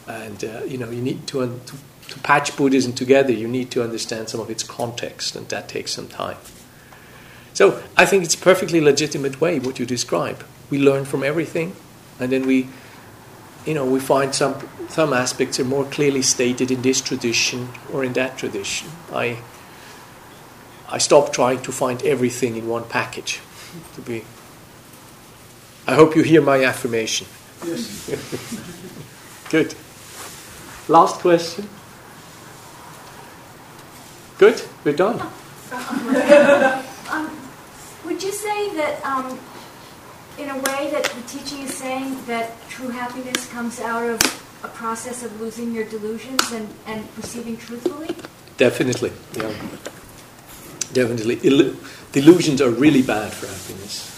and 0.07 0.43
uh, 0.43 0.63
you 0.65 0.77
know 0.77 0.89
you 0.89 1.01
need 1.01 1.27
to, 1.27 1.59
to 1.65 1.75
to 2.09 2.19
patch 2.19 2.55
Buddhism 2.57 2.93
together. 2.93 3.31
You 3.31 3.47
need 3.47 3.71
to 3.71 3.83
understand 3.83 4.29
some 4.29 4.39
of 4.39 4.49
its 4.49 4.63
context, 4.63 5.35
and 5.35 5.47
that 5.49 5.69
takes 5.69 5.93
some 5.93 6.07
time. 6.07 6.37
So 7.53 7.81
I 7.97 8.05
think 8.05 8.23
it's 8.23 8.35
a 8.35 8.39
perfectly 8.39 8.81
legitimate 8.81 9.39
way 9.41 9.59
what 9.59 9.79
you 9.79 9.85
describe. 9.85 10.43
We 10.69 10.79
learn 10.79 11.05
from 11.05 11.23
everything, 11.23 11.75
and 12.19 12.31
then 12.31 12.45
we, 12.45 12.69
you 13.65 13.73
know, 13.73 13.85
we 13.85 13.99
find 13.99 14.33
some 14.33 14.55
some 14.89 15.13
aspects 15.13 15.59
are 15.59 15.65
more 15.65 15.85
clearly 15.85 16.21
stated 16.21 16.71
in 16.71 16.81
this 16.81 17.01
tradition 17.01 17.69
or 17.93 18.03
in 18.03 18.13
that 18.13 18.37
tradition. 18.37 18.89
I 19.13 19.39
I 20.87 20.97
stop 20.97 21.31
trying 21.31 21.61
to 21.61 21.71
find 21.71 22.01
everything 22.03 22.55
in 22.55 22.67
one 22.67 22.83
package. 22.85 23.39
To 23.95 24.01
be, 24.01 24.23
I 25.85 25.93
hope 25.93 26.15
you 26.15 26.23
hear 26.23 26.41
my 26.41 26.63
affirmation. 26.63 27.27
Yes. 27.65 28.09
Good. 29.49 29.75
Last 30.87 31.19
question. 31.21 31.69
Good. 34.39 34.63
We're 34.83 34.95
done. 34.95 35.19
um, 37.11 37.29
would 38.05 38.23
you 38.23 38.31
say 38.31 38.73
that, 38.75 39.05
um, 39.05 39.37
in 40.39 40.49
a 40.49 40.55
way, 40.55 40.89
that 40.91 41.03
the 41.03 41.21
teaching 41.27 41.61
is 41.61 41.73
saying 41.75 42.17
that 42.25 42.51
true 42.69 42.89
happiness 42.89 43.47
comes 43.51 43.79
out 43.79 44.09
of 44.09 44.19
a 44.63 44.67
process 44.69 45.23
of 45.23 45.39
losing 45.41 45.73
your 45.73 45.85
delusions 45.85 46.51
and, 46.51 46.67
and 46.85 47.15
perceiving 47.15 47.57
truthfully? 47.57 48.15
Definitely, 48.57 49.11
yeah. 49.35 49.53
Definitely. 50.93 51.39
Ill- 51.43 51.75
delusions 52.11 52.61
are 52.61 52.69
really 52.69 53.01
bad 53.01 53.31
for 53.31 53.47
happiness. 53.47 54.15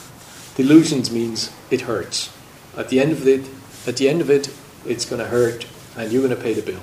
Delusions 0.55 1.11
means 1.11 1.51
it 1.69 1.81
hurts. 1.81 2.31
At 2.77 2.89
the 2.89 2.99
end 2.99 3.11
of 3.11 3.27
it, 3.27 3.49
at 3.87 3.97
the 3.97 4.07
end 4.07 4.21
of 4.21 4.29
it, 4.29 4.49
it's 4.85 5.05
going 5.05 5.21
to 5.21 5.27
hurt, 5.27 5.67
and 5.97 6.11
you're 6.11 6.21
going 6.21 6.35
to 6.35 6.41
pay 6.41 6.53
the 6.53 6.61
bill. 6.61 6.81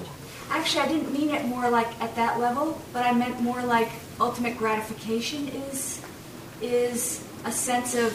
Actually, 0.50 0.82
I 0.82 0.88
didn't 0.88 1.12
mean 1.12 1.30
it 1.30 1.44
more 1.46 1.70
like 1.70 1.88
at 2.00 2.14
that 2.16 2.38
level, 2.38 2.80
but 2.92 3.04
I 3.04 3.12
meant 3.12 3.40
more 3.40 3.62
like 3.62 3.90
ultimate 4.20 4.56
gratification 4.56 5.48
is 5.48 6.02
is 6.60 7.22
a 7.44 7.52
sense 7.52 7.94
of 7.94 8.12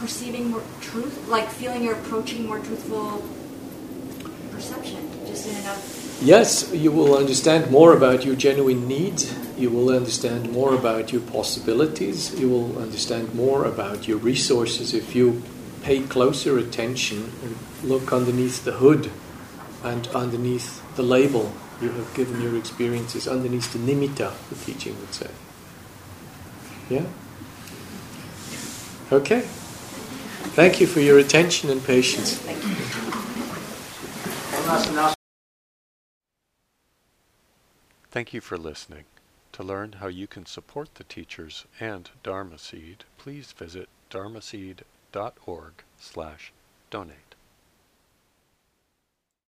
perceiving 0.00 0.50
more 0.50 0.62
truth, 0.80 1.28
like 1.28 1.48
feeling 1.50 1.84
you're 1.84 1.94
approaching 1.94 2.46
more 2.46 2.58
truthful 2.58 3.22
perception, 4.50 5.08
just 5.26 5.46
in 5.46 5.56
enough. 5.56 6.18
Yes, 6.22 6.72
you 6.72 6.90
will 6.90 7.16
understand 7.16 7.70
more 7.70 7.94
about 7.94 8.24
your 8.24 8.34
genuine 8.34 8.88
needs. 8.88 9.34
You 9.56 9.70
will 9.70 9.90
understand 9.90 10.50
more 10.50 10.74
about 10.74 11.12
your 11.12 11.22
possibilities. 11.22 12.38
You 12.38 12.48
will 12.48 12.78
understand 12.78 13.34
more 13.34 13.64
about 13.64 14.08
your 14.08 14.18
resources 14.18 14.92
if 14.94 15.14
you 15.14 15.42
pay 15.82 16.02
closer 16.02 16.58
attention 16.58 17.32
and 17.42 17.56
look 17.82 18.12
underneath 18.12 18.64
the 18.64 18.72
hood 18.72 19.10
and 19.82 20.08
underneath 20.08 20.82
the 20.96 21.02
label 21.02 21.54
you 21.80 21.90
have 21.90 22.12
given 22.14 22.42
your 22.42 22.56
experiences, 22.58 23.26
underneath 23.26 23.72
the 23.72 23.78
nimitta, 23.78 24.32
the 24.50 24.54
teaching 24.56 24.98
would 25.00 25.14
say. 25.14 25.30
Yeah? 26.90 27.06
Okay. 29.10 29.46
Thank 30.54 30.80
you 30.80 30.86
for 30.86 31.00
your 31.00 31.18
attention 31.18 31.70
and 31.70 31.82
patience. 31.84 32.40
Thank 38.10 38.34
you 38.34 38.40
for 38.40 38.58
listening. 38.58 39.04
To 39.52 39.62
learn 39.62 39.92
how 39.92 40.08
you 40.08 40.26
can 40.26 40.46
support 40.46 40.94
the 40.96 41.04
teachers 41.04 41.66
and 41.78 42.10
Dharma 42.22 42.58
Seed, 42.58 43.04
please 43.18 43.52
visit 43.52 43.88
dharma 44.08 44.40
dharmaseed.org 44.40 45.72
slash 45.98 46.52
donate. 46.90 47.19